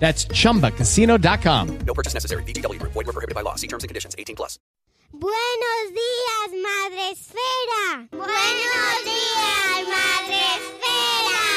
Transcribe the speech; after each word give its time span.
That's 0.00 0.24
chumbacasino.com. 0.26 1.78
No 1.86 1.94
purchase 1.94 2.14
necessary. 2.14 2.42
VGW 2.44 2.80
Group. 2.80 2.92
Void 2.92 3.06
were 3.06 3.12
prohibited 3.12 3.36
by 3.36 3.42
law. 3.42 3.54
See 3.54 3.68
terms 3.68 3.84
and 3.84 3.88
conditions. 3.88 4.16
18 4.18 4.34
plus. 4.34 4.58
Buenos 5.12 5.92
días, 5.92 6.50
Madre 6.62 7.10
Esfera. 7.10 8.08
Buenos 8.12 9.04
días, 9.04 9.88
Madre 9.88 10.40
Esfera. 10.56 11.49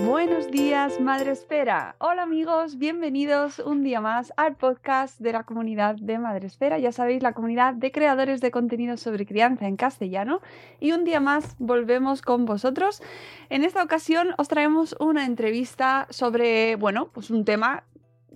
Buenos 0.00 0.50
días, 0.50 1.00
Madre 1.00 1.32
Esfera. 1.32 1.96
Hola 1.98 2.22
amigos, 2.22 2.78
bienvenidos 2.78 3.58
un 3.58 3.82
día 3.82 4.00
más 4.00 4.32
al 4.38 4.56
podcast 4.56 5.20
de 5.20 5.32
la 5.32 5.44
comunidad 5.44 5.96
de 5.96 6.18
Madre 6.18 6.46
Esfera. 6.46 6.78
Ya 6.78 6.92
sabéis, 6.92 7.22
la 7.22 7.34
comunidad 7.34 7.74
de 7.74 7.92
creadores 7.92 8.40
de 8.40 8.50
contenido 8.50 8.96
sobre 8.96 9.26
crianza 9.26 9.66
en 9.66 9.76
castellano. 9.76 10.40
Y 10.80 10.92
un 10.92 11.04
día 11.04 11.20
más 11.20 11.56
volvemos 11.58 12.22
con 12.22 12.46
vosotros. 12.46 13.02
En 13.50 13.64
esta 13.64 13.82
ocasión 13.82 14.34
os 14.38 14.48
traemos 14.48 14.96
una 14.98 15.26
entrevista 15.26 16.06
sobre, 16.08 16.76
bueno, 16.76 17.10
pues 17.12 17.30
un 17.30 17.44
tema 17.44 17.84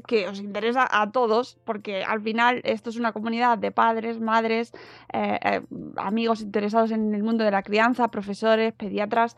que 0.07 0.29
os 0.29 0.41
interesa 0.41 0.87
a 0.91 1.11
todos, 1.11 1.59
porque 1.65 2.05
al 2.05 2.21
final 2.21 2.61
esto 2.65 2.91
es 2.91 2.97
una 2.97 3.13
comunidad 3.13 3.57
de 3.57 3.71
padres, 3.73 4.21
madres, 4.21 4.73
eh, 5.13 5.39
eh, 5.43 5.63
amigos 5.97 6.43
interesados 6.43 6.91
en 6.91 7.15
el 7.15 7.23
mundo 7.23 7.45
de 7.45 7.51
la 7.51 7.63
crianza, 7.63 8.09
profesores, 8.09 8.75
pediatras. 8.75 9.37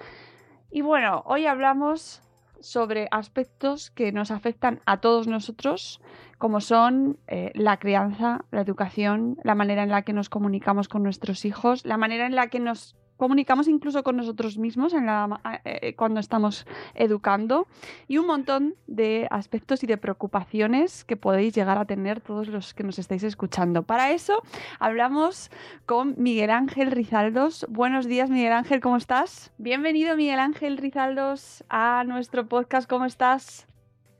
Y 0.70 0.82
bueno, 0.82 1.22
hoy 1.26 1.46
hablamos 1.46 2.22
sobre 2.60 3.08
aspectos 3.10 3.90
que 3.90 4.12
nos 4.12 4.30
afectan 4.30 4.80
a 4.84 4.98
todos 4.98 5.26
nosotros, 5.26 6.00
como 6.38 6.60
son 6.60 7.18
eh, 7.26 7.52
la 7.54 7.78
crianza, 7.78 8.44
la 8.50 8.60
educación, 8.60 9.38
la 9.44 9.54
manera 9.54 9.82
en 9.82 9.88
la 9.90 10.02
que 10.02 10.12
nos 10.12 10.28
comunicamos 10.28 10.88
con 10.88 11.02
nuestros 11.02 11.44
hijos, 11.44 11.86
la 11.86 11.96
manera 11.96 12.26
en 12.26 12.34
la 12.34 12.48
que 12.48 12.60
nos 12.60 12.96
comunicamos 13.18 13.68
incluso 13.68 14.02
con 14.02 14.16
nosotros 14.16 14.56
mismos 14.56 14.94
en 14.94 15.04
la, 15.04 15.60
eh, 15.64 15.94
cuando 15.94 16.20
estamos 16.20 16.66
educando 16.94 17.66
y 18.06 18.16
un 18.16 18.26
montón 18.26 18.76
de 18.86 19.26
aspectos 19.30 19.82
y 19.84 19.86
de 19.86 19.98
preocupaciones 19.98 21.04
que 21.04 21.16
podéis 21.16 21.54
llegar 21.54 21.76
a 21.76 21.84
tener 21.84 22.22
todos 22.22 22.48
los 22.48 22.72
que 22.72 22.84
nos 22.84 22.98
estáis 22.98 23.24
escuchando. 23.24 23.82
Para 23.82 24.12
eso 24.12 24.42
hablamos 24.78 25.50
con 25.84 26.14
Miguel 26.16 26.50
Ángel 26.50 26.90
Rizaldos. 26.90 27.66
Buenos 27.68 28.06
días 28.06 28.30
Miguel 28.30 28.52
Ángel, 28.52 28.80
¿cómo 28.80 28.96
estás? 28.96 29.52
Bienvenido 29.58 30.16
Miguel 30.16 30.38
Ángel 30.38 30.78
Rizaldos 30.78 31.64
a 31.68 32.04
nuestro 32.06 32.48
podcast, 32.48 32.88
¿cómo 32.88 33.04
estás? 33.04 33.66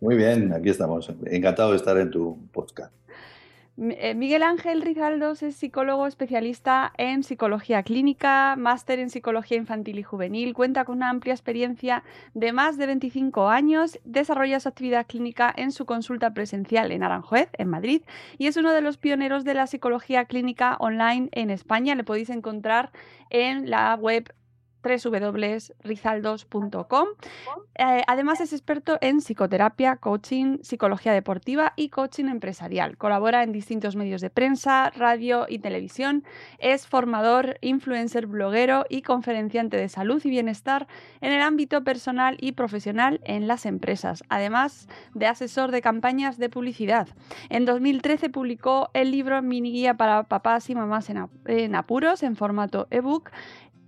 Muy 0.00 0.16
bien, 0.16 0.52
aquí 0.52 0.68
estamos. 0.68 1.12
Encantado 1.26 1.70
de 1.70 1.76
estar 1.76 1.96
en 1.98 2.10
tu 2.10 2.38
podcast. 2.52 2.92
Eh, 3.80 4.14
Miguel 4.16 4.42
Ángel 4.42 4.82
Rizaldos 4.82 5.44
es 5.44 5.54
psicólogo 5.54 6.08
especialista 6.08 6.92
en 6.98 7.22
psicología 7.22 7.84
clínica, 7.84 8.56
máster 8.56 8.98
en 8.98 9.08
psicología 9.08 9.56
infantil 9.56 10.00
y 10.00 10.02
juvenil, 10.02 10.52
cuenta 10.52 10.84
con 10.84 10.96
una 10.96 11.10
amplia 11.10 11.32
experiencia 11.32 12.02
de 12.34 12.52
más 12.52 12.76
de 12.76 12.86
25 12.86 13.48
años, 13.48 14.00
desarrolla 14.04 14.58
su 14.58 14.68
actividad 14.68 15.06
clínica 15.06 15.54
en 15.56 15.70
su 15.70 15.86
consulta 15.86 16.34
presencial 16.34 16.90
en 16.90 17.04
Aranjuez, 17.04 17.50
en 17.52 17.68
Madrid, 17.68 18.02
y 18.36 18.48
es 18.48 18.56
uno 18.56 18.72
de 18.72 18.80
los 18.80 18.96
pioneros 18.96 19.44
de 19.44 19.54
la 19.54 19.68
psicología 19.68 20.24
clínica 20.24 20.76
online 20.80 21.28
en 21.30 21.50
España. 21.50 21.94
Le 21.94 22.02
podéis 22.02 22.30
encontrar 22.30 22.90
en 23.30 23.70
la 23.70 23.94
web 23.94 24.34
www.rizaldos.com. 24.88 27.08
Eh, 27.74 28.02
además 28.06 28.40
es 28.40 28.52
experto 28.52 28.98
en 29.00 29.20
psicoterapia, 29.20 29.96
coaching, 29.96 30.58
psicología 30.62 31.12
deportiva 31.12 31.72
y 31.76 31.90
coaching 31.90 32.26
empresarial. 32.26 32.96
Colabora 32.96 33.42
en 33.42 33.52
distintos 33.52 33.94
medios 33.94 34.20
de 34.20 34.30
prensa, 34.30 34.90
radio 34.96 35.46
y 35.48 35.60
televisión. 35.60 36.24
Es 36.58 36.86
formador, 36.86 37.58
influencer, 37.60 38.26
bloguero 38.26 38.84
y 38.88 39.02
conferenciante 39.02 39.76
de 39.76 39.88
salud 39.88 40.20
y 40.24 40.30
bienestar 40.30 40.88
en 41.20 41.32
el 41.32 41.42
ámbito 41.42 41.84
personal 41.84 42.36
y 42.40 42.52
profesional 42.52 43.20
en 43.24 43.46
las 43.46 43.66
empresas, 43.66 44.24
además 44.28 44.88
de 45.14 45.26
asesor 45.26 45.70
de 45.70 45.82
campañas 45.82 46.38
de 46.38 46.48
publicidad. 46.48 47.08
En 47.48 47.64
2013 47.64 48.30
publicó 48.30 48.90
el 48.94 49.10
libro 49.10 49.40
Mini 49.42 49.72
Guía 49.72 49.94
para 49.94 50.24
papás 50.24 50.70
y 50.70 50.74
mamás 50.74 51.10
en, 51.10 51.28
en 51.46 51.74
apuros 51.74 52.22
en 52.22 52.36
formato 52.36 52.86
ebook 52.90 53.30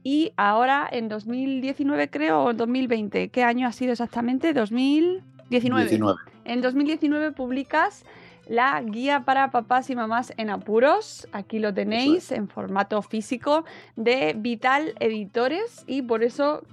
y 0.02 0.32
ahora 0.36 0.88
en 0.90 1.08
2019 1.08 2.10
creo 2.10 2.44
o 2.44 2.50
en 2.50 2.56
2020, 2.56 3.28
¿qué 3.28 3.44
año 3.44 3.66
ha 3.68 3.72
sido 3.72 3.92
exactamente? 3.92 4.52
2019. 4.52 5.84
19. 5.84 6.18
En 6.44 6.60
2019 6.60 7.32
publicas 7.32 8.04
la 8.46 8.80
guía 8.82 9.24
para 9.24 9.50
papás 9.50 9.90
y 9.90 9.94
mamás 9.94 10.32
en 10.36 10.50
apuros. 10.50 11.28
Aquí 11.32 11.58
lo 11.58 11.72
tenéis 11.72 12.32
en 12.32 12.48
formato 12.48 13.00
físico 13.02 13.64
de 13.94 14.34
Vital 14.36 14.94
Editores 14.98 15.84
y 15.86 16.02
por 16.02 16.24
eso 16.24 16.64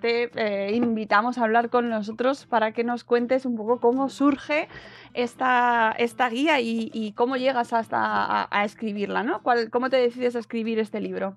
te 0.00 0.30
eh, 0.34 0.74
invitamos 0.74 1.36
a 1.36 1.44
hablar 1.44 1.68
con 1.68 1.88
nosotros 1.90 2.46
para 2.46 2.72
que 2.72 2.84
nos 2.84 3.04
cuentes 3.04 3.44
un 3.44 3.56
poco 3.56 3.80
cómo 3.80 4.08
surge 4.08 4.68
esta, 5.14 5.94
esta 5.98 6.28
guía 6.28 6.60
y, 6.60 6.90
y 6.92 7.12
cómo 7.12 7.36
llegas 7.36 7.72
hasta 7.72 7.98
a, 7.98 8.48
a 8.50 8.64
escribirla, 8.64 9.22
¿no? 9.22 9.42
¿Cuál, 9.42 9.70
¿Cómo 9.70 9.90
te 9.90 9.96
decides 9.96 10.36
a 10.36 10.38
escribir 10.38 10.78
este 10.78 11.00
libro? 11.00 11.36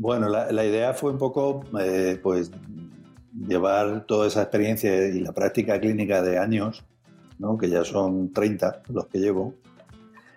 Bueno, 0.00 0.30
la, 0.30 0.64
idea 0.64 0.94
fue 0.94 1.10
un 1.10 1.18
poco, 1.18 1.62
eh, 1.78 2.18
pues, 2.22 2.50
llevar 3.46 4.06
toda 4.06 4.28
esa 4.28 4.40
experiencia 4.40 5.08
y 5.08 5.20
la 5.20 5.32
práctica 5.32 5.78
clínica 5.78 6.22
de 6.22 6.38
años, 6.38 6.82
¿no? 7.38 7.58
que 7.58 7.68
ya 7.68 7.84
son 7.84 8.32
30 8.32 8.84
los 8.88 9.08
que 9.08 9.18
llevo, 9.18 9.52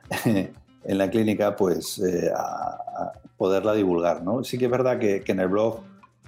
en 0.26 0.98
la 0.98 1.10
clínica, 1.10 1.56
pues, 1.56 1.98
eh, 2.00 2.30
a, 2.36 3.14
poderla 3.38 3.74
divulgar, 3.74 4.22
¿no? 4.22 4.44
Sí 4.44 4.58
que 4.58 4.66
es 4.66 4.72
verdad 4.72 5.00
que, 5.00 5.22
que 5.22 5.32
en 5.32 5.40
el 5.40 5.48
blog 5.48 5.80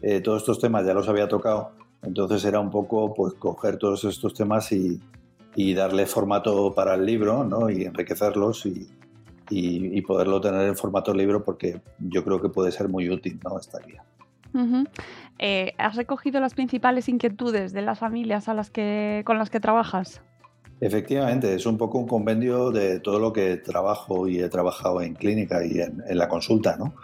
eh, 0.02 0.22
todos 0.22 0.44
estos 0.44 0.62
temas 0.62 0.86
ya 0.86 0.94
los 0.94 1.10
había 1.10 1.28
tocado, 1.28 1.72
entonces 2.04 2.46
era 2.46 2.62
un 2.62 2.72
poco, 2.72 3.14
pues, 3.14 3.34
coger 3.34 3.76
todos 3.76 4.06
estos 4.06 4.34
temas 4.34 4.72
y, 4.72 5.02
y 5.56 5.74
darle 5.74 6.06
formato 6.06 6.74
para 6.74 6.94
el 6.94 7.06
libro, 7.06 7.44
¿no? 7.44 7.70
Y 7.70 7.84
enriquecerlos 7.84 8.66
y, 8.66 8.88
y, 9.50 9.98
y, 9.98 10.02
poderlo 10.02 10.42
tener 10.42 10.68
en 10.68 10.76
formato 10.76 11.14
libro 11.14 11.44
porque 11.44 11.82
yo 12.00 12.24
creo 12.24 12.42
que 12.42 12.50
puede 12.50 12.72
ser 12.72 12.90
muy 12.90 13.10
útil 13.10 13.40
¿no? 13.44 13.60
esta 13.60 13.80
guía. 13.80 14.04
Uh 14.54 14.60
-huh. 14.60 14.88
eh, 15.40 15.74
¿Has 15.78 15.96
recogido 15.96 16.40
las 16.40 16.54
principales 16.54 17.10
inquietudes 17.10 17.74
de 17.74 17.82
las 17.82 18.00
familias 18.00 18.48
a 18.48 18.54
las 18.54 18.70
que, 18.70 19.24
con 19.26 19.38
las 19.38 19.50
que 19.50 19.60
trabajas? 19.60 20.22
Efectivamente, 20.80 21.54
es 21.54 21.66
un 21.66 21.78
poco 21.78 21.98
un 22.00 22.08
compendio 22.08 22.72
de 22.72 23.00
todo 23.00 23.20
lo 23.20 23.32
que 23.32 23.58
trabajo 23.58 24.28
y 24.28 24.40
he 24.40 24.50
trabajado 24.50 25.02
en 25.02 25.14
clínica 25.14 25.66
y 25.66 25.80
en, 25.80 26.04
en 26.08 26.18
la 26.18 26.28
consulta, 26.28 26.76
¿no? 26.78 26.96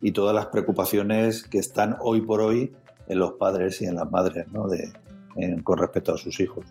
Y 0.00 0.12
todas 0.12 0.34
las 0.34 0.46
preocupaciones 0.46 1.42
que 1.42 1.58
están 1.58 1.96
hoy 2.00 2.20
por 2.20 2.40
hoy 2.40 2.72
en 3.08 3.18
los 3.18 3.32
padres 3.32 3.80
y 3.82 3.86
en 3.86 3.96
las 3.96 4.10
madres, 4.10 4.46
¿no? 4.52 4.68
De, 4.68 4.92
en, 5.36 5.62
con 5.62 5.78
respecto 5.78 6.14
a 6.14 6.18
sus 6.18 6.40
hijos. 6.40 6.66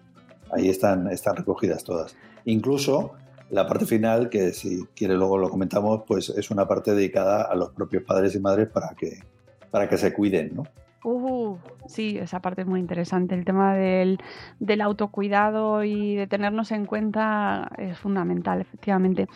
Ahí 0.51 0.69
están, 0.69 1.07
están 1.11 1.35
recogidas 1.35 1.83
todas. 1.83 2.15
Incluso 2.45 3.13
la 3.49 3.67
parte 3.67 3.85
final, 3.85 4.29
que 4.29 4.53
si 4.53 4.85
quiere 4.95 5.15
luego 5.15 5.37
lo 5.37 5.49
comentamos, 5.49 6.03
pues 6.07 6.29
es 6.29 6.51
una 6.51 6.67
parte 6.67 6.93
dedicada 6.93 7.43
a 7.43 7.55
los 7.55 7.71
propios 7.71 8.03
padres 8.03 8.35
y 8.35 8.39
madres 8.39 8.69
para 8.69 8.95
que, 8.95 9.19
para 9.71 9.87
que 9.87 9.97
se 9.97 10.13
cuiden, 10.13 10.55
¿no? 10.55 10.63
Uh, 11.07 11.59
sí, 11.85 12.17
esa 12.17 12.39
parte 12.39 12.61
es 12.61 12.67
muy 12.67 12.79
interesante. 12.79 13.35
El 13.35 13.45
tema 13.45 13.75
del, 13.75 14.19
del, 14.59 14.81
autocuidado 14.81 15.83
y 15.83 16.15
de 16.15 16.25
tenernos 16.25 16.71
en 16.71 16.87
cuenta 16.87 17.69
es 17.77 17.99
fundamental, 17.99 18.59
efectivamente. 18.59 19.27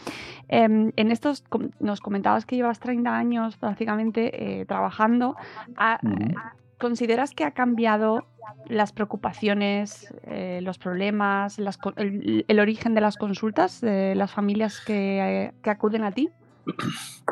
Eh, 0.48 0.92
en 0.96 1.12
estos 1.12 1.44
nos 1.80 2.02
comentabas 2.02 2.48
que 2.48 2.56
llevas 2.56 2.80
30 2.80 3.16
años 3.16 3.58
prácticamente 3.58 4.62
eh, 4.62 4.66
trabajando. 4.66 5.36
A, 5.76 6.00
uh 6.02 6.08
-huh. 6.08 6.36
¿Consideras 6.80 7.32
que 7.32 7.44
ha 7.44 7.52
cambiado 7.52 8.26
las 8.68 8.94
preocupaciones, 8.94 10.14
eh, 10.24 10.60
los 10.64 10.78
problemas, 10.78 11.60
las, 11.60 11.78
el, 11.98 12.46
el, 12.48 12.60
origen 12.60 12.96
de 12.96 13.02
las 13.02 13.18
consultas 13.18 13.82
de 13.82 14.16
las 14.16 14.32
familias 14.32 14.80
que, 14.86 15.54
que 15.62 15.70
acuden 15.70 16.04
a 16.04 16.12
ti? 16.12 16.30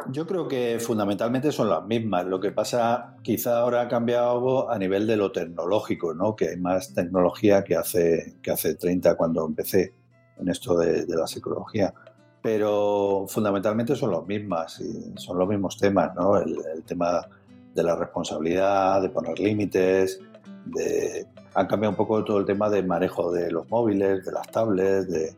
Yo 0.10 0.26
creo 0.26 0.48
que 0.48 0.80
fundamentalmente 0.80 1.52
son 1.52 1.70
las 1.70 1.86
mismas. 1.86 2.26
Lo 2.26 2.40
que 2.40 2.52
pasa, 2.52 3.16
quizá 3.22 3.60
ahora 3.60 3.82
ha 3.82 3.88
cambiado 3.88 4.70
a 4.70 4.78
nivel 4.78 5.08
de 5.08 5.18
lo 5.18 5.32
tecnológico, 5.32 6.14
¿no? 6.14 6.36
Que 6.36 6.50
hay 6.50 6.58
más 6.58 6.94
tecnología 6.94 7.64
que 7.64 7.76
hace, 7.76 8.38
que 8.42 8.52
hace 8.52 8.76
30 8.76 9.16
cuando 9.16 9.46
empecé 9.46 9.94
en 10.38 10.50
esto 10.50 10.78
de, 10.78 11.06
de 11.06 11.16
la 11.16 11.28
psicología. 11.28 11.94
Pero 12.42 13.26
fundamentalmente 13.28 13.96
son 13.96 14.12
las 14.12 14.26
mismas 14.26 14.80
y 14.80 15.18
son 15.18 15.38
los 15.38 15.48
mismos 15.48 15.78
temas, 15.78 16.14
¿no? 16.16 16.38
El, 16.38 16.58
el 16.76 16.84
tema 16.84 17.28
de 17.78 17.84
la 17.84 17.96
responsabilidad, 17.96 19.02
de 19.02 19.10
poner 19.10 19.40
límites, 19.40 20.20
de... 20.66 21.26
han 21.54 21.68
cambiado 21.68 21.92
un 21.92 21.96
poco 21.96 22.24
todo 22.26 22.40
el 22.40 22.46
tema 22.46 22.70
de 22.70 22.84
manejo 22.84 23.32
de 23.32 23.50
los 23.52 23.70
móviles, 23.70 24.26
de 24.26 24.32
las 24.34 24.48
tablets, 24.52 25.08
de, 25.08 25.34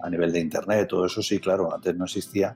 a 0.00 0.10
nivel 0.10 0.30
de 0.30 0.40
internet, 0.40 0.88
todo 0.88 1.06
eso 1.06 1.22
sí, 1.22 1.38
claro, 1.38 1.72
antes 1.74 1.96
no 1.96 2.04
existía 2.04 2.54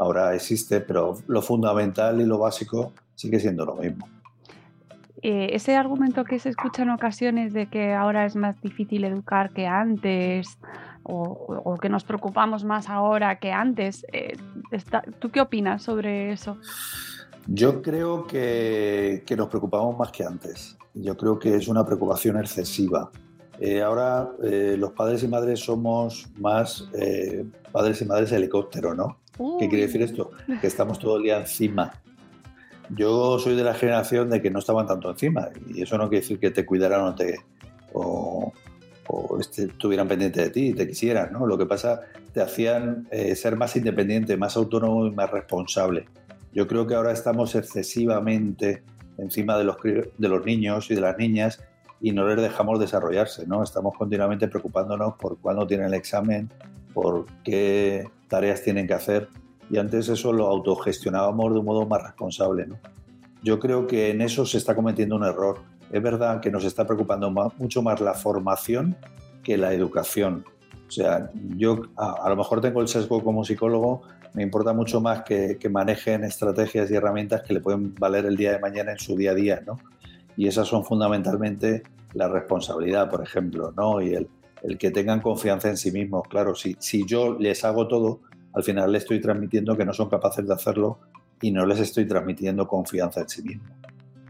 ahora 0.00 0.34
existe, 0.34 0.80
pero 0.80 1.18
lo 1.26 1.42
fundamental 1.42 2.20
y 2.20 2.24
lo 2.24 2.38
básico 2.38 2.92
sigue 3.14 3.38
siendo 3.38 3.66
lo 3.66 3.76
mismo. 3.76 4.08
Eh, 5.22 5.50
ese 5.52 5.76
argumento 5.76 6.24
que 6.24 6.38
se 6.38 6.48
escucha 6.48 6.82
en 6.82 6.90
ocasiones 6.90 7.52
de 7.52 7.66
que 7.66 7.92
ahora 7.92 8.24
es 8.24 8.34
más 8.34 8.58
difícil 8.62 9.04
educar 9.04 9.50
que 9.50 9.66
antes 9.66 10.58
o, 11.02 11.62
o 11.64 11.76
que 11.76 11.90
nos 11.90 12.04
preocupamos 12.04 12.64
más 12.64 12.88
ahora 12.88 13.38
que 13.38 13.52
antes, 13.52 14.06
eh, 14.12 14.38
está, 14.70 15.02
¿tú 15.18 15.30
qué 15.30 15.42
opinas 15.42 15.82
sobre 15.82 16.32
eso? 16.32 16.56
Yo 17.52 17.82
creo 17.82 18.28
que, 18.28 19.24
que, 19.26 19.36
nos 19.36 19.48
preocupamos 19.48 19.98
más 19.98 20.12
que 20.12 20.22
antes. 20.22 20.78
Yo 20.94 21.16
creo 21.16 21.36
que 21.36 21.56
es 21.56 21.66
una 21.66 21.84
preocupación 21.84 22.38
excesiva. 22.38 23.10
Eh, 23.58 23.82
ahora 23.82 24.30
eh, 24.44 24.76
los 24.78 24.92
padres 24.92 25.24
y 25.24 25.28
madres 25.28 25.58
somos 25.58 26.28
más 26.38 26.88
eh, 26.94 27.44
padres 27.72 28.00
y 28.02 28.04
madres 28.04 28.30
helicóptero, 28.30 28.94
¿no? 28.94 29.18
Uh. 29.36 29.58
¿Qué 29.58 29.68
quiere 29.68 29.86
decir 29.86 30.00
esto? 30.00 30.30
Que 30.60 30.68
estamos 30.68 31.00
todo 31.00 31.16
el 31.16 31.24
día 31.24 31.40
encima. 31.40 32.00
Yo 32.90 33.40
soy 33.40 33.56
de 33.56 33.64
la 33.64 33.74
generación 33.74 34.30
de 34.30 34.40
que 34.40 34.50
no 34.50 34.60
estaban 34.60 34.86
tanto 34.86 35.10
encima 35.10 35.48
y 35.66 35.82
eso 35.82 35.98
no 35.98 36.08
quiere 36.08 36.22
decir 36.22 36.38
que 36.38 36.52
te 36.52 36.64
cuidaran 36.64 37.02
o 37.02 37.14
te 37.16 37.40
o, 37.92 38.52
o 39.08 39.40
este, 39.40 39.64
estuvieran 39.64 40.06
pendientes 40.06 40.44
de 40.44 40.50
ti 40.50 40.68
y 40.68 40.72
te 40.72 40.86
quisieran, 40.86 41.32
¿no? 41.32 41.46
Lo 41.46 41.58
que 41.58 41.66
pasa 41.66 42.00
te 42.32 42.40
hacían 42.40 43.08
eh, 43.10 43.34
ser 43.34 43.56
más 43.56 43.74
independiente, 43.74 44.36
más 44.36 44.56
autónomo 44.56 45.06
y 45.06 45.10
más 45.10 45.30
responsable. 45.32 46.06
Yo 46.52 46.66
creo 46.66 46.86
que 46.86 46.94
ahora 46.94 47.12
estamos 47.12 47.54
excesivamente 47.54 48.82
encima 49.18 49.56
de 49.56 49.64
los, 49.64 49.76
de 49.82 50.28
los 50.28 50.44
niños 50.44 50.90
y 50.90 50.94
de 50.94 51.00
las 51.00 51.16
niñas 51.16 51.60
y 52.00 52.12
no 52.12 52.26
les 52.26 52.40
dejamos 52.40 52.80
desarrollarse, 52.80 53.46
¿no? 53.46 53.62
Estamos 53.62 53.96
continuamente 53.96 54.48
preocupándonos 54.48 55.14
por 55.14 55.38
cuándo 55.38 55.66
tienen 55.66 55.88
el 55.88 55.94
examen, 55.94 56.50
por 56.94 57.26
qué 57.44 58.08
tareas 58.28 58.62
tienen 58.62 58.86
que 58.86 58.94
hacer 58.94 59.28
y 59.70 59.78
antes 59.78 60.08
eso 60.08 60.32
lo 60.32 60.46
autogestionábamos 60.46 61.52
de 61.52 61.58
un 61.60 61.64
modo 61.64 61.86
más 61.86 62.02
responsable, 62.02 62.66
¿no? 62.66 62.78
Yo 63.42 63.58
creo 63.58 63.86
que 63.86 64.10
en 64.10 64.20
eso 64.20 64.44
se 64.44 64.58
está 64.58 64.74
cometiendo 64.74 65.16
un 65.16 65.24
error. 65.24 65.60
Es 65.90 66.02
verdad 66.02 66.40
que 66.40 66.50
nos 66.50 66.64
está 66.64 66.86
preocupando 66.86 67.30
más, 67.30 67.56
mucho 67.58 67.80
más 67.82 68.00
la 68.00 68.14
formación 68.14 68.96
que 69.42 69.56
la 69.56 69.72
educación. 69.72 70.44
O 70.88 70.90
sea, 70.90 71.30
yo 71.56 71.82
a, 71.96 72.26
a, 72.26 72.28
lo 72.28 72.36
mejor 72.36 72.60
tengo 72.60 72.80
el 72.80 72.88
sesgo 72.88 73.22
como 73.22 73.44
psicólogo, 73.44 74.02
me 74.34 74.42
importa 74.42 74.72
mucho 74.72 75.00
más 75.00 75.22
que, 75.22 75.58
que 75.58 75.68
manejen 75.68 76.24
estrategias 76.24 76.90
y 76.90 76.94
herramientas 76.94 77.42
que 77.42 77.54
le 77.54 77.60
pueden 77.60 77.94
valer 77.94 78.26
el 78.26 78.36
día 78.36 78.52
de 78.52 78.58
mañana 78.58 78.92
en 78.92 78.98
su 78.98 79.16
día 79.16 79.32
a 79.32 79.34
día, 79.34 79.62
¿no? 79.66 79.78
y 80.40 80.46
esas 80.46 80.68
son 80.68 80.84
fundamentalmente 80.84 81.82
la 82.14 82.26
responsabilidad, 82.26 83.10
por 83.10 83.22
ejemplo, 83.22 83.74
¿no? 83.76 84.00
Y 84.00 84.14
el, 84.14 84.26
el 84.62 84.78
que 84.78 84.90
tengan 84.90 85.20
confianza 85.20 85.68
en 85.68 85.76
sí 85.76 85.92
mismos. 85.92 86.26
Claro, 86.28 86.54
si, 86.54 86.76
si 86.78 87.04
yo 87.04 87.36
les 87.38 87.62
hago 87.62 87.86
todo, 87.88 88.20
al 88.54 88.62
final 88.62 88.90
les 88.90 89.02
estoy 89.02 89.20
transmitiendo 89.20 89.76
que 89.76 89.84
no 89.84 89.92
son 89.92 90.08
capaces 90.08 90.46
de 90.46 90.54
hacerlo 90.54 90.98
y 91.42 91.50
no 91.50 91.66
les 91.66 91.78
estoy 91.80 92.06
transmitiendo 92.06 92.66
confianza 92.66 93.20
en 93.20 93.28
sí 93.28 93.42
mismos. 93.42 93.70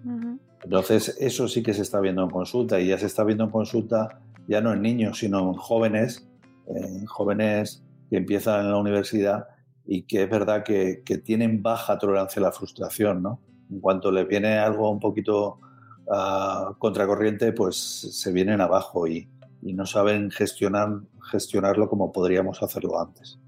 Uh 0.04 0.08
-huh. 0.08 0.38
Entonces, 0.64 1.16
eso 1.20 1.46
sí 1.46 1.62
que 1.62 1.74
se 1.74 1.82
está 1.82 2.00
viendo 2.00 2.24
en 2.24 2.30
consulta 2.30 2.80
y 2.80 2.88
ya 2.88 2.98
se 2.98 3.06
está 3.06 3.22
viendo 3.22 3.44
en 3.44 3.50
consulta 3.50 4.20
ya 4.48 4.60
no 4.60 4.72
en 4.72 4.82
niños, 4.82 5.18
sino 5.18 5.38
en 5.40 5.54
jóvenes, 5.54 6.28
en 6.66 7.06
jóvenes 7.06 7.84
que 8.10 8.16
empiezan 8.16 8.66
en 8.66 8.72
la 8.72 8.78
universidad 8.78 9.46
y 9.86 10.02
que 10.02 10.22
es 10.22 10.30
verdad 10.30 10.62
que, 10.62 11.02
que 11.04 11.18
tienen 11.18 11.62
baja 11.62 11.98
tolerancia 11.98 12.40
a 12.40 12.44
la 12.44 12.52
frustración, 12.52 13.22
¿no? 13.22 13.40
En 13.70 13.80
cuanto 13.80 14.10
les 14.10 14.26
viene 14.26 14.58
algo 14.58 14.90
un 14.90 15.00
poquito 15.00 15.58
uh, 16.06 16.74
contracorriente, 16.78 17.52
pues 17.52 17.76
se 17.76 18.32
vienen 18.32 18.60
abajo 18.60 19.06
y, 19.06 19.28
y, 19.62 19.72
no 19.72 19.86
saben 19.86 20.30
gestionar, 20.30 21.00
gestionarlo 21.30 21.88
como 21.88 22.12
podríamos 22.12 22.62
hacerlo 22.62 23.00
antes. 23.00 23.38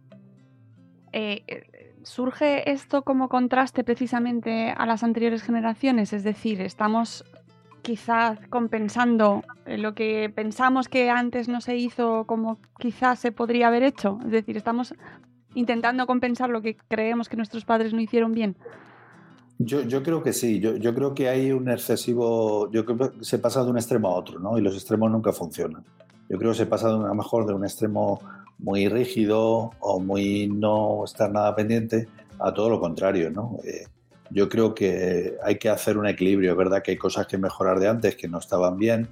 Eh, 1.12 1.42
¿Surge 2.04 2.70
esto 2.70 3.02
como 3.02 3.28
contraste 3.28 3.84
precisamente 3.84 4.72
a 4.76 4.86
las 4.86 5.02
anteriores 5.02 5.42
generaciones? 5.42 6.12
Es 6.12 6.24
decir, 6.24 6.60
estamos 6.60 7.24
quizás 7.82 8.38
compensando 8.48 9.42
lo 9.66 9.94
que 9.94 10.30
pensamos 10.34 10.88
que 10.88 11.10
antes 11.10 11.48
no 11.48 11.60
se 11.60 11.76
hizo 11.76 12.24
como 12.26 12.58
quizás 12.78 13.18
se 13.18 13.32
podría 13.32 13.68
haber 13.68 13.82
hecho. 13.82 14.18
Es 14.24 14.30
decir, 14.30 14.56
estamos 14.56 14.94
intentando 15.54 16.06
compensar 16.06 16.50
lo 16.50 16.62
que 16.62 16.76
creemos 16.88 17.28
que 17.28 17.36
nuestros 17.36 17.64
padres 17.64 17.92
no 17.92 18.00
hicieron 18.00 18.32
bien. 18.32 18.56
Yo, 19.58 19.82
yo, 19.82 20.02
creo 20.02 20.22
que 20.22 20.32
sí, 20.32 20.58
yo, 20.58 20.76
yo, 20.76 20.94
creo 20.94 21.14
que 21.14 21.28
hay 21.28 21.52
un 21.52 21.70
excesivo, 21.70 22.70
yo 22.72 22.84
creo 22.84 23.12
que 23.12 23.24
se 23.24 23.38
pasa 23.38 23.62
de 23.62 23.70
un 23.70 23.76
extremo 23.76 24.08
a 24.08 24.14
otro, 24.14 24.40
¿no? 24.40 24.58
Y 24.58 24.60
los 24.60 24.74
extremos 24.74 25.10
nunca 25.10 25.32
funcionan. 25.32 25.84
Yo 26.28 26.38
creo 26.38 26.52
que 26.52 26.58
se 26.58 26.66
pasa 26.66 26.88
de 26.88 26.94
a 26.94 27.08
lo 27.08 27.14
mejor 27.14 27.46
de 27.46 27.54
un 27.54 27.64
extremo 27.64 28.20
muy 28.58 28.88
rígido 28.88 29.70
o 29.80 30.00
muy 30.00 30.48
no 30.48 31.04
estar 31.04 31.30
nada 31.30 31.54
pendiente 31.54 32.08
a 32.38 32.52
todo 32.52 32.70
lo 32.70 32.80
contrario, 32.80 33.30
¿no? 33.30 33.58
Eh, 33.64 33.84
yo 34.30 34.48
creo 34.48 34.74
que 34.74 35.36
hay 35.44 35.58
que 35.58 35.68
hacer 35.68 35.98
un 35.98 36.06
equilibrio, 36.06 36.56
verdad 36.56 36.82
que 36.82 36.92
hay 36.92 36.96
cosas 36.96 37.26
que 37.26 37.36
mejorar 37.36 37.78
de 37.78 37.88
antes 37.88 38.16
que 38.16 38.28
no 38.28 38.38
estaban 38.38 38.78
bien, 38.78 39.08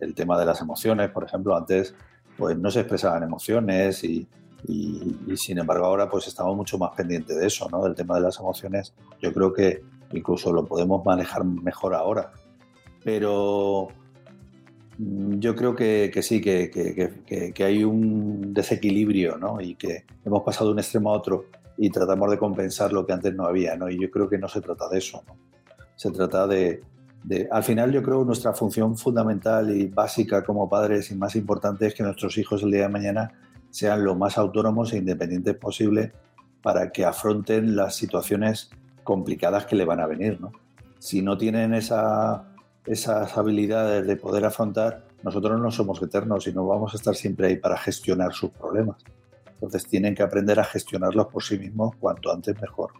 el 0.00 0.14
tema 0.14 0.38
de 0.38 0.46
las 0.46 0.60
emociones, 0.60 1.10
por 1.10 1.24
ejemplo, 1.24 1.56
antes 1.56 1.94
pues 2.36 2.56
no 2.56 2.70
se 2.70 2.80
expresaban 2.80 3.22
emociones 3.22 4.02
y, 4.04 4.26
y, 4.66 5.36
sin 5.36 5.58
embargo 5.58 5.86
ahora 5.86 6.08
pues 6.08 6.26
estamos 6.26 6.56
mucho 6.56 6.78
más 6.78 6.90
pendientes 6.96 7.36
de 7.36 7.46
eso, 7.46 7.68
¿no? 7.70 7.84
Del 7.84 7.94
tema 7.94 8.16
de 8.16 8.22
las 8.22 8.38
emociones. 8.38 8.94
Yo 9.20 9.32
creo 9.32 9.52
que 9.52 9.82
incluso 10.12 10.52
lo 10.52 10.64
podemos 10.64 11.04
manejar 11.04 11.44
mejor 11.44 11.94
ahora. 11.94 12.32
Pero 13.02 13.88
mm, 14.98 15.38
yo 15.38 15.54
creo 15.56 15.74
que, 15.74 16.10
que 16.12 16.22
sí, 16.22 16.40
que, 16.40 16.70
que, 16.70 17.52
que, 17.52 17.64
hay 17.64 17.84
un 17.84 18.52
desequilibrio, 18.52 19.38
¿no? 19.38 19.60
Y 19.60 19.74
que 19.76 20.04
hemos 20.24 20.42
pasado 20.42 20.66
de 20.66 20.72
un 20.74 20.78
extremo 20.80 21.10
a 21.10 21.16
otro 21.16 21.46
y 21.76 21.90
tratamos 21.90 22.30
de 22.30 22.38
compensar 22.38 22.92
lo 22.92 23.06
que 23.06 23.12
antes 23.12 23.34
no 23.34 23.46
había, 23.46 23.76
¿no? 23.76 23.88
Y 23.88 24.00
yo 24.00 24.10
creo 24.10 24.28
que 24.28 24.38
no 24.38 24.48
se 24.48 24.60
trata 24.60 24.88
de 24.88 24.98
eso, 24.98 25.22
¿no? 25.26 25.36
Se 25.96 26.10
trata 26.10 26.46
de, 26.46 26.82
de, 27.24 27.48
al 27.50 27.62
final 27.62 27.92
yo 27.92 28.02
creo 28.02 28.24
nuestra 28.24 28.52
función 28.52 28.96
fundamental 28.96 29.74
y 29.74 29.86
básica 29.86 30.42
como 30.42 30.68
padres 30.68 31.10
y 31.10 31.14
más 31.14 31.36
importante 31.36 31.86
es 31.86 31.94
que 31.94 32.02
nuestros 32.02 32.36
hijos 32.38 32.62
el 32.62 32.70
día 32.70 32.82
de 32.82 32.88
mañana 32.88 33.32
sean 33.70 34.04
lo 34.04 34.14
más 34.14 34.38
autónomos 34.38 34.92
e 34.92 34.98
independientes 34.98 35.56
posible 35.56 36.12
para 36.62 36.90
que 36.90 37.04
afronten 37.04 37.76
las 37.76 37.94
situaciones 37.94 38.70
complicadas 39.04 39.66
que 39.66 39.76
le 39.76 39.84
van 39.84 40.00
a 40.00 40.06
venir. 40.06 40.38
Si 40.98 41.22
no 41.22 41.38
tienen 41.38 41.74
esa, 41.74 42.44
esas 42.84 43.36
habilidades 43.36 44.06
de 44.06 44.16
poder 44.16 44.44
afrontar, 44.44 45.04
nosotros 45.22 45.60
no 45.60 45.70
somos 45.70 46.02
eternos 46.02 46.46
y 46.46 46.52
no 46.52 46.66
vamos 46.66 46.92
a 46.94 46.96
estar 46.96 47.14
siempre 47.14 47.46
ahí 47.48 47.56
para 47.56 47.76
gestionar 47.76 48.32
sus 48.32 48.50
problemas. 48.50 49.02
Entonces 49.52 49.86
tienen 49.86 50.14
que 50.14 50.22
aprender 50.22 50.58
a 50.58 50.64
gestionarlos 50.64 51.26
por 51.26 51.42
sí 51.42 51.58
mismos 51.58 51.94
cuanto 51.96 52.32
antes 52.32 52.58
mejor. 52.60 52.92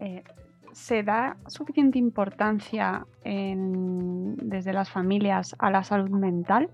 Eh, 0.00 0.24
¿Se 0.72 1.02
da 1.02 1.36
suficiente 1.46 1.98
importancia 1.98 3.06
desde 3.24 4.72
las 4.72 4.90
familias 4.90 5.54
a 5.58 5.70
la 5.70 5.84
salud 5.84 6.10
mental? 6.10 6.70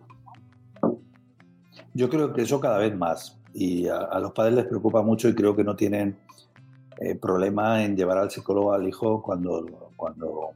Yo 1.98 2.08
creo 2.08 2.32
que 2.32 2.42
eso 2.42 2.60
cada 2.60 2.78
vez 2.78 2.96
más 2.96 3.40
y 3.52 3.88
a, 3.88 4.20
los 4.20 4.30
padres 4.30 4.54
les 4.54 4.66
preocupa 4.66 5.02
mucho 5.02 5.28
y 5.28 5.34
creo 5.34 5.56
que 5.56 5.64
no 5.64 5.74
tienen 5.74 6.16
eh, 7.00 7.16
problema 7.16 7.82
en 7.82 7.96
llevar 7.96 8.18
al 8.18 8.30
psicólogo 8.30 8.72
al 8.72 8.86
hijo 8.86 9.20
cuando, 9.20 9.90
cuando 9.96 10.50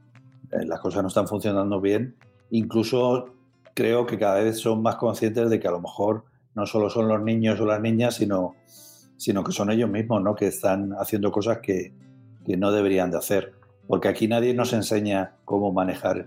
eh, 0.53 0.63
las 0.65 0.79
cosas 0.79 1.01
no 1.01 1.09
están 1.09 1.27
funcionando 1.27 1.81
bien. 1.81 2.15
Incluso 2.51 3.33
creo 3.73 4.05
que 4.05 4.17
cada 4.17 4.35
vez 4.35 4.57
son 4.57 4.81
más 4.81 4.95
conscientes 4.95 5.49
de 5.49 5.59
que 5.59 5.67
a 5.67 5.71
lo 5.71 5.81
mejor 5.81 6.23
no 6.55 6.65
solo 6.65 6.89
son 6.89 7.09
los 7.09 7.21
niños 7.21 7.59
o 7.59 7.65
las 7.65 7.81
niñas, 7.81 8.15
sino, 8.15 8.55
sino 9.17 9.43
que 9.43 9.51
son 9.51 9.69
ellos 9.69 9.89
mismos, 9.89 10.23
¿no? 10.23 10.35
Que 10.35 10.47
están 10.47 10.93
haciendo 10.93 11.29
cosas 11.29 11.57
que, 11.57 11.91
que 12.45 12.55
no 12.55 12.71
deberían 12.71 13.11
de 13.11 13.17
hacer. 13.17 13.51
Porque 13.85 14.07
aquí 14.07 14.29
nadie 14.29 14.53
nos 14.53 14.71
enseña 14.71 15.35
cómo 15.43 15.73
manejar 15.73 16.25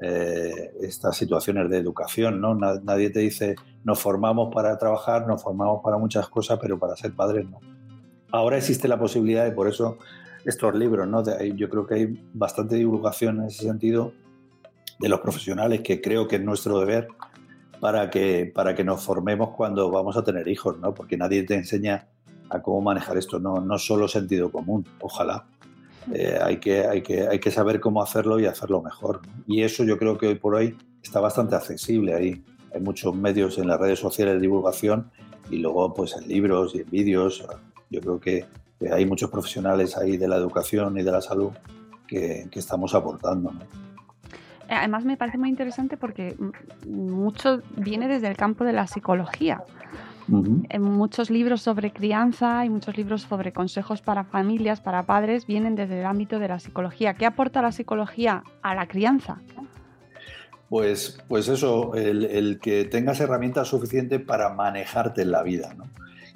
eh, 0.00 0.72
estas 0.80 1.16
situaciones 1.16 1.70
de 1.70 1.78
educación, 1.78 2.40
¿no? 2.40 2.54
Nadie 2.54 3.10
te 3.10 3.20
dice, 3.20 3.56
nos 3.84 3.98
formamos 3.98 4.52
para 4.54 4.76
trabajar, 4.76 5.26
nos 5.26 5.42
formamos 5.42 5.82
para 5.82 5.96
muchas 5.96 6.28
cosas, 6.28 6.58
pero 6.60 6.78
para 6.78 6.96
ser 6.96 7.14
padres 7.14 7.48
no. 7.48 7.60
Ahora 8.30 8.58
existe 8.58 8.88
la 8.88 8.98
posibilidad 8.98 9.46
y 9.46 9.52
por 9.52 9.68
eso 9.68 9.98
estos 10.44 10.74
libros, 10.74 11.08
¿no? 11.08 11.24
yo 11.56 11.68
creo 11.68 11.86
que 11.86 11.94
hay 11.94 12.30
bastante 12.32 12.76
divulgación 12.76 13.40
en 13.40 13.46
ese 13.46 13.64
sentido 13.64 14.12
de 14.98 15.08
los 15.08 15.20
profesionales, 15.20 15.80
que 15.80 16.00
creo 16.00 16.28
que 16.28 16.36
es 16.36 16.42
nuestro 16.42 16.78
deber 16.78 17.08
para 17.80 18.10
que, 18.10 18.50
para 18.54 18.74
que 18.74 18.84
nos 18.84 19.02
formemos 19.02 19.50
cuando 19.50 19.90
vamos 19.90 20.16
a 20.16 20.22
tener 20.22 20.46
hijos, 20.48 20.78
¿no? 20.78 20.94
Porque 20.94 21.16
nadie 21.16 21.42
te 21.42 21.54
enseña 21.54 22.08
a 22.48 22.62
cómo 22.62 22.80
manejar 22.80 23.18
esto, 23.18 23.38
no, 23.38 23.60
no 23.60 23.78
solo 23.78 24.08
sentido 24.08 24.50
común, 24.50 24.86
ojalá. 25.00 25.46
Eh, 26.12 26.38
hay, 26.40 26.58
que, 26.58 26.86
hay, 26.86 27.02
que, 27.02 27.26
hay 27.26 27.38
que 27.38 27.50
saber 27.50 27.80
cómo 27.80 28.02
hacerlo 28.02 28.38
y 28.38 28.46
hacerlo 28.46 28.82
mejor. 28.82 29.20
Y 29.46 29.62
eso 29.62 29.84
yo 29.84 29.98
creo 29.98 30.16
que 30.18 30.28
hoy 30.28 30.34
por 30.36 30.54
hoy 30.54 30.76
está 31.02 31.20
bastante 31.20 31.56
accesible. 31.56 32.14
Hay, 32.14 32.44
hay 32.74 32.80
muchos 32.80 33.14
medios 33.14 33.58
en 33.58 33.68
las 33.68 33.80
redes 33.80 33.98
sociales 33.98 34.34
de 34.34 34.40
divulgación 34.40 35.10
y 35.50 35.58
luego 35.58 35.92
pues 35.94 36.16
en 36.16 36.28
libros 36.28 36.74
y 36.74 36.80
en 36.80 36.90
vídeos. 36.90 37.44
Yo 37.90 38.00
creo 38.00 38.20
que, 38.20 38.44
hay 38.92 39.06
muchos 39.06 39.30
profesionales 39.30 39.96
ahí 39.96 40.18
de 40.18 40.28
la 40.28 40.36
educación 40.36 40.98
y 40.98 41.02
de 41.02 41.10
la 41.10 41.22
salud 41.22 41.50
que, 42.06 42.46
que 42.50 42.58
estamos 42.58 42.94
aportando. 42.94 43.50
Además 44.68 45.06
me 45.06 45.16
parece 45.16 45.38
muy 45.38 45.48
interesante 45.48 45.96
porque 45.96 46.36
mucho 46.86 47.62
viene 47.76 48.06
desde 48.06 48.28
el 48.28 48.36
campo 48.36 48.64
de 48.64 48.74
la 48.74 48.86
psicología. 48.86 49.62
En 50.28 50.82
muchos 50.82 51.30
libros 51.30 51.62
sobre 51.62 51.92
crianza 51.92 52.64
y 52.64 52.70
muchos 52.70 52.96
libros 52.96 53.22
sobre 53.22 53.52
consejos 53.52 54.02
para 54.02 54.24
familias, 54.24 54.80
para 54.80 55.04
padres, 55.04 55.46
vienen 55.46 55.76
desde 55.76 56.00
el 56.00 56.06
ámbito 56.06 56.38
de 56.38 56.48
la 56.48 56.58
psicología. 56.58 57.14
¿Qué 57.14 57.26
aporta 57.26 57.62
la 57.62 57.70
psicología 57.70 58.42
a 58.62 58.74
la 58.74 58.88
crianza? 58.88 59.40
Pues, 60.68 61.18
pues 61.28 61.48
eso, 61.48 61.94
el, 61.94 62.58
que 62.60 62.84
tengas 62.86 63.20
herramientas 63.20 63.68
suficientes 63.68 64.20
para 64.20 64.52
manejarte 64.52 65.22
en 65.22 65.30
la 65.30 65.42
vida. 65.44 65.74
¿no? 65.74 65.84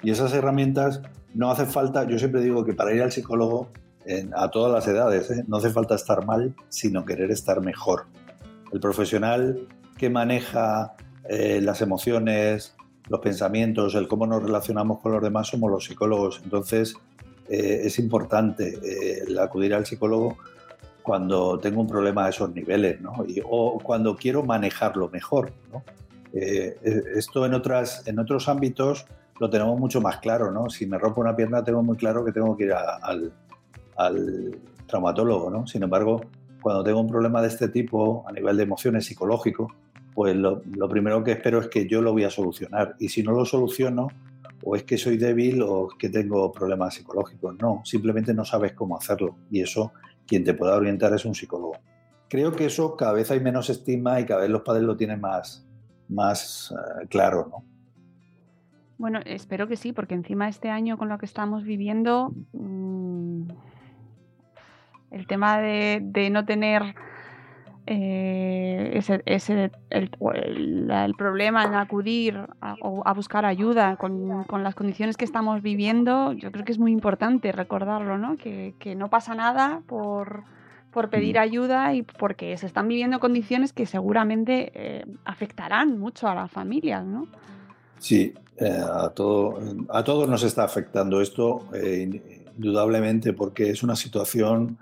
Y 0.03 0.11
esas 0.11 0.33
herramientas 0.33 1.01
no 1.33 1.51
hace 1.51 1.65
falta, 1.65 2.07
yo 2.07 2.17
siempre 2.17 2.41
digo 2.41 2.63
que 2.63 2.73
para 2.73 2.93
ir 2.93 3.01
al 3.01 3.11
psicólogo, 3.11 3.69
a 4.35 4.49
todas 4.49 4.73
las 4.73 4.87
edades, 4.87 5.29
¿eh? 5.29 5.43
no 5.47 5.57
hace 5.57 5.69
falta 5.69 5.95
estar 5.95 6.25
mal, 6.25 6.55
sino 6.69 7.05
querer 7.05 7.29
estar 7.29 7.61
mejor. 7.61 8.05
El 8.71 8.79
profesional 8.79 9.67
que 9.97 10.09
maneja 10.09 10.95
eh, 11.29 11.61
las 11.61 11.81
emociones, 11.81 12.75
los 13.11 13.19
pensamientos, 13.19 13.93
el 13.95 14.07
cómo 14.07 14.25
nos 14.25 14.41
relacionamos 14.41 14.99
con 14.99 15.11
los 15.11 15.21
demás 15.21 15.47
somos 15.47 15.69
los 15.69 15.83
psicólogos. 15.83 16.39
Entonces 16.43 16.95
eh, 17.49 17.81
es 17.83 17.99
importante 17.99 18.79
eh, 18.83 19.37
acudir 19.37 19.73
al 19.73 19.85
psicólogo 19.85 20.37
cuando 21.03 21.59
tengo 21.59 21.81
un 21.81 21.87
problema 21.87 22.25
a 22.25 22.29
esos 22.29 22.53
niveles, 22.53 23.01
¿no? 23.01 23.13
o 23.49 23.79
cuando 23.79 24.15
quiero 24.15 24.43
manejarlo 24.43 25.09
mejor, 25.09 25.51
¿no? 25.71 25.83
esto 26.31 27.45
en, 27.45 27.53
otras, 27.53 28.07
en 28.07 28.17
otros 28.17 28.47
ámbitos 28.47 29.05
lo 29.39 29.49
tenemos 29.49 29.77
mucho 29.77 29.99
más 29.99 30.19
claro, 30.19 30.49
¿no? 30.49 30.69
Si 30.69 30.85
me 30.85 30.97
rompo 30.97 31.19
una 31.19 31.35
pierna 31.35 31.61
tengo 31.61 31.83
muy 31.83 31.97
claro 31.97 32.23
que 32.23 32.31
tengo 32.31 32.55
que 32.55 32.65
ir 32.65 32.73
al, 32.73 33.33
al 33.97 34.57
traumatólogo, 34.87 35.49
¿no? 35.49 35.67
Sin 35.67 35.83
embargo, 35.83 36.21
cuando 36.61 36.83
tengo 36.83 37.01
un 37.01 37.09
problema 37.09 37.41
de 37.41 37.49
este 37.49 37.67
tipo 37.67 38.23
a 38.27 38.31
nivel 38.31 38.55
de 38.55 38.63
emociones 38.63 39.05
psicológico, 39.05 39.73
pues 40.13 40.35
lo, 40.35 40.61
primero 40.89 41.23
que 41.23 41.31
espero 41.31 41.59
es 41.59 41.67
que 41.67 41.87
yo 41.87 42.01
lo 42.01 42.11
voy 42.11 42.23
a 42.23 42.29
solucionar. 42.29 42.95
Y 42.99 43.09
si 43.09 43.23
no 43.23 43.31
lo 43.31 43.45
soluciono, 43.45 44.07
o 44.63 44.75
es 44.75 44.83
que 44.83 44.97
soy 44.97 45.17
débil 45.17 45.61
o 45.61 45.89
es 45.89 45.97
que 45.97 46.09
tengo 46.09 46.51
problemas 46.51 46.95
psicológicos. 46.95 47.55
No, 47.59 47.81
simplemente 47.83 48.33
no 48.33 48.45
sabes 48.45 48.73
cómo 48.73 48.97
hacerlo. 48.97 49.37
Y 49.49 49.61
eso, 49.61 49.93
quien 50.27 50.43
te 50.43 50.53
pueda 50.53 50.75
orientar 50.75 51.13
es 51.13 51.25
un 51.25 51.35
psicólogo. 51.35 51.73
Creo 52.29 52.51
que 52.51 52.65
eso 52.65 52.95
cada 52.95 53.13
vez 53.13 53.31
hay 53.31 53.39
menos 53.39 53.69
estima 53.69 54.19
y 54.19 54.25
cada 54.25 54.41
vez 54.41 54.49
los 54.49 54.61
padres 54.61 54.83
lo 54.83 54.95
tienen 54.95 55.19
más, 55.19 55.67
más 56.07 56.71
eh, 56.71 57.07
claro, 57.07 57.47
¿no? 57.49 57.71
Bueno, 59.01 59.19
espero 59.25 59.67
que 59.67 59.77
sí, 59.77 59.93
porque 59.93 60.13
encima 60.13 60.47
este 60.47 60.69
año 60.69 60.95
con 60.95 61.09
lo 61.09 61.17
que 61.17 61.25
estamos 61.25 61.63
viviendo, 61.63 62.35
mm, 62.53 63.49
el 65.09 65.25
tema 65.25 65.59
de, 65.59 66.29
no 66.31 66.45
tener 66.45 66.93
eh, 67.87 68.91
ese, 68.93 69.23
ese 69.25 69.71
el, 69.89 70.09
problema 71.17 71.63
en 71.63 71.73
acudir 71.73 72.37
a, 72.61 72.75
a 73.05 73.13
buscar 73.13 73.45
ayuda 73.45 73.95
con, 73.95 74.45
las 74.63 74.75
condiciones 74.75 75.17
que 75.17 75.25
estamos 75.25 75.61
viviendo, 75.63 76.33
yo 76.33 76.51
creo 76.51 76.63
que 76.63 76.71
es 76.71 76.79
muy 76.79 76.91
importante 76.91 77.51
recordarlo, 77.51 78.17
¿no? 78.17 78.37
Que, 78.37 78.73
no 78.95 79.09
pasa 79.09 79.33
nada 79.33 79.81
por, 79.87 80.43
pedir 81.09 81.39
ayuda 81.39 81.95
y 81.95 82.03
porque 82.03 82.55
se 82.57 82.67
están 82.67 82.87
viviendo 82.87 83.19
condiciones 83.19 83.73
que 83.73 83.85
seguramente 83.85 84.71
eh, 84.75 85.05
afectarán 85.25 85.97
mucho 85.97 86.27
a 86.27 86.35
las 86.35 86.51
familias, 86.51 87.03
¿no? 87.03 87.27
Sí, 87.97 88.33
eh, 88.57 88.79
a, 88.93 89.09
todo, 89.09 89.59
a 89.89 90.03
todos 90.03 90.29
nos 90.29 90.43
está 90.43 90.63
afectando 90.63 91.19
esto, 91.19 91.67
indudablemente, 92.55 93.33
porque 93.33 93.71
es 93.71 93.81
una 93.81 93.95
situación 93.95 94.77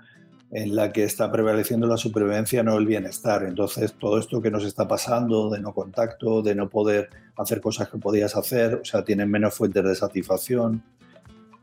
en 0.52 0.74
la 0.74 0.92
que 0.92 1.04
está 1.04 1.30
prevaleciendo 1.30 1.86
la 1.86 1.96
supervivencia, 1.96 2.62
no 2.62 2.76
el 2.76 2.86
bienestar. 2.86 3.44
Entonces, 3.44 3.94
todo 3.94 4.18
esto 4.18 4.42
que 4.42 4.50
nos 4.50 4.64
está 4.64 4.88
pasando 4.88 5.48
de 5.48 5.60
no 5.60 5.72
contacto, 5.72 6.42
de 6.42 6.54
no 6.54 6.68
poder 6.68 7.08
hacer 7.36 7.60
cosas 7.60 7.88
que 7.88 7.98
podías 7.98 8.36
hacer, 8.36 8.74
o 8.74 8.84
sea, 8.84 9.04
tienen 9.04 9.30
menos 9.30 9.54
fuentes 9.54 9.84
de 9.84 9.94
satisfacción, 9.94 10.82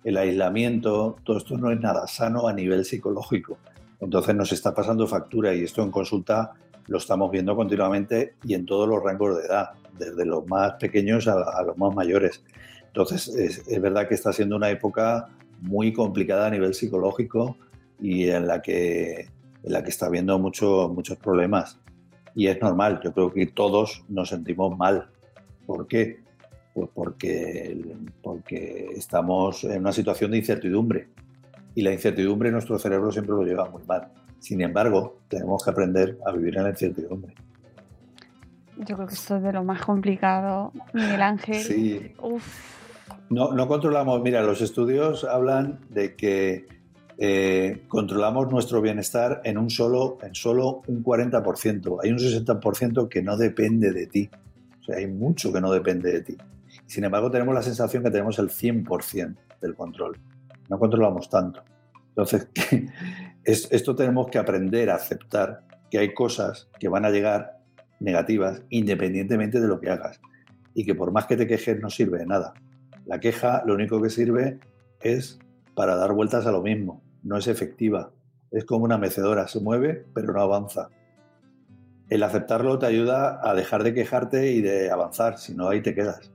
el 0.06 0.16
aislamiento, 0.16 1.18
todo 1.24 1.38
esto 1.38 1.58
no 1.58 1.70
es 1.70 1.80
nada 1.82 2.08
sano 2.08 2.48
a 2.48 2.54
nivel 2.54 2.86
psicológico. 2.86 3.58
Entonces 4.00 4.36
nos 4.36 4.54
está 4.54 4.74
pasando 4.74 5.06
factura 5.06 5.54
y 5.54 5.64
esto 5.64 5.84
en 5.84 5.92
consulta 5.92 6.54
lo 6.86 6.98
estamos 6.98 7.30
viendo 7.30 7.56
continuamente 7.58 8.36
y 8.46 8.54
en 8.54 8.66
todos 8.66 8.88
los 8.88 9.04
rangos 9.04 9.38
de 9.38 9.48
edad, 9.48 9.72
desde 9.98 10.26
los 10.26 10.48
más 10.48 10.74
pequeños 10.74 11.28
a, 11.28 11.62
los 11.64 11.78
más 11.78 11.94
mayores. 11.94 12.42
Entonces 12.86 13.28
es 13.28 13.82
verdad 13.82 14.08
que 14.08 14.14
está 14.14 14.32
siendo 14.32 14.56
una 14.56 14.70
época 14.70 15.28
muy 15.60 15.92
complicada 15.92 16.48
a 16.48 16.52
nivel 16.52 16.74
psicológico, 16.74 17.58
y 18.00 18.30
en 18.30 18.48
la 18.48 18.62
que, 18.62 19.30
en 19.64 19.72
la 19.72 19.84
que 19.84 19.90
está 19.90 20.08
habiendo 20.08 20.38
mucho, 20.40 20.92
muchos 20.94 21.18
problemas. 21.18 21.80
Y 22.36 22.48
es 22.48 22.62
normal, 22.62 23.00
yo 23.04 23.14
creo 23.14 23.34
que 23.34 23.48
todos 23.48 24.04
nos 24.10 24.30
sentimos 24.30 24.78
mal. 24.78 25.10
¿Por 25.66 25.88
qué? 25.88 26.20
Pues 26.74 26.90
porque, 26.94 27.96
porque 28.22 28.90
estamos 28.96 29.64
en 29.64 29.82
una 29.82 29.92
situación 29.92 30.32
de 30.32 30.38
incertidumbre. 30.38 31.10
Y 31.74 31.82
la 31.82 31.92
incertidumbre 31.92 32.52
nuestro 32.52 32.78
cerebro 32.78 33.12
siempre 33.12 33.36
lo 33.36 33.44
lleva 33.44 33.70
muy 33.70 33.84
mal. 33.84 34.10
Sin 34.40 34.62
embargo, 34.62 35.18
tenemos 35.28 35.64
que 35.64 35.72
aprender 35.72 36.18
a 36.26 36.32
vivir 36.32 36.58
en 36.58 36.64
la 36.64 36.70
incertidumbre. 36.70 37.34
Yo 38.78 38.96
creo 38.96 39.08
que 39.08 39.16
esto 39.16 39.38
es 39.38 39.44
de 39.44 39.54
lo 39.54 39.64
más 39.64 39.84
complicado, 39.84 40.72
Miguel 40.94 41.22
Ángel. 41.22 41.56
Sí. 41.56 42.14
No, 43.30 43.52
no 43.52 43.68
controlamos. 43.68 44.22
Mira, 44.22 44.44
los 44.44 44.62
estudios 44.62 45.24
hablan 45.24 45.80
de 45.90 46.16
que 46.16 46.68
eh, 47.20 47.86
controlamos 47.88 48.52
nuestro 48.52 48.80
bienestar 48.80 49.42
en 49.44 49.58
un 49.58 49.72
solo, 49.72 50.20
en 50.22 50.36
solo 50.36 50.84
un 50.86 51.04
40%. 51.04 52.00
Hay 52.04 52.12
un 52.12 52.20
60% 52.20 53.10
que 53.10 53.24
no 53.24 53.38
depende 53.38 53.92
de 53.92 54.06
ti. 54.06 54.30
O 54.82 54.84
sea, 54.84 54.98
hay 54.98 55.08
mucho 55.08 55.52
que 55.52 55.60
no 55.60 55.72
depende 55.72 56.12
de 56.12 56.22
ti. 56.22 56.38
Sin 56.86 57.04
embargo, 57.04 57.32
tenemos 57.32 57.56
la 57.56 57.64
sensación 57.64 58.04
que 58.04 58.12
tenemos 58.12 58.38
el 58.38 58.50
100% 58.50 59.36
del 59.62 59.76
control. 59.76 60.18
No 60.70 60.78
controlamos 60.78 61.30
tanto. 61.30 61.64
Entonces, 62.10 62.48
esto 63.44 63.96
tenemos 63.96 64.28
que 64.28 64.38
aprender 64.38 64.92
a 64.92 64.96
aceptar 64.96 65.64
que 65.90 65.98
hay 65.98 66.14
cosas 66.14 66.70
que 66.80 66.88
van 66.88 67.06
a 67.06 67.10
llegar 67.10 67.58
negativas 68.00 68.62
independientemente 68.70 69.60
de 69.60 69.68
lo 69.68 69.80
que 69.80 69.90
hagas. 69.90 70.22
Y 70.76 70.86
que 70.86 70.94
por 70.94 71.12
más 71.12 71.26
que 71.26 71.36
te 71.36 71.48
quejes 71.48 71.80
no 71.82 71.90
sirve 71.90 72.20
de 72.20 72.28
nada. 72.28 72.54
La 73.08 73.20
queja 73.20 73.64
lo 73.66 73.74
único 73.74 74.00
que 74.00 74.12
sirve 74.12 74.60
es 75.02 75.40
para 75.74 75.96
dar 75.96 76.14
vueltas 76.14 76.46
a 76.46 76.52
lo 76.52 76.62
mismo 76.62 77.02
no 77.28 77.38
es 77.38 77.48
efectiva. 77.48 78.12
Es 78.52 78.66
como 78.66 78.86
una 78.86 78.98
mecedora, 78.98 79.48
se 79.48 79.60
mueve 79.60 80.06
pero 80.14 80.34
no 80.34 80.42
avanza. 80.42 80.90
El 82.10 82.24
aceptarlo 82.24 82.80
te 82.80 82.86
ayuda 82.86 83.42
a 83.44 83.54
dejar 83.54 83.84
de 83.84 83.94
quejarte 83.94 84.52
y 84.52 84.62
de 84.62 84.90
avanzar, 84.90 85.38
si 85.38 85.54
no 85.54 85.68
ahí 85.68 85.82
te 85.82 85.94
quedas. 85.94 86.32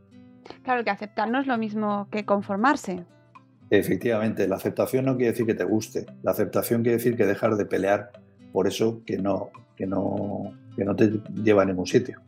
Claro 0.63 0.85
que 0.85 0.91
aceptar 0.91 1.31
no 1.31 1.41
es 1.41 1.47
lo 1.47 1.57
mismo 1.57 2.09
que 2.11 2.27
conformarse. 2.27 3.05
Efectivamente, 3.71 4.47
la 4.47 4.57
aceptación 4.57 5.07
no 5.07 5.17
quiere 5.17 5.33
decir 5.33 5.47
que 5.47 5.55
te 5.55 5.65
guste, 5.65 6.05
la 6.23 6.33
aceptación 6.33 6.83
quiere 6.83 6.99
decir 6.99 7.17
que 7.17 7.25
dejar 7.25 7.57
de 7.57 7.65
pelear 7.65 8.11
por 8.53 8.67
eso 8.67 9.03
que 9.07 9.17
no, 9.17 9.49
que 9.77 9.87
no, 9.87 10.53
que 10.77 10.85
no 10.85 10.95
te 10.95 11.11
lleva 11.43 11.63
a 11.63 11.65
ningún 11.65 11.87
sitio. 11.87 12.21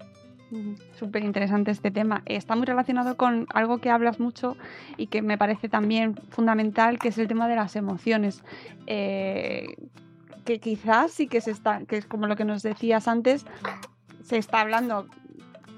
Súper 0.96 1.24
interesante 1.24 1.70
este 1.70 1.90
tema. 1.90 2.22
Está 2.26 2.54
muy 2.54 2.66
relacionado 2.66 3.16
con 3.16 3.46
algo 3.52 3.78
que 3.78 3.90
hablas 3.90 4.20
mucho 4.20 4.56
y 4.96 5.08
que 5.08 5.22
me 5.22 5.38
parece 5.38 5.68
también 5.68 6.14
fundamental, 6.30 6.98
que 6.98 7.08
es 7.08 7.18
el 7.18 7.28
tema 7.28 7.48
de 7.48 7.56
las 7.56 7.76
emociones. 7.76 8.44
Eh, 8.86 9.74
que 10.44 10.60
quizás 10.60 11.10
sí 11.10 11.26
que 11.26 11.40
se 11.40 11.50
está, 11.50 11.84
que 11.86 11.96
es 11.96 12.06
como 12.06 12.26
lo 12.26 12.36
que 12.36 12.44
nos 12.44 12.62
decías 12.62 13.08
antes, 13.08 13.46
se 14.22 14.36
está 14.36 14.60
hablando 14.60 15.06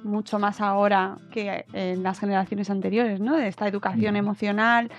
mucho 0.02 0.38
más 0.38 0.60
ahora 0.60 1.18
que 1.30 1.64
en 1.72 2.02
las 2.02 2.20
generaciones 2.20 2.70
anteriores, 2.70 3.20
¿no? 3.20 3.36
De 3.36 3.48
esta 3.48 3.66
educación 3.68 4.16
emocional 4.16 4.90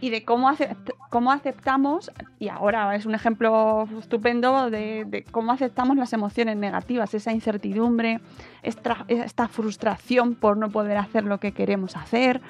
y 0.00 0.10
de 0.10 0.24
cómo, 0.24 0.48
acept- 0.48 0.94
cómo 1.10 1.32
aceptamos, 1.32 2.10
y 2.38 2.48
ahora 2.48 2.94
es 2.94 3.06
un 3.06 3.14
ejemplo 3.14 3.86
estupendo 3.98 4.70
de, 4.70 5.24
cómo 5.30 5.52
aceptamos 5.52 5.96
las 5.96 6.12
emociones 6.12 6.56
negativas, 6.56 7.12
esa 7.14 7.32
incertidumbre, 7.32 8.20
esta, 8.62 9.04
esta 9.08 9.48
frustración 9.48 10.34
por 10.34 10.56
no 10.56 10.70
poder 10.70 10.96
hacer 10.96 11.24
lo 11.24 11.38
que 11.38 11.52
queremos 11.52 11.96
hacer, 11.96 12.40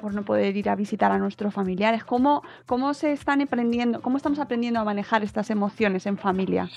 por 0.00 0.14
no 0.14 0.22
poder 0.22 0.56
ir 0.56 0.68
a 0.68 0.76
visitar 0.76 1.10
a 1.10 1.18
nuestros 1.18 1.52
familiares. 1.52 2.04
¿Cómo, 2.04 2.42
cómo 2.66 2.94
se 2.94 3.12
están 3.12 3.40
aprendiendo, 3.40 4.00
cómo 4.00 4.16
estamos 4.16 4.38
aprendiendo 4.38 4.80
a 4.80 4.84
manejar 4.84 5.24
estas 5.24 5.50
emociones 5.50 6.06
en 6.06 6.18
familia? 6.18 6.68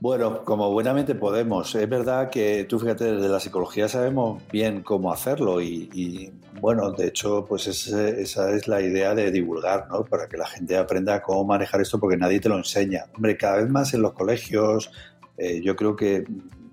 Bueno, 0.00 0.44
como 0.44 0.70
buenamente 0.70 1.16
podemos. 1.16 1.74
Es 1.74 1.88
verdad 1.88 2.30
que 2.30 2.64
tú 2.64 2.78
fíjate, 2.78 3.14
desde 3.14 3.28
la 3.28 3.40
psicología 3.40 3.88
sabemos 3.88 4.40
bien 4.52 4.82
cómo 4.82 5.12
hacerlo 5.12 5.60
y, 5.60 6.32
bueno, 6.60 6.92
de 6.92 7.08
hecho, 7.08 7.44
pues 7.48 7.66
ese- 7.66 8.20
esa 8.22 8.52
es 8.52 8.68
la 8.68 8.80
idea 8.80 9.14
de 9.16 9.32
divulgar, 9.32 9.88
¿no? 9.90 10.04
Para 10.04 10.28
que 10.28 10.36
la 10.36 10.46
gente 10.46 10.76
aprenda 10.76 11.20
cómo 11.20 11.44
manejar 11.44 11.80
esto 11.80 11.98
porque 11.98 12.16
nadie 12.16 12.38
te 12.38 12.48
lo 12.48 12.56
enseña. 12.56 13.06
Hombre, 13.16 13.36
cada 13.36 13.56
vez 13.56 13.68
más 13.68 13.92
en 13.92 14.02
los 14.02 14.12
colegios, 14.12 14.92
eh, 15.36 15.60
yo 15.64 15.74
creo 15.74 15.96
que 15.96 16.24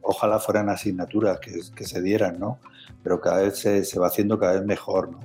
ojalá 0.03 0.38
fueran 0.38 0.70
asignaturas 0.70 1.39
que, 1.39 1.84
se 1.86 2.01
dieran, 2.03 2.39
¿no? 2.39 2.60
Pero 3.03 3.20
cada 3.22 3.41
vez 3.41 3.58
se, 3.58 4.00
va 4.00 4.05
haciendo 4.08 4.38
cada 4.38 4.53
vez 4.53 4.65
mejor, 4.65 5.10
¿no? 5.12 5.20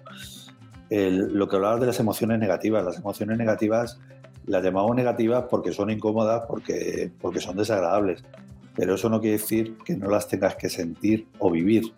Lo 0.90 1.49
que 1.49 1.57
hablabas 1.57 1.80
de 1.80 1.87
las 1.87 2.00
emociones 2.00 2.38
negativas, 2.38 2.83
las 2.83 2.97
emociones 2.97 3.37
negativas 3.37 4.00
las 4.47 4.62
llamamos 4.62 4.97
negativas 4.97 5.44
porque 5.50 5.73
son 5.73 5.90
incómodas, 5.90 6.42
porque, 6.49 7.11
porque 7.20 7.40
son 7.40 7.56
desagradables. 7.56 8.25
Pero 8.75 8.94
eso 8.94 9.09
no 9.09 9.20
quiere 9.20 9.38
decir 9.38 9.76
que 9.85 9.97
no 9.97 10.09
las 10.09 10.28
tengas 10.28 10.56
que 10.56 10.68
sentir 10.68 11.26
o 11.38 11.50
vivir. 11.50 11.92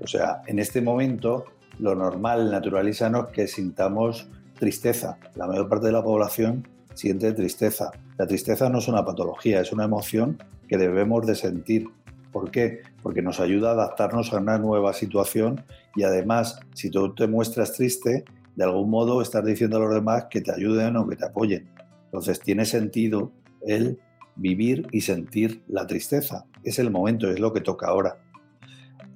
O 0.00 0.06
sea, 0.06 0.42
en 0.46 0.58
este 0.58 0.80
momento 0.80 1.44
lo 1.78 1.94
normal, 1.94 2.50
natural 2.50 2.88
y 2.88 2.94
sano 2.94 3.26
es 3.26 3.32
que 3.32 3.46
sintamos 3.46 4.28
tristeza. 4.58 5.18
La 5.34 5.46
mayor 5.46 5.68
parte 5.68 5.86
de 5.86 5.92
la 5.92 6.02
población 6.02 6.66
siente 6.94 7.32
tristeza. 7.32 7.90
La 8.18 8.26
tristeza 8.26 8.68
no 8.68 8.78
es 8.78 8.88
una 8.88 9.04
patología, 9.04 9.60
es 9.60 9.72
una 9.72 9.84
emoción 9.84 10.42
que 10.68 10.78
debemos 10.78 11.26
de 11.26 11.34
sentir. 11.34 11.88
¿Por 12.32 12.50
qué? 12.50 12.82
Porque 13.02 13.22
nos 13.22 13.40
ayuda 13.40 13.70
a 13.70 13.72
adaptarnos 13.72 14.32
a 14.32 14.38
una 14.38 14.58
nueva 14.58 14.92
situación 14.92 15.64
y 15.94 16.02
además, 16.02 16.60
si 16.74 16.90
tú 16.90 17.14
te 17.14 17.26
muestras 17.26 17.72
triste, 17.72 18.24
de 18.56 18.64
algún 18.64 18.90
modo 18.90 19.22
estás 19.22 19.44
diciendo 19.44 19.76
a 19.76 19.80
los 19.80 19.94
demás 19.94 20.26
que 20.30 20.40
te 20.40 20.52
ayuden 20.52 20.96
o 20.96 21.08
que 21.08 21.16
te 21.16 21.24
apoyen. 21.24 21.68
Entonces 22.14 22.38
tiene 22.38 22.64
sentido 22.64 23.32
el 23.66 23.98
vivir 24.36 24.86
y 24.92 25.00
sentir 25.00 25.64
la 25.66 25.84
tristeza. 25.84 26.46
Es 26.62 26.78
el 26.78 26.92
momento, 26.92 27.28
es 27.28 27.40
lo 27.40 27.52
que 27.52 27.60
toca 27.60 27.88
ahora. 27.88 28.18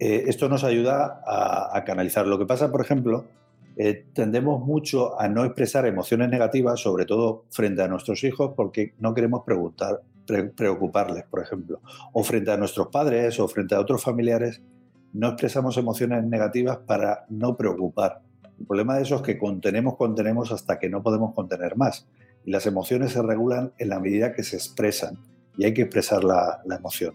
Eh, 0.00 0.24
esto 0.26 0.48
nos 0.48 0.64
ayuda 0.64 1.22
a, 1.24 1.84
canalizar. 1.84 2.26
Lo 2.26 2.40
que 2.40 2.46
pasa, 2.46 2.72
por 2.72 2.80
ejemplo, 2.80 3.26
eh, 3.76 4.04
tendemos 4.12 4.66
mucho 4.66 5.16
a 5.20 5.28
no 5.28 5.44
expresar 5.44 5.86
emociones 5.86 6.28
negativas, 6.28 6.80
sobre 6.80 7.04
todo 7.04 7.44
frente 7.50 7.82
a 7.82 7.88
nuestros 7.88 8.24
hijos, 8.24 8.54
porque 8.56 8.94
no 8.98 9.14
queremos 9.14 9.44
preocuparles, 9.44 11.24
por 11.30 11.40
ejemplo. 11.40 11.80
O 12.12 12.24
frente 12.24 12.50
a 12.50 12.56
nuestros 12.56 12.88
padres 12.88 13.38
o 13.38 13.46
frente 13.46 13.76
a 13.76 13.80
otros 13.80 14.02
familiares, 14.02 14.60
no 15.12 15.28
expresamos 15.28 15.76
emociones 15.76 16.24
negativas 16.24 16.78
para 16.78 17.26
no 17.28 17.56
preocupar. 17.56 18.22
El 18.58 18.66
problema 18.66 18.96
de 18.96 19.02
eso 19.02 19.14
es 19.14 19.22
que 19.22 19.38
contenemos, 19.38 19.96
contenemos 19.96 20.50
hasta 20.50 20.80
que 20.80 20.90
no 20.90 21.00
podemos 21.00 21.32
contener 21.32 21.76
más. 21.76 22.08
Y 22.48 22.50
las 22.50 22.64
emociones 22.64 23.12
se 23.12 23.20
regulan 23.20 23.74
en 23.76 23.90
la 23.90 24.00
medida 24.00 24.32
que 24.32 24.42
se 24.42 24.56
expresan. 24.56 25.18
Y 25.58 25.66
hay 25.66 25.74
que 25.74 25.82
expresar 25.82 26.24
la, 26.24 26.62
la 26.64 26.76
emoción. 26.76 27.12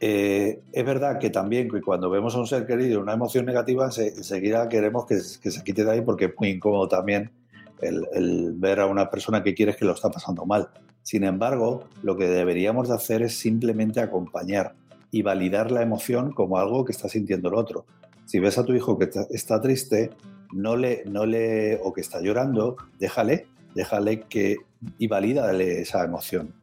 Eh, 0.00 0.60
es 0.70 0.84
verdad 0.84 1.18
que 1.18 1.30
también 1.30 1.70
cuando 1.82 2.10
vemos 2.10 2.34
a 2.34 2.40
un 2.40 2.46
ser 2.46 2.66
querido 2.66 3.00
una 3.00 3.14
emoción 3.14 3.46
negativa, 3.46 3.90
se, 3.90 4.08
enseguida 4.08 4.68
queremos 4.68 5.06
que, 5.06 5.18
se 5.18 5.64
quite 5.64 5.86
de 5.86 5.92
ahí 5.92 6.00
porque 6.02 6.26
es 6.26 6.32
muy 6.38 6.50
incómodo 6.50 6.88
también 6.88 7.30
el, 7.80 8.06
el, 8.12 8.52
ver 8.52 8.80
a 8.80 8.86
una 8.86 9.08
persona 9.08 9.42
que 9.42 9.54
quieres 9.54 9.76
que 9.76 9.86
lo 9.86 9.92
está 9.92 10.10
pasando 10.10 10.44
mal. 10.44 10.68
Sin 11.02 11.24
embargo, 11.24 11.88
lo 12.02 12.14
que 12.18 12.26
deberíamos 12.26 12.90
de 12.90 12.96
hacer 12.96 13.22
es 13.22 13.38
simplemente 13.38 14.00
acompañar 14.00 14.74
y 15.10 15.22
validar 15.22 15.70
la 15.70 15.80
emoción 15.80 16.32
como 16.32 16.58
algo 16.58 16.84
que 16.84 16.92
está 16.92 17.08
sintiendo 17.08 17.48
el 17.48 17.54
otro. 17.54 17.86
Si 18.26 18.40
ves 18.40 18.58
a 18.58 18.64
tu 18.66 18.74
hijo 18.74 18.98
que 18.98 19.08
está 19.30 19.58
triste, 19.62 20.10
no 20.52 20.76
le, 20.76 21.02
no 21.06 21.24
le, 21.24 21.80
o 21.82 21.94
que 21.94 22.02
está 22.02 22.20
llorando, 22.20 22.76
déjale, 22.98 23.46
déjale 23.74 24.20
que 24.22 24.56
y 24.98 25.06
valídale 25.06 25.80
esa 25.80 26.04
emoción. 26.04 26.54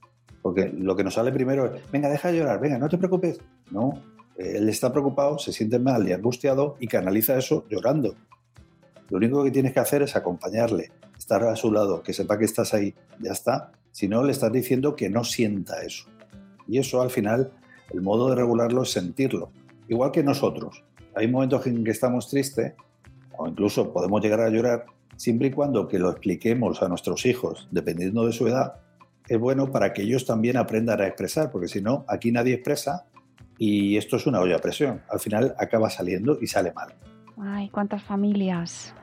Porque 0.42 0.72
lo 0.74 0.96
que 0.96 1.04
nos 1.04 1.16
sale 1.16 1.32
primero 1.32 1.74
es, 1.74 1.92
venga, 1.92 2.10
deja 2.10 2.32
de 2.32 2.40
llorar, 2.40 2.60
venga, 2.60 2.78
no 2.78 2.90
te 2.90 2.98
preocupes. 2.98 3.40
No, 3.72 4.02
él 4.38 4.70
está 4.70 4.92
preocupado, 4.92 5.38
se 5.38 5.52
siente 5.52 5.80
mal 5.80 6.08
y 6.08 6.14
angustiado 6.14 6.78
y 6.80 6.88
canaliza 6.88 7.38
eso 7.38 7.66
llorando. 7.70 8.16
Lo 9.10 9.18
único 9.18 9.44
que 9.44 9.52
tienes 9.52 9.74
que 9.74 9.80
hacer 9.80 10.02
es 10.02 10.16
acompañarle, 10.16 10.92
estar 11.18 11.44
a 11.44 11.56
su 11.56 11.72
lado, 11.72 12.04
que 12.04 12.14
sepa 12.14 12.38
que 12.38 12.46
estás 12.46 12.74
ahí, 12.74 12.94
ya 13.20 13.32
está. 13.32 13.72
Si 13.92 14.08
no, 14.08 14.24
le 14.24 14.32
estás 14.32 14.52
diciendo 14.52 14.96
que 14.96 15.10
no 15.10 15.24
sienta 15.24 15.82
eso. 15.82 16.06
Y 16.68 16.78
eso 16.78 17.02
al 17.02 17.10
final, 17.10 17.52
el 17.92 18.02
modo 18.02 18.30
de 18.30 18.36
regularlo 18.36 18.84
es 18.84 18.92
sentirlo. 18.92 19.52
Igual 19.88 20.12
que 20.12 20.24
nosotros. 20.24 20.84
Hay 21.16 21.28
momentos 21.28 21.66
en 21.66 21.84
que 21.84 21.92
estamos 21.92 22.30
tristes 22.30 22.74
o 23.36 23.48
incluso 23.48 23.92
podemos 23.92 24.22
llegar 24.22 24.42
a 24.42 24.50
llorar, 24.50 24.86
siempre 25.16 25.48
y 25.48 25.52
cuando 25.52 25.88
que 25.88 26.00
lo 26.00 26.10
expliquemos 26.10 26.82
a 26.82 26.88
nuestros 26.88 27.26
hijos, 27.26 27.68
dependiendo 27.72 28.26
de 28.26 28.34
su 28.34 28.48
edad, 28.48 28.76
es 29.28 29.40
bueno 29.40 29.72
para 29.72 29.94
que 29.94 30.02
ellos 30.02 30.26
también 30.26 30.58
aprendan 30.58 31.02
a 31.02 31.08
expresar, 31.08 31.52
porque 31.52 31.68
si 31.68 31.82
no, 31.82 32.06
aquí 32.08 32.32
nadie 32.32 32.56
expresa 32.56 33.06
y 33.58 33.98
esto 33.98 34.16
es 34.16 34.26
una 34.26 34.40
olla 34.40 34.56
a 34.56 34.60
presión. 34.60 35.02
Al 35.10 35.20
final 35.20 35.56
acaba 35.60 35.90
saliendo 35.90 36.38
y 36.42 36.48
sale 36.48 36.74
mal. 36.74 36.96
Ay, 37.38 37.70
cuántas 37.70 38.02
familias 38.02 38.94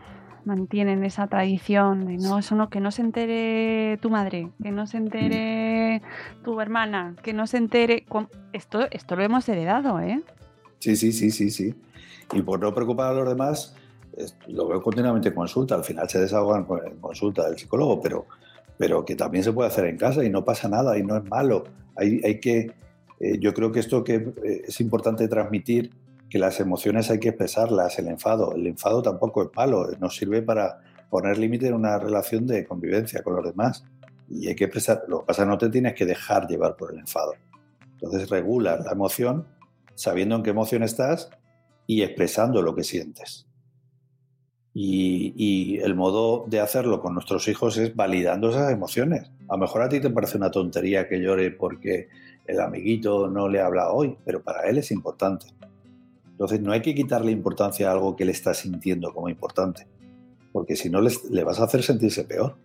mantienen 0.45 1.05
esa 1.05 1.27
tradición 1.27 2.07
de 2.07 2.17
no, 2.17 2.39
eso 2.39 2.55
no, 2.55 2.71
que 2.71 2.81
no 2.81 2.91
se 2.91 3.03
entere 3.03 3.99
tu 4.01 4.11
madre, 4.11 4.51
que 4.63 4.71
no 4.71 4.87
se 4.87 4.97
entere 4.97 6.03
tu 6.45 6.61
hermana, 6.61 7.17
que 7.23 7.33
no 7.33 7.47
se 7.47 7.59
entere. 7.59 8.07
Esto, 8.53 8.87
esto 8.91 9.17
lo 9.17 9.23
hemos 9.23 9.49
heredado, 9.49 10.01
¿eh? 10.01 10.23
Sí, 10.79 10.97
sí, 10.97 11.13
sí, 11.13 11.31
sí, 11.31 11.51
sí. 11.51 11.75
Y 12.33 12.43
por 12.43 12.61
no 12.61 12.73
preocupar 12.75 13.13
a 13.13 13.15
los 13.15 13.29
demás, 13.29 13.77
lo 14.49 14.69
veo 14.69 14.83
continuamente 14.83 15.29
en 15.29 15.35
consulta, 15.35 15.75
al 15.75 15.85
final 15.85 16.09
se 16.09 16.21
desahogan 16.21 16.67
en 16.87 16.99
consulta 16.99 17.47
del 17.47 17.59
psicólogo, 17.59 18.01
pero, 18.01 18.27
pero 18.79 19.05
que 19.05 19.15
también 19.15 19.45
se 19.45 19.53
puede 19.53 19.69
hacer 19.69 19.87
en 19.87 19.97
casa 19.97 20.25
y 20.25 20.31
no 20.31 20.45
pasa 20.45 20.69
nada 20.69 20.99
y 20.99 21.03
no 21.03 21.17
es 21.17 21.25
malo. 21.25 21.65
Hay, 21.97 22.21
hay 22.25 22.41
que, 22.41 22.73
eh, 23.21 23.39
yo 23.39 23.53
creo 23.55 23.73
que 23.73 23.81
esto 23.81 24.05
que 24.05 24.15
eh, 24.15 24.63
es 24.67 24.81
importante 24.81 25.29
transmitir, 25.29 25.93
que 26.29 26.39
las 26.39 26.59
emociones 26.61 27.11
hay 27.11 27.21
que 27.21 27.29
expresarlas, 27.29 27.99
el 27.99 28.09
enfado, 28.09 28.55
el 28.55 28.67
enfado 28.67 29.03
tampoco 29.03 29.43
es 29.45 29.51
malo, 29.55 29.89
nos 30.01 30.17
sirve 30.17 30.43
para 30.43 30.81
poner 31.09 31.39
límite 31.39 31.69
en 31.69 31.75
una 31.75 31.99
relación 31.99 32.47
de 32.47 32.65
convivencia 32.65 33.23
con 33.23 33.37
los 33.37 33.45
demás 33.45 33.85
y 34.29 34.49
hay 34.49 34.57
que 34.57 34.65
expresar, 34.65 35.05
lo 35.09 35.21
que 35.21 35.27
pasa 35.27 35.45
no 35.45 35.57
te 35.57 35.69
tienes 35.69 35.95
que 35.95 36.05
dejar 36.05 36.49
llevar 36.49 36.77
por 36.77 36.93
el 36.93 36.99
enfado. 36.99 37.35
Entonces 37.93 38.29
regula 38.29 38.77
la 38.77 38.93
emoción 38.93 39.47
sabiendo 39.95 40.37
en 40.37 40.43
qué 40.43 40.51
emoción 40.51 40.83
estás 40.83 41.31
y 41.87 42.03
expresando 42.03 42.61
lo 42.61 42.75
que 42.75 42.83
sientes. 42.83 43.47
Y, 44.79 45.79
el 45.79 45.95
modo 45.95 46.45
de 46.47 46.61
hacerlo 46.61 47.01
con 47.01 47.15
nuestros 47.15 47.49
hijos 47.49 47.79
es 47.79 47.97
validando 47.97 48.51
esas 48.51 48.71
emociones. 48.71 49.31
A 49.49 49.55
lo 49.55 49.61
mejor 49.61 49.81
a 49.81 49.89
ti 49.89 50.01
te 50.01 50.11
parece 50.11 50.37
una 50.37 50.51
tontería 50.51 51.09
que 51.09 51.19
llore 51.19 51.51
porque 51.51 52.11
el 52.47 52.61
amiguito 52.61 53.29
no 53.29 53.49
le 53.49 53.63
habla 53.63 53.91
hoy, 53.91 54.19
pero 54.23 54.43
para 54.43 54.69
él 54.69 54.77
es 54.77 54.91
importante. 54.91 55.47
Entonces 56.31 56.61
no 56.61 56.73
hay 56.73 56.83
que 56.83 56.95
quitarle 56.95 57.33
importancia 57.33 57.89
a 57.89 57.93
algo 57.93 58.17
que 58.17 58.27
le 58.27 58.33
está 58.33 58.53
sintiendo 58.53 59.15
como 59.15 59.31
importante, 59.31 59.87
porque 60.53 60.77
si 60.77 60.91
no 60.91 61.01
le, 61.01 61.45
vas 61.45 61.59
a 61.59 61.65
hacer 61.65 61.83
sentirse 61.83 62.25
peor. 62.25 62.57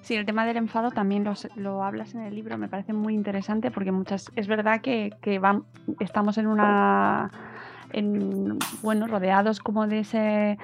Sí, 0.00 0.14
el 0.14 0.24
tema 0.24 0.46
del 0.46 0.56
enfado 0.56 0.92
también 0.92 1.24
lo, 1.24 1.34
lo, 1.56 1.84
hablas 1.84 2.14
en 2.14 2.22
el 2.22 2.34
libro, 2.34 2.56
me 2.56 2.68
parece 2.68 2.94
muy 2.94 3.14
interesante 3.14 3.70
porque 3.70 3.92
muchas 3.92 4.30
es 4.34 4.46
verdad 4.46 4.80
que, 4.80 5.12
que 5.20 5.40
estamos 5.98 6.38
en 6.38 6.46
una 6.46 7.30
en, 7.92 8.58
bueno, 8.82 9.06
rodeados 9.06 9.60
como 9.60 9.86
de 9.86 10.00
ese 10.00 10.58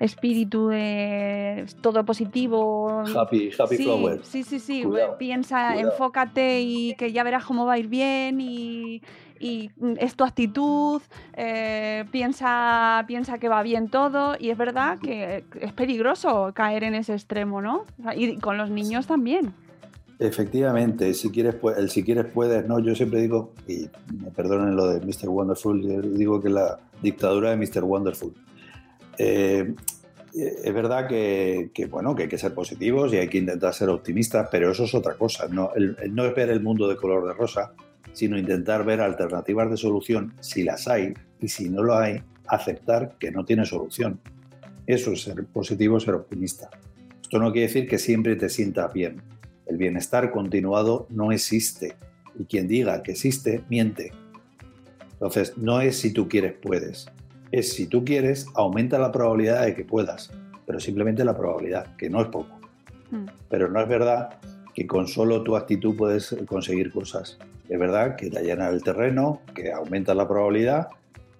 espíritu 0.00 0.68
de 0.68 1.66
todo 1.80 2.04
positivo. 2.04 3.04
Happy, 3.16 3.50
happy 3.58 3.76
sí, 3.76 3.84
flower. 3.84 4.20
Sí, 4.24 4.42
sí, 4.42 4.58
sí. 4.58 4.82
Cuidado, 4.82 5.18
Piensa, 5.18 5.72
cuidado. 5.72 5.90
enfócate 5.92 6.60
y 6.60 6.94
que 6.94 7.12
ya 7.12 7.22
verás 7.22 7.44
cómo 7.44 7.66
va 7.66 7.74
a 7.74 7.78
ir 7.78 7.88
bien 7.88 8.40
y, 8.40 9.02
y 9.38 9.70
es 9.98 10.16
tu 10.16 10.24
actitud. 10.24 11.00
Eh, 11.34 12.04
piensa, 12.10 13.04
piensa 13.06 13.38
que 13.38 13.48
va 13.48 13.62
bien 13.62 13.88
todo 13.88 14.36
y 14.38 14.50
es 14.50 14.58
verdad 14.58 14.98
que 14.98 15.44
es 15.60 15.72
peligroso 15.72 16.52
caer 16.54 16.84
en 16.84 16.94
ese 16.94 17.12
extremo, 17.14 17.60
¿no? 17.62 17.84
Y 18.16 18.38
con 18.38 18.58
los 18.58 18.70
niños 18.70 19.06
también. 19.06 19.54
Efectivamente, 20.18 21.12
si 21.12 21.30
quieres, 21.30 21.56
el 21.76 21.90
si 21.90 22.02
quieres 22.02 22.26
puedes, 22.26 22.66
no, 22.66 22.78
yo 22.78 22.94
siempre 22.94 23.20
digo, 23.20 23.52
y 23.68 23.88
me 24.22 24.30
perdonen 24.30 24.74
lo 24.74 24.86
de 24.88 25.00
Mr. 25.00 25.28
Wonderful, 25.28 25.82
yo 25.82 26.00
digo 26.00 26.40
que 26.40 26.48
la 26.48 26.80
dictadura 27.02 27.50
de 27.50 27.56
Mr. 27.56 27.84
Wonderful. 27.84 28.32
Eh, 29.18 29.74
es 30.36 30.74
verdad 30.74 31.08
que, 31.08 31.70
bueno, 31.90 32.14
que 32.14 32.24
hay 32.24 32.28
que 32.28 32.36
ser 32.36 32.52
positivos 32.52 33.12
y 33.12 33.16
hay 33.16 33.28
que 33.28 33.38
intentar 33.38 33.72
ser 33.72 33.88
optimistas, 33.88 34.48
pero 34.50 34.70
eso 34.70 34.84
es 34.84 34.94
otra 34.94 35.14
cosa. 35.14 35.48
No, 35.48 35.70
no 36.10 36.24
es 36.26 36.34
ver 36.34 36.50
el 36.50 36.60
mundo 36.60 36.88
de 36.88 36.96
color 36.96 37.26
de 37.26 37.32
rosa, 37.32 37.72
sino 38.12 38.38
intentar 38.38 38.84
ver 38.84 39.00
alternativas 39.00 39.70
de 39.70 39.78
solución 39.78 40.34
si 40.40 40.62
las 40.62 40.88
hay 40.88 41.14
y 41.40 41.48
si 41.48 41.70
no 41.70 41.82
lo 41.82 41.96
hay, 41.96 42.22
aceptar 42.48 43.16
que 43.18 43.30
no 43.30 43.44
tiene 43.44 43.64
solución. 43.64 44.20
Eso 44.86 45.12
es 45.12 45.22
ser 45.22 45.44
positivo, 45.46 45.98
ser 46.00 46.14
optimista. 46.14 46.68
Esto 47.22 47.38
no 47.38 47.50
quiere 47.50 47.68
decir 47.68 47.88
que 47.88 47.98
siempre 47.98 48.36
te 48.36 48.50
sientas 48.50 48.92
bien. 48.92 49.22
El 49.66 49.76
bienestar 49.76 50.30
continuado 50.30 51.06
no 51.10 51.32
existe 51.32 51.96
y 52.38 52.44
quien 52.44 52.68
diga 52.68 53.02
que 53.02 53.12
existe, 53.12 53.62
miente. 53.68 54.12
Entonces, 55.12 55.56
no 55.56 55.80
es 55.80 55.98
si 55.98 56.12
tú 56.12 56.28
quieres, 56.28 56.54
puedes. 56.60 57.06
Es 57.50 57.72
si 57.72 57.86
tú 57.86 58.04
quieres, 58.04 58.46
aumenta 58.54 58.98
la 58.98 59.12
probabilidad 59.12 59.64
de 59.64 59.74
que 59.74 59.84
puedas, 59.84 60.30
pero 60.66 60.78
simplemente 60.80 61.24
la 61.24 61.36
probabilidad, 61.36 61.96
que 61.96 62.10
no 62.10 62.20
es 62.20 62.28
poco. 62.28 62.60
Mm. 63.10 63.26
Pero 63.48 63.70
no 63.70 63.80
es 63.80 63.88
verdad 63.88 64.38
que 64.74 64.86
con 64.86 65.08
solo 65.08 65.42
tu 65.42 65.56
actitud 65.56 65.96
puedes 65.96 66.36
conseguir 66.46 66.92
cosas. 66.92 67.38
Es 67.68 67.78
verdad 67.78 68.16
que 68.16 68.30
te 68.30 68.38
allana 68.38 68.68
el 68.68 68.82
terreno, 68.82 69.40
que 69.54 69.72
aumenta 69.72 70.14
la 70.14 70.28
probabilidad, 70.28 70.88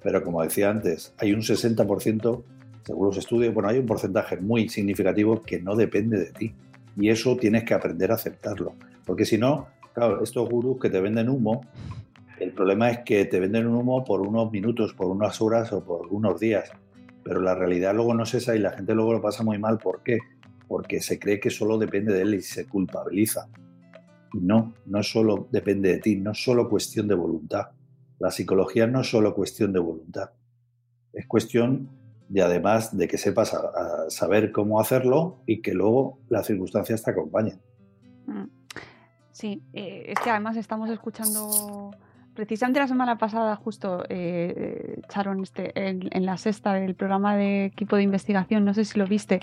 pero 0.03 0.23
como 0.23 0.43
decía 0.43 0.71
antes, 0.71 1.13
hay 1.19 1.33
un 1.33 1.43
60%, 1.43 2.43
según 2.85 3.07
los 3.07 3.17
estudios, 3.17 3.53
bueno, 3.53 3.69
hay 3.69 3.79
un 3.79 3.87
porcentaje 3.87 4.37
muy 4.37 4.69
significativo 4.69 5.43
que 5.43 5.61
no 5.61 5.77
depende 5.77 6.19
de 6.19 6.33
ti. 6.33 6.55
Y 6.97 7.11
eso 7.11 7.37
tienes 7.37 7.65
que 7.65 7.75
aprender 7.75 8.11
a 8.11 8.15
aceptarlo. 8.15 8.75
Porque 9.05 9.25
si 9.25 9.39
no, 9.39 9.69
claro, 9.95 10.23
estos 10.23 10.49
gurús 10.49 10.81
que 10.81 10.91
te 10.91 11.01
venden 11.01 11.29
humo, 11.29 11.63
el 12.41 12.53
problema 12.53 12.91
es 12.91 12.99
que 13.01 13.25
te 13.25 13.41
venden 13.41 13.67
un 13.67 13.77
humo 13.77 14.05
por 14.05 14.21
unos 14.21 14.51
minutos, 14.51 14.93
por 14.95 15.07
unas 15.07 15.41
horas 15.41 15.73
o 15.73 15.85
por 15.85 16.07
unos 16.09 16.39
días. 16.41 16.71
Pero 17.23 17.41
la 17.41 17.55
realidad 17.55 17.95
luego 17.95 18.15
no 18.15 18.25
es 18.25 18.35
esa 18.35 18.55
y 18.55 18.59
la 18.59 18.73
gente 18.73 18.95
luego 18.95 19.15
lo 19.15 19.23
pasa 19.23 19.43
muy 19.43 19.59
mal. 19.59 19.79
¿Por 19.79 20.03
qué? 20.03 20.19
Porque 20.69 21.01
se 21.01 21.19
cree 21.19 21.41
que 21.41 21.51
solo 21.51 21.79
depende 21.79 22.13
de 22.13 22.23
él 22.23 22.35
y 22.35 22.43
se 22.43 22.67
culpabiliza. 22.67 23.49
Y 24.33 24.41
no, 24.41 24.75
no 24.87 25.03
solo 25.03 25.49
depende 25.51 25.95
de 25.95 25.99
ti, 25.99 26.17
no 26.17 26.33
es 26.33 26.43
solo 26.43 26.69
cuestión 26.69 27.09
de 27.09 27.15
voluntad. 27.15 27.69
La 28.19 28.31
psicología 28.31 28.87
no 28.87 29.01
es 29.01 29.11
solo 29.11 29.35
cuestión 29.35 29.73
de 29.73 29.81
voluntad. 29.81 30.31
Es 31.13 31.27
cuestión 31.27 31.89
de 32.29 32.43
además 32.43 32.97
de 32.97 33.09
que 33.09 33.19
sepas 33.19 33.55
a, 33.55 33.59
a 33.59 34.11
saber 34.11 34.53
cómo 34.53 34.81
hacerlo 34.81 35.39
y 35.47 35.63
que 35.63 35.75
luego 35.75 36.19
las 36.29 36.47
circunstancias 36.47 37.03
te 37.03 37.11
acompañen. 37.11 37.61
Mm. 38.27 38.45
Sí, 39.37 39.63
eh, 39.75 40.07
es 40.09 40.19
que 40.21 40.31
además 40.31 40.57
estamos 40.57 40.89
escuchando, 40.89 41.91
precisamente 42.33 42.81
la 42.81 42.89
semana 42.89 43.19
pasada 43.19 43.55
justo 43.57 44.03
eh, 44.09 44.99
echaron 45.05 45.43
este, 45.43 45.73
en, 45.79 46.09
en 46.11 46.25
la 46.25 46.39
sexta 46.39 46.73
del 46.73 46.95
programa 46.95 47.37
de 47.37 47.67
equipo 47.67 47.97
de 47.97 48.03
investigación, 48.03 48.65
no 48.65 48.73
sé 48.73 48.87
si 48.87 48.99
lo 48.99 49.07
viste, 49.07 49.41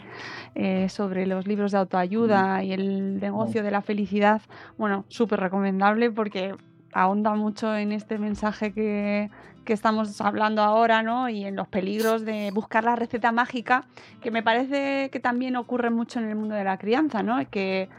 eh, 0.56 0.90
sobre 0.90 1.28
los 1.28 1.46
libros 1.46 1.74
de 1.74 1.78
autoayuda 1.78 2.64
y 2.64 2.74
el 2.74 3.20
negocio 3.20 3.62
de 3.62 3.70
la 3.70 3.84
felicidad. 3.84 4.42
Bueno, 4.80 5.06
súper 5.10 5.40
recomendable 5.42 6.10
porque 6.10 6.56
ahonda 6.92 7.36
mucho 7.36 7.76
en 7.76 7.92
este 7.92 8.18
mensaje 8.18 8.74
que, 8.74 9.30
que 9.64 9.74
estamos 9.74 10.20
hablando 10.22 10.62
ahora, 10.62 11.04
¿no? 11.04 11.30
Y 11.30 11.46
en 11.46 11.56
los 11.56 11.68
peligros 11.68 12.26
de 12.26 12.52
buscar 12.54 12.84
la 12.84 12.96
receta 12.96 13.32
mágica, 13.32 13.86
que 14.22 14.32
me 14.32 14.44
parece 14.44 15.10
que 15.12 15.20
también 15.20 15.56
ocurre 15.56 15.90
mucho 15.90 16.20
en 16.20 16.30
el 16.30 16.36
mundo 16.36 16.56
de 16.56 16.64
la 16.64 16.78
crianza, 16.78 17.24
¿no? 17.24 17.38
Que, 17.50 17.90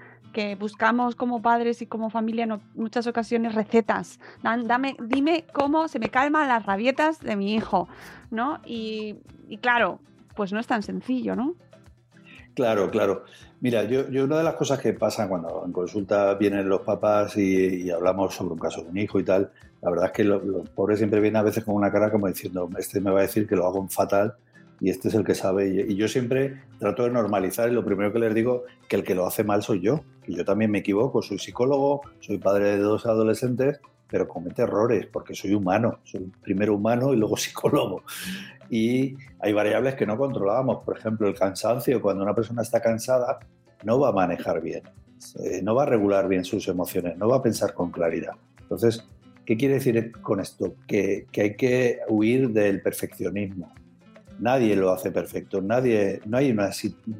buscamos 0.58 1.14
como 1.14 1.42
padres 1.42 1.80
y 1.80 1.86
como 1.86 2.10
familia 2.10 2.42
en 2.42 2.60
muchas 2.74 3.06
ocasiones 3.06 3.54
recetas. 3.54 4.18
Dame, 4.42 4.96
dime 5.00 5.44
cómo 5.52 5.86
se 5.86 6.00
me 6.00 6.08
calman 6.08 6.48
las 6.48 6.66
rabietas 6.66 7.20
de 7.20 7.36
mi 7.36 7.54
hijo, 7.54 7.86
¿no? 8.32 8.58
Y, 8.66 9.14
claro, 9.62 10.00
pues 10.34 10.52
no 10.52 10.58
es 10.58 10.66
tan 10.66 10.82
sencillo, 10.82 11.36
¿no? 11.36 11.54
Claro, 12.54 12.90
claro. 12.90 13.24
Mira, 13.60 13.84
yo, 13.84 14.10
yo 14.10 14.24
una 14.24 14.38
de 14.38 14.42
las 14.42 14.54
cosas 14.54 14.80
que 14.80 14.92
pasa 14.92 15.28
cuando 15.28 15.62
en 15.64 15.70
consulta 15.72 16.34
vienen 16.34 16.68
los 16.68 16.80
papás 16.80 17.36
y 17.36 17.88
hablamos 17.92 18.34
sobre 18.34 18.54
un 18.54 18.58
caso 18.58 18.82
de 18.82 18.88
un 18.88 18.98
hijo 18.98 19.20
y 19.20 19.24
tal, 19.24 19.52
la 19.84 19.90
verdad 19.90 20.06
es 20.06 20.12
que 20.12 20.24
lo- 20.24 20.42
los 20.42 20.68
pobres 20.70 20.98
siempre 20.98 21.20
vienen 21.20 21.36
a 21.36 21.42
veces 21.42 21.62
con 21.64 21.74
una 21.76 21.92
cara 21.92 22.10
como 22.10 22.26
diciendo, 22.26 22.68
este 22.78 23.00
me 23.00 23.10
va 23.10 23.18
a 23.20 23.22
decir 23.22 23.46
que 23.46 23.54
lo 23.54 23.66
hago 23.66 23.86
fatal 23.88 24.34
y 24.80 24.90
este 24.90 25.08
es 25.08 25.14
el 25.14 25.24
que 25.24 25.34
sabe. 25.34 25.68
Y, 25.68 25.92
y 25.92 25.96
yo 25.96 26.08
siempre 26.08 26.62
trato 26.80 27.04
de 27.04 27.10
normalizar 27.10 27.68
y 27.70 27.72
lo 27.72 27.84
primero 27.84 28.12
que 28.12 28.18
les 28.18 28.34
digo, 28.34 28.64
que 28.88 28.96
el 28.96 29.04
que 29.04 29.14
lo 29.14 29.26
hace 29.26 29.44
mal 29.44 29.62
soy 29.62 29.80
yo, 29.82 30.00
que 30.24 30.32
yo 30.32 30.44
también 30.44 30.70
me 30.70 30.78
equivoco, 30.78 31.22
soy 31.22 31.38
psicólogo, 31.38 32.00
soy 32.20 32.38
padre 32.38 32.70
de 32.72 32.78
dos 32.78 33.06
adolescentes, 33.06 33.78
pero 34.08 34.26
comete 34.26 34.62
errores 34.62 35.06
porque 35.12 35.34
soy 35.34 35.54
humano, 35.54 35.98
soy 36.04 36.32
primero 36.42 36.74
humano 36.74 37.12
y 37.12 37.16
luego 37.16 37.36
psicólogo. 37.36 38.02
Y 38.70 39.16
hay 39.40 39.52
variables 39.52 39.94
que 39.94 40.06
no 40.06 40.16
controlábamos, 40.16 40.82
por 40.84 40.96
ejemplo, 40.98 41.28
el 41.28 41.34
cansancio, 41.34 42.00
cuando 42.00 42.22
una 42.22 42.34
persona 42.34 42.62
está 42.62 42.80
cansada, 42.80 43.38
no 43.84 44.00
va 44.00 44.08
a 44.08 44.12
manejar 44.12 44.60
bien, 44.62 44.82
eh, 45.42 45.60
no 45.62 45.74
va 45.74 45.82
a 45.82 45.86
regular 45.86 46.26
bien 46.28 46.44
sus 46.44 46.66
emociones, 46.68 47.16
no 47.18 47.28
va 47.28 47.36
a 47.36 47.42
pensar 47.42 47.74
con 47.74 47.90
claridad. 47.90 48.32
Entonces, 48.60 49.06
¿qué 49.44 49.56
quiere 49.56 49.74
decir 49.74 50.12
con 50.22 50.40
esto? 50.40 50.76
Que, 50.86 51.26
que 51.30 51.40
hay 51.42 51.56
que 51.56 52.00
huir 52.08 52.50
del 52.50 52.82
perfeccionismo. 52.82 53.72
Nadie 54.38 54.74
lo 54.74 54.90
hace 54.90 55.10
perfecto, 55.10 55.60
nadie, 55.62 56.20
no, 56.26 56.38
hay 56.38 56.50
una, 56.50 56.70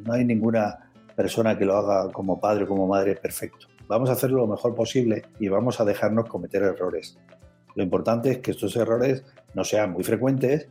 no 0.05 0.13
hay 0.13 0.25
ninguna 0.25 0.91
persona 1.15 1.57
que 1.57 1.65
lo 1.65 1.77
haga 1.77 2.11
como 2.13 2.41
padre 2.41 2.65
o 2.65 2.67
como 2.67 2.87
madre 2.89 3.15
perfecto. 3.15 3.69
Vamos 3.87 4.11
a 4.11 4.15
hacerlo 4.15 4.39
lo 4.39 4.47
mejor 4.49 4.75
posible 4.75 5.23
y 5.39 5.49
vamos 5.49 5.81
a 5.81 5.85
dejarnos 5.85 6.29
cometer 6.29 6.63
errores. 6.63 7.19
Lo 7.77 7.83
importante 7.83 8.31
es 8.31 8.39
que 8.39 8.51
estos 8.53 8.75
errores 8.77 9.25
no 9.55 9.63
sean 9.63 9.93
muy 9.93 10.03
frecuentes 10.03 10.69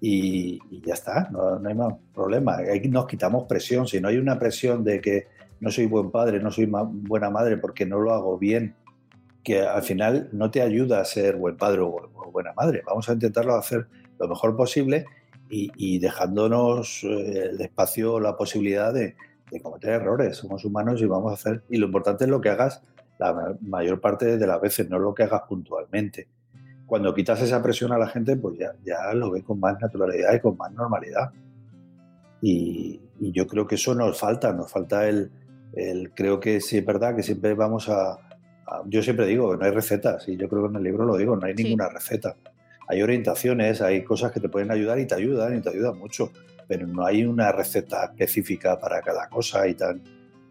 y, 0.00 0.58
y 0.70 0.80
ya 0.84 0.94
está, 0.94 1.28
no, 1.30 1.58
no 1.58 1.68
hay 1.68 1.74
más 1.74 1.94
problema. 2.14 2.56
Ahí 2.56 2.80
nos 2.88 3.06
quitamos 3.06 3.44
presión. 3.44 3.86
Si 3.86 4.00
no 4.00 4.08
hay 4.08 4.16
una 4.16 4.38
presión 4.38 4.84
de 4.84 5.00
que 5.00 5.26
no 5.60 5.70
soy 5.70 5.86
buen 5.86 6.10
padre, 6.10 6.40
no 6.40 6.50
soy 6.50 6.66
ma- 6.66 6.88
buena 6.90 7.30
madre 7.30 7.56
porque 7.58 7.84
no 7.84 8.00
lo 8.00 8.12
hago 8.12 8.38
bien, 8.38 8.74
que 9.42 9.60
al 9.62 9.82
final 9.82 10.28
no 10.32 10.50
te 10.50 10.62
ayuda 10.62 11.00
a 11.00 11.04
ser 11.04 11.36
buen 11.36 11.56
padre 11.56 11.80
o, 11.80 11.92
bu- 11.92 12.10
o 12.14 12.30
buena 12.30 12.52
madre. 12.54 12.82
Vamos 12.86 13.08
a 13.08 13.12
intentarlo 13.12 13.54
hacer 13.54 13.86
lo 14.18 14.28
mejor 14.28 14.56
posible 14.56 15.04
y, 15.50 15.98
dejándonos 15.98 17.04
eh, 17.04 17.50
el 17.50 17.60
espacio, 17.60 18.18
la 18.20 18.36
posibilidad 18.36 18.92
de, 18.94 19.14
cometer 19.62 19.90
errores. 19.90 20.38
Somos 20.38 20.64
humanos 20.64 21.02
y 21.02 21.06
vamos 21.06 21.30
a 21.30 21.34
hacer. 21.34 21.62
Y 21.68 21.76
lo 21.76 21.86
importante 21.86 22.24
es 22.24 22.30
lo 22.30 22.40
que 22.40 22.48
hagas 22.48 22.82
la 23.18 23.34
ma- 23.34 23.56
mayor 23.60 24.00
parte 24.00 24.38
de 24.38 24.46
las 24.46 24.60
veces, 24.60 24.88
no 24.88 24.98
lo 24.98 25.12
que 25.14 25.24
hagas 25.24 25.42
puntualmente 25.48 26.28
cuando 26.86 27.14
quitas 27.14 27.40
esa 27.40 27.62
presión 27.62 27.90
a 27.92 27.98
la 27.98 28.06
gente, 28.06 28.36
pues 28.36 28.58
ya, 28.58 28.72
ya 28.84 29.14
lo 29.14 29.30
ve 29.30 29.42
con 29.42 29.58
más 29.58 29.80
naturalidad 29.80 30.34
y 30.34 30.40
con 30.40 30.58
más 30.58 30.70
normalidad. 30.72 31.30
Y, 32.40 33.00
yo 33.18 33.46
creo 33.46 33.66
que 33.66 33.76
eso 33.76 33.94
nos 33.94 34.18
falta, 34.18 34.52
nos 34.52 34.70
falta 34.70 35.08
el, 35.08 35.30
creo 36.14 36.38
que 36.40 36.60
sí 36.60 36.78
es 36.78 36.84
verdad 36.84 37.14
que 37.16 37.22
siempre 37.22 37.54
vamos 37.54 37.88
a- 37.88 38.18
yo 38.86 39.02
siempre 39.02 39.26
digo, 39.26 39.56
no 39.56 39.64
hay 39.64 39.70
recetas, 39.70 40.28
y 40.28 40.36
yo 40.36 40.48
creo 40.48 40.62
que 40.62 40.68
en 40.70 40.76
el 40.76 40.82
libro 40.82 41.04
lo 41.04 41.16
digo, 41.16 41.36
no 41.36 41.46
hay 41.46 41.54
Sí. 41.56 41.64
ninguna 41.64 41.88
receta. 41.88 42.36
Hay 42.88 43.02
orientaciones, 43.02 43.80
hay 43.80 44.02
cosas 44.04 44.32
que 44.32 44.40
te 44.40 44.48
pueden 44.48 44.70
ayudar 44.70 44.98
y 44.98 45.06
te 45.06 45.14
ayudan 45.14 45.56
y 45.56 45.60
te 45.60 45.70
ayudan 45.70 45.98
mucho, 45.98 46.30
pero 46.68 46.86
no 46.86 47.04
hay 47.06 47.24
una 47.24 47.52
receta 47.52 48.04
específica 48.04 48.78
para 48.78 49.00
cada 49.00 49.28
cosa 49.28 49.66
y 49.68 49.74
tan 49.74 50.02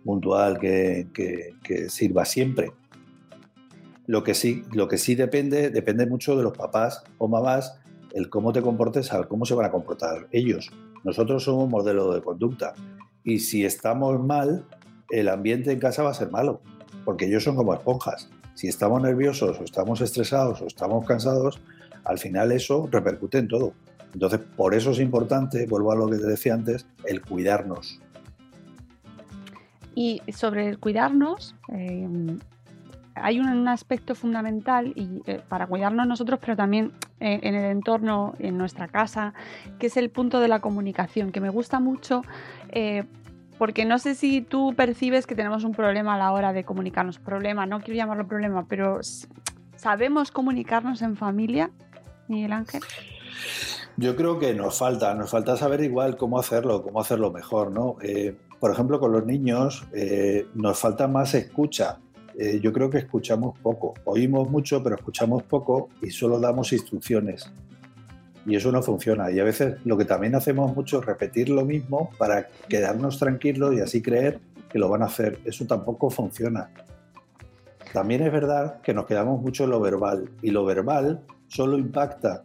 puntual 0.03 0.57
que, 0.59 1.07
que- 1.13 1.55
que 1.63 1.89
sirva 1.89 2.25
siempre. 2.25 2.71
Lo 4.07 4.23
que 4.23 4.33
sí, 4.33 4.63
lo 4.73 4.87
que 4.87 4.97
sí 4.97 5.15
depende, 5.15 5.69
depende 5.69 6.05
mucho 6.05 6.35
de 6.35 6.43
los 6.43 6.57
papás 6.57 7.03
o 7.17 7.27
mamás, 7.27 7.79
el 8.13 8.29
cómo 8.29 8.51
te 8.51 8.61
comportes, 8.61 9.13
al 9.13 9.27
cómo 9.27 9.45
se 9.45 9.53
van 9.53 9.65
a 9.67 9.71
comportar 9.71 10.27
ellos. 10.31 10.69
Nosotros 11.03 11.43
somos 11.43 11.69
modelo 11.69 12.13
de 12.13 12.21
conducta 12.21 12.73
y 13.23 13.39
si 13.39 13.63
estamos 13.63 14.19
mal, 14.23 14.65
el 15.11 15.29
ambiente 15.29 15.71
en 15.71 15.79
casa 15.79 16.03
va 16.03 16.09
a 16.11 16.13
ser 16.15 16.31
malo, 16.31 16.61
porque 17.05 17.25
ellos 17.25 17.43
son 17.43 17.55
como 17.55 17.73
esponjas. 17.73 18.29
Si 18.53 18.67
estamos 18.67 19.01
nerviosos 19.01 19.59
o 19.59 19.63
estamos 19.63 20.01
estresados 20.01 20.61
o 20.61 20.67
estamos 20.67 21.05
cansados, 21.05 21.59
al 22.03 22.19
final 22.19 22.51
eso 22.51 22.87
repercute 22.91 23.37
en 23.37 23.47
todo. 23.47 23.73
Entonces, 24.13 24.39
por 24.55 24.75
eso 24.75 24.91
es 24.91 24.99
importante, 24.99 25.65
vuelvo 25.67 25.91
a 25.91 25.95
lo 25.95 26.09
que 26.09 26.17
te 26.17 26.27
decía 26.27 26.53
antes, 26.53 26.85
el 27.05 27.21
cuidarnos. 27.21 27.99
Y 29.95 30.21
sobre 30.33 30.67
el 30.67 30.79
cuidarnos, 30.79 31.55
eh, 31.69 32.07
hay 33.15 33.39
un, 33.39 33.67
aspecto 33.67 34.15
fundamental 34.15 34.93
y, 34.95 35.21
eh, 35.25 35.41
para 35.47 35.67
cuidarnos 35.67 36.07
nosotros, 36.07 36.39
pero 36.39 36.55
también 36.55 36.91
eh, 37.19 37.39
en 37.43 37.55
el 37.55 37.65
entorno, 37.71 38.33
en 38.39 38.57
nuestra 38.57 38.87
casa, 38.87 39.33
que 39.79 39.87
es 39.87 39.97
el 39.97 40.09
punto 40.09 40.39
de 40.39 40.47
la 40.47 40.59
comunicación, 40.59 41.31
que 41.31 41.41
me 41.41 41.49
gusta 41.49 41.79
mucho. 41.79 42.21
Porque 43.61 43.85
no 43.85 43.99
sé 43.99 44.15
si 44.15 44.41
tú 44.41 44.73
percibes 44.75 45.27
que 45.27 45.35
tenemos 45.35 45.63
un 45.63 45.71
problema 45.71 46.15
a 46.15 46.17
la 46.17 46.31
hora 46.31 46.51
de 46.51 46.63
comunicarnos. 46.63 47.19
Problema, 47.19 47.67
no 47.67 47.79
quiero 47.79 47.95
llamarlo 47.95 48.27
problema, 48.27 48.65
pero 48.67 49.01
¿sabemos 49.75 50.31
comunicarnos 50.31 51.03
en 51.03 51.15
familia, 51.15 51.69
Miguel 52.27 52.53
Ángel? 52.53 52.81
Yo 53.97 54.15
creo 54.15 54.39
que 54.39 54.55
nos 54.55 54.79
falta, 54.79 55.13
nos 55.13 55.29
falta 55.29 55.57
saber 55.57 55.81
igual 55.83 56.17
cómo 56.17 56.39
hacerlo, 56.39 56.81
cómo 56.81 57.01
hacerlo 57.01 57.31
mejor, 57.31 57.69
¿no? 57.69 57.97
Eh, 58.01 58.35
por 58.59 58.71
ejemplo, 58.71 58.99
con 58.99 59.11
los 59.11 59.27
niños 59.27 59.85
eh, 59.93 60.47
nos 60.55 60.79
falta 60.79 61.07
más 61.07 61.35
escucha. 61.35 61.99
Eh, 62.39 62.59
yo 62.63 62.73
creo 62.73 62.89
que 62.89 62.97
escuchamos 62.97 63.59
poco. 63.59 63.93
Oímos 64.05 64.49
mucho, 64.49 64.81
pero 64.81 64.95
escuchamos 64.95 65.43
poco 65.43 65.89
y 66.01 66.09
solo 66.09 66.39
damos 66.39 66.73
instrucciones. 66.73 67.51
Y 68.45 68.55
eso 68.55 68.71
no 68.71 68.81
funciona. 68.81 69.31
Y 69.31 69.39
a 69.39 69.43
veces 69.43 69.75
lo 69.85 69.97
que 69.97 70.05
también 70.05 70.35
hacemos 70.35 70.75
mucho 70.75 70.99
es 70.99 71.05
repetir 71.05 71.49
lo 71.49 71.65
mismo 71.65 72.11
para 72.17 72.47
quedarnos 72.67 73.19
tranquilos 73.19 73.75
y 73.75 73.81
así 73.81 74.01
creer 74.01 74.39
que 74.69 74.79
lo 74.79 74.89
van 74.89 75.03
a 75.03 75.05
hacer. 75.05 75.39
Eso 75.45 75.65
tampoco 75.65 76.09
funciona. 76.09 76.69
también 77.93 78.21
es 78.21 78.31
verdad 78.31 78.81
que 78.81 78.93
nos 78.93 79.05
quedamos 79.05 79.41
mucho 79.41 79.65
en 79.65 79.71
lo 79.71 79.79
verbal 79.79 80.29
y 80.41 80.51
lo 80.51 80.65
verbal 80.65 81.21
solo 81.47 81.77
impacta 81.77 82.43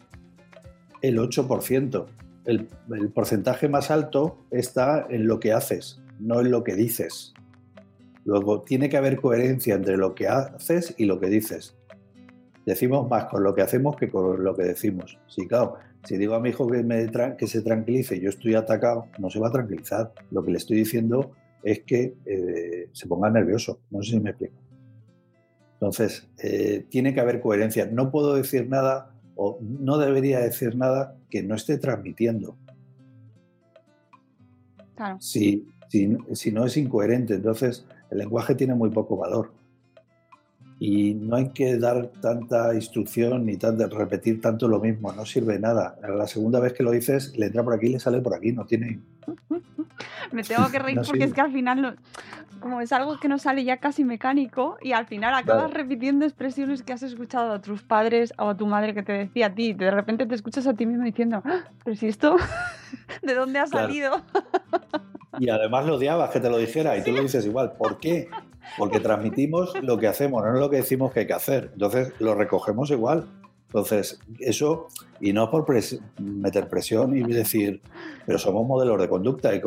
el 1.02 1.18
8%. 1.18 2.06
El, 2.44 2.68
el 2.92 3.08
porcentaje 3.10 3.68
más 3.68 3.90
alto 3.90 4.38
está 4.50 5.06
en 5.08 5.26
lo 5.26 5.40
que 5.40 5.52
haces, 5.52 6.00
no 6.18 6.40
en 6.40 6.50
lo 6.50 6.64
que 6.64 6.74
dices. 6.74 7.32
Luego, 8.24 8.62
tiene 8.62 8.88
que 8.88 8.96
haber 8.96 9.20
coherencia 9.20 9.76
entre 9.76 9.96
lo 9.96 10.14
que 10.16 10.26
haces 10.26 10.94
y 10.98 11.04
lo 11.04 11.20
que 11.20 11.28
dices. 11.28 11.76
Decimos 12.66 13.08
más 13.08 13.26
con 13.26 13.44
lo 13.44 13.54
que 13.54 13.62
hacemos 13.62 13.96
que 13.96 14.08
con 14.08 14.42
lo 14.42 14.56
que 14.56 14.64
decimos. 14.64 15.16
Sí, 15.28 15.46
claro, 15.46 15.76
si 16.06 16.16
digo 16.16 16.34
a 16.34 16.40
mi 16.40 16.50
hijo 16.50 16.68
que, 16.68 16.84
me 16.84 17.10
que 17.36 17.46
se 17.48 17.62
tranquilice 17.62 18.16
y 18.16 18.20
yo 18.20 18.30
estoy 18.30 18.54
atacado, 18.54 19.08
no 19.18 19.28
se 19.28 19.40
va 19.40 19.48
a 19.48 19.50
tranquilizar. 19.50 20.12
Lo 20.30 20.44
que 20.44 20.52
le 20.52 20.58
estoy 20.58 20.76
diciendo 20.76 21.32
es 21.64 21.80
que 21.80 22.14
eh, 22.24 22.88
se 22.92 23.08
ponga 23.08 23.28
nervioso. 23.28 23.80
No 23.90 24.02
sé 24.02 24.12
si 24.12 24.20
me 24.20 24.30
explico. 24.30 24.54
Entonces, 25.74 26.28
eh, 26.38 26.86
tiene 26.90 27.12
que 27.12 27.18
haber 27.18 27.40
coherencia. 27.40 27.86
No 27.86 28.12
puedo 28.12 28.36
decir 28.36 28.68
nada 28.68 29.10
o 29.34 29.58
no 29.60 29.98
debería 29.98 30.38
decir 30.38 30.76
nada 30.76 31.16
que 31.28 31.42
no 31.42 31.56
esté 31.56 31.76
transmitiendo. 31.76 32.56
Claro. 34.94 35.20
Si, 35.20 35.66
si, 35.88 36.16
si 36.34 36.52
no 36.52 36.66
es 36.66 36.76
incoherente, 36.76 37.34
entonces 37.34 37.84
el 38.12 38.18
lenguaje 38.18 38.54
tiene 38.54 38.76
muy 38.76 38.90
poco 38.90 39.16
valor. 39.16 39.50
Y 40.78 41.14
no 41.14 41.36
hay 41.36 41.50
que 41.52 41.78
dar 41.78 42.08
tanta 42.20 42.74
instrucción 42.74 43.46
ni 43.46 43.56
tanto, 43.56 43.88
repetir 43.88 44.40
tanto 44.42 44.68
lo 44.68 44.78
mismo, 44.78 45.10
no 45.12 45.24
sirve 45.24 45.58
nada. 45.58 45.96
La 46.06 46.26
segunda 46.26 46.60
vez 46.60 46.74
que 46.74 46.82
lo 46.82 46.90
dices, 46.90 47.34
le 47.38 47.46
entra 47.46 47.64
por 47.64 47.72
aquí 47.74 47.86
y 47.86 47.92
le 47.94 47.98
sale 48.00 48.20
por 48.20 48.34
aquí, 48.34 48.52
no 48.52 48.66
tiene... 48.66 49.00
Me 50.32 50.42
tengo 50.42 50.68
que 50.70 50.78
reír 50.78 50.96
No 50.96 51.02
porque 51.04 51.24
es 51.24 51.32
que 51.32 51.40
al 51.40 51.52
final, 51.52 51.80
no- 51.80 51.94
como 52.60 52.80
es 52.82 52.92
algo 52.92 53.18
que 53.18 53.28
no 53.28 53.38
sale 53.38 53.64
ya 53.64 53.78
casi 53.78 54.04
mecánico, 54.04 54.76
y 54.82 54.92
al 54.92 55.06
final 55.06 55.32
acabas 55.34 55.70
repitiendo 55.72 56.24
expresiones 56.26 56.82
que 56.82 56.92
has 56.92 57.02
escuchado 57.02 57.52
a 57.52 57.62
tus 57.62 57.82
padres 57.82 58.34
o 58.38 58.48
a 58.50 58.56
tu 58.56 58.66
madre 58.66 58.92
que 58.92 59.02
te 59.02 59.12
decía 59.12 59.46
a 59.46 59.54
ti. 59.54 59.72
De 59.72 59.90
repente 59.90 60.26
te 60.26 60.34
escuchas 60.34 60.66
a 60.66 60.74
ti 60.74 60.84
mismo 60.84 61.04
diciendo, 61.04 61.42
"Ah, 61.44 61.60
pero 61.84 61.96
si 61.96 62.08
esto, 62.08 62.36
¿de 63.22 63.34
dónde 63.34 63.60
ha 63.60 63.64
Claro. 63.64 63.86
salido? 63.86 64.22
Y 65.38 65.50
además 65.50 65.84
lo 65.86 65.96
odiabas 65.96 66.30
que 66.30 66.40
te 66.40 66.48
lo 66.48 66.56
dijera 66.56 66.96
y 66.96 67.04
tú 67.04 67.12
lo 67.12 67.20
dices 67.22 67.44
igual. 67.44 67.72
¿Por 67.76 67.98
qué? 68.00 68.26
Porque 68.78 69.00
transmitimos 69.00 69.72
lo 69.82 69.98
que 69.98 70.06
hacemos, 70.06 70.44
no 70.44 70.52
lo 70.52 70.68
que 70.70 70.76
decimos 70.76 71.12
que 71.12 71.20
hay 71.20 71.26
que 71.26 71.32
hacer. 71.32 71.70
Entonces 71.72 72.12
lo 72.18 72.34
recogemos 72.34 72.90
igual. 72.90 73.26
Entonces, 73.68 74.20
eso, 74.38 74.86
y 75.20 75.32
no 75.32 75.50
por 75.50 75.66
pres- 75.66 76.00
meter 76.18 76.68
presión 76.68 77.16
y 77.16 77.22
decir, 77.22 77.82
pero 78.24 78.38
somos 78.38 78.66
modelos 78.66 79.00
de 79.00 79.08
conducta 79.08 79.54
y 79.54 79.60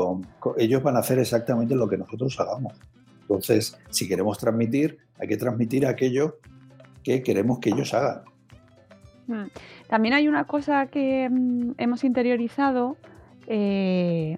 ellos 0.58 0.82
van 0.84 0.96
a 0.96 1.00
hacer 1.00 1.20
exactamente 1.20 1.76
lo 1.76 1.88
que 1.88 1.98
nosotros 1.98 2.40
hagamos. 2.40 2.74
Entonces, 3.22 3.78
si 3.90 4.08
queremos 4.08 4.38
transmitir, 4.38 4.98
hay 5.20 5.28
que 5.28 5.38
transmitir 5.38 5.86
aquello 5.86 6.38
que 7.04 7.22
queremos 7.22 7.60
que 7.60 7.70
ellos 7.70 7.94
hagan. 7.94 8.22
Mm. 9.28 9.48
También 9.88 10.14
hay 10.16 10.28
una 10.28 10.46
cosa 10.46 10.88
que 10.88 11.30
mm, 11.30 11.74
hemos 11.78 12.04
interiorizado, 12.04 12.98
eh, 13.48 14.38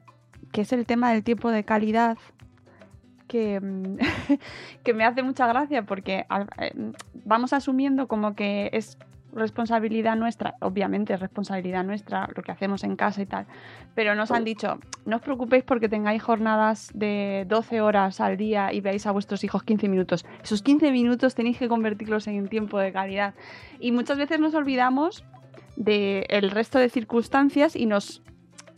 que 0.52 0.62
es 0.62 0.74
el 0.74 0.86
tema 0.86 1.14
del 1.14 1.24
tiempo 1.24 1.52
de 1.52 1.64
calidad, 1.64 2.18
que, 3.32 3.62
mm, 3.62 3.98
que 4.84 4.94
me 4.94 5.06
hace 5.06 5.24
mucha 5.24 5.48
gracia 5.48 5.84
porque 5.84 6.26
eh, 6.60 6.74
vamos 7.24 7.54
asumiendo 7.54 8.10
como 8.10 8.36
que 8.36 8.70
es 8.74 8.98
responsabilidad 9.34 10.18
nuestra, 10.18 10.56
obviamente 10.60 11.14
es 11.14 11.20
responsabilidad 11.22 11.86
nuestra 11.86 12.28
lo 12.36 12.44
que 12.44 12.52
hacemos 12.52 12.84
en 12.84 12.98
casa 12.98 13.22
y 13.22 13.26
tal, 13.26 13.46
pero 13.96 14.14
nos 14.14 14.30
han 14.32 14.44
dicho, 14.44 14.78
no 15.06 15.16
os 15.16 15.22
preocupéis 15.22 15.64
porque 15.64 15.88
tengáis 15.88 16.22
jornadas 16.22 16.92
de 16.94 17.46
12 17.48 17.80
horas 17.80 18.20
al 18.20 18.36
día 18.36 18.74
y 18.74 18.82
veáis 18.82 19.08
a 19.08 19.12
vuestros 19.12 19.46
hijos 19.46 19.64
15 19.64 19.88
minutos. 19.88 20.26
Esos 20.44 20.62
15 20.62 20.92
minutos 20.92 21.34
tenéis 21.34 21.58
que 21.58 21.70
convertirlos 21.70 22.28
en 22.28 22.50
tiempo 22.50 22.78
de 22.78 22.92
calidad. 22.92 23.34
Y 23.80 23.94
muchas 23.94 24.18
veces 24.18 24.42
nos 24.42 24.54
olvidamos 24.54 25.24
del 25.78 26.52
resto 26.52 26.80
de 26.80 26.90
circunstancias 26.90 27.78
y 27.78 27.86
nos, 27.86 28.22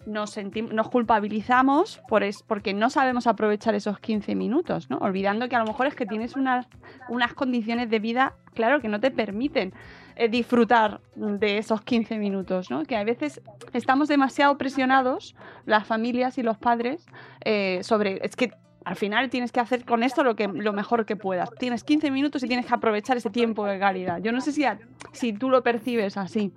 nos, 0.05 0.37
nos 0.71 0.89
culpabilizamos 0.89 2.01
por 2.07 2.23
es, 2.23 2.43
porque 2.43 2.73
no 2.73 2.89
sabemos 2.89 3.27
aprovechar 3.27 3.75
esos 3.75 3.99
15 3.99 4.35
minutos, 4.35 4.89
¿no? 4.89 4.97
Olvidando 4.97 5.47
que 5.49 5.55
a 5.55 5.59
lo 5.59 5.65
mejor 5.65 5.87
es 5.87 5.95
que 5.95 6.05
tienes 6.05 6.35
unas, 6.35 6.67
unas 7.09 7.33
condiciones 7.33 7.89
de 7.89 7.99
vida, 7.99 8.33
claro, 8.53 8.81
que 8.81 8.87
no 8.87 8.99
te 8.99 9.11
permiten 9.11 9.73
eh, 10.15 10.29
disfrutar 10.29 11.01
de 11.15 11.57
esos 11.57 11.81
15 11.81 12.17
minutos, 12.17 12.69
¿no? 12.69 12.83
Que 12.83 12.95
a 12.95 13.03
veces 13.03 13.41
estamos 13.73 14.07
demasiado 14.07 14.57
presionados, 14.57 15.35
las 15.65 15.87
familias 15.87 16.37
y 16.37 16.43
los 16.43 16.57
padres, 16.57 17.05
eh, 17.45 17.79
sobre... 17.83 18.19
Es 18.23 18.35
que 18.35 18.51
al 18.85 18.95
final 18.97 19.29
tienes 19.29 19.51
que 19.51 19.61
hacer 19.61 19.85
con 19.85 20.03
esto 20.03 20.23
lo, 20.23 20.35
que, 20.35 20.47
lo 20.47 20.73
mejor 20.73 21.05
que 21.05 21.15
puedas. 21.15 21.49
Tienes 21.57 21.83
15 21.83 22.11
minutos 22.11 22.43
y 22.43 22.47
tienes 22.47 22.65
que 22.65 22.73
aprovechar 22.73 23.15
ese 23.15 23.29
tiempo 23.29 23.65
de 23.65 23.79
calidad. 23.79 24.21
Yo 24.21 24.31
no 24.33 24.41
sé 24.41 24.51
si, 24.51 24.65
si 25.13 25.31
tú 25.31 25.49
lo 25.49 25.63
percibes 25.63 26.17
así. 26.17 26.51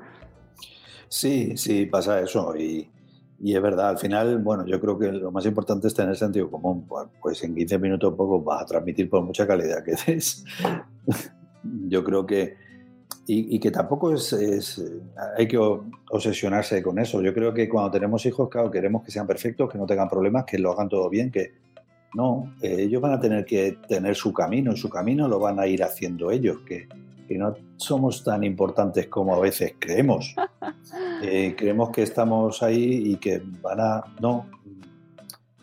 Sí, 1.09 1.56
sí, 1.56 1.87
pasa 1.87 2.20
eso. 2.20 2.56
Y, 2.56 2.90
y 3.38 3.55
es 3.55 3.61
verdad, 3.61 3.90
al 3.90 3.99
final, 3.99 4.38
bueno, 4.38 4.64
yo 4.66 4.81
creo 4.81 4.99
que 4.99 5.12
lo 5.12 5.31
más 5.31 5.44
importante 5.44 5.88
es 5.88 5.94
tener 5.94 6.16
sentido 6.16 6.51
común. 6.51 6.87
Bueno, 6.88 7.11
Pues 7.20 7.42
en 7.44 7.55
15 7.55 7.79
minutos 7.79 8.14
poco 8.14 8.40
vas 8.42 8.62
a 8.62 8.66
transmitir 8.66 9.11
por 9.11 9.22
mucha 9.22 9.46
calidad 9.46 9.85
que 9.85 9.94
des. 10.07 10.44
Yo 11.88 12.03
creo 12.03 12.25
que. 12.25 12.57
Y, 13.29 13.57
y 13.57 13.59
que 13.59 13.70
tampoco 13.70 14.12
es, 14.12 14.83
Hay 15.37 15.49
que 15.49 15.59
obsesionarse 15.59 16.83
con 16.83 16.99
eso. 16.99 17.20
Yo 17.20 17.35
creo 17.35 17.53
que 17.53 17.68
cuando 17.68 17.90
tenemos 17.90 18.25
hijos, 18.25 18.49
claro, 18.49 18.70
queremos 18.70 19.05
que 19.05 19.11
sean 19.11 19.27
perfectos, 19.27 19.70
que 19.70 19.79
no 19.79 19.87
tengan 19.87 20.09
problemas, 20.09 20.44
que 20.44 20.59
lo 20.59 20.72
hagan 20.72 20.88
todo 20.88 21.11
bien, 21.11 21.31
que. 21.31 21.55
No, 22.14 22.55
eh, 22.62 22.77
ellos 22.79 23.03
van 23.03 23.12
a 23.12 23.20
tener 23.20 23.44
que 23.44 23.79
tener 23.88 24.14
su 24.14 24.33
camino 24.33 24.72
y 24.72 24.77
su 24.77 24.88
camino 24.88 25.29
lo 25.29 25.38
van 25.38 25.61
a 25.61 25.66
ir 25.66 25.83
haciendo 25.83 26.31
ellos, 26.31 26.61
que, 26.64 26.88
que 27.26 27.36
no 27.38 27.54
somos 27.76 28.22
tan 28.24 28.44
importantes 28.44 29.08
como 29.08 29.34
a 29.34 29.40
veces 29.40 29.74
creemos. 29.78 30.34
Eh, 31.22 31.54
creemos 31.56 31.88
que 31.90 32.02
estamos 32.02 32.62
ahí 32.62 33.12
y 33.12 33.16
que 33.16 33.42
van 33.62 33.80
a... 33.80 34.04
No, 34.20 34.46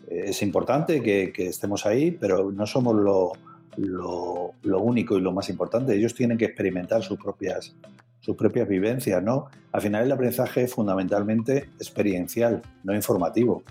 es 0.08 0.42
importante 0.42 1.00
que, 1.00 1.32
que 1.32 1.46
estemos 1.46 1.86
ahí, 1.86 2.10
pero 2.10 2.50
no 2.50 2.66
somos 2.66 2.94
lo, 2.96 3.32
lo- 3.76 4.50
lo 4.62 4.80
único 4.80 5.16
y 5.16 5.20
lo 5.20 5.32
más 5.32 5.48
importante. 5.48 5.94
Ellos 5.94 6.14
tienen 6.14 6.36
que 6.38 6.46
experimentar 6.46 7.02
sus 7.04 7.18
propias, 7.18 7.74
sus 8.20 8.36
propias 8.36 8.68
vivencias, 8.68 9.22
¿no? 9.22 9.46
Al 9.72 9.80
final 9.80 10.04
el 10.04 10.12
aprendizaje 10.12 10.64
es 10.64 10.74
fundamentalmente 10.74 11.68
experiencial, 11.78 12.60
no 12.82 12.94
informativo. 12.94 13.62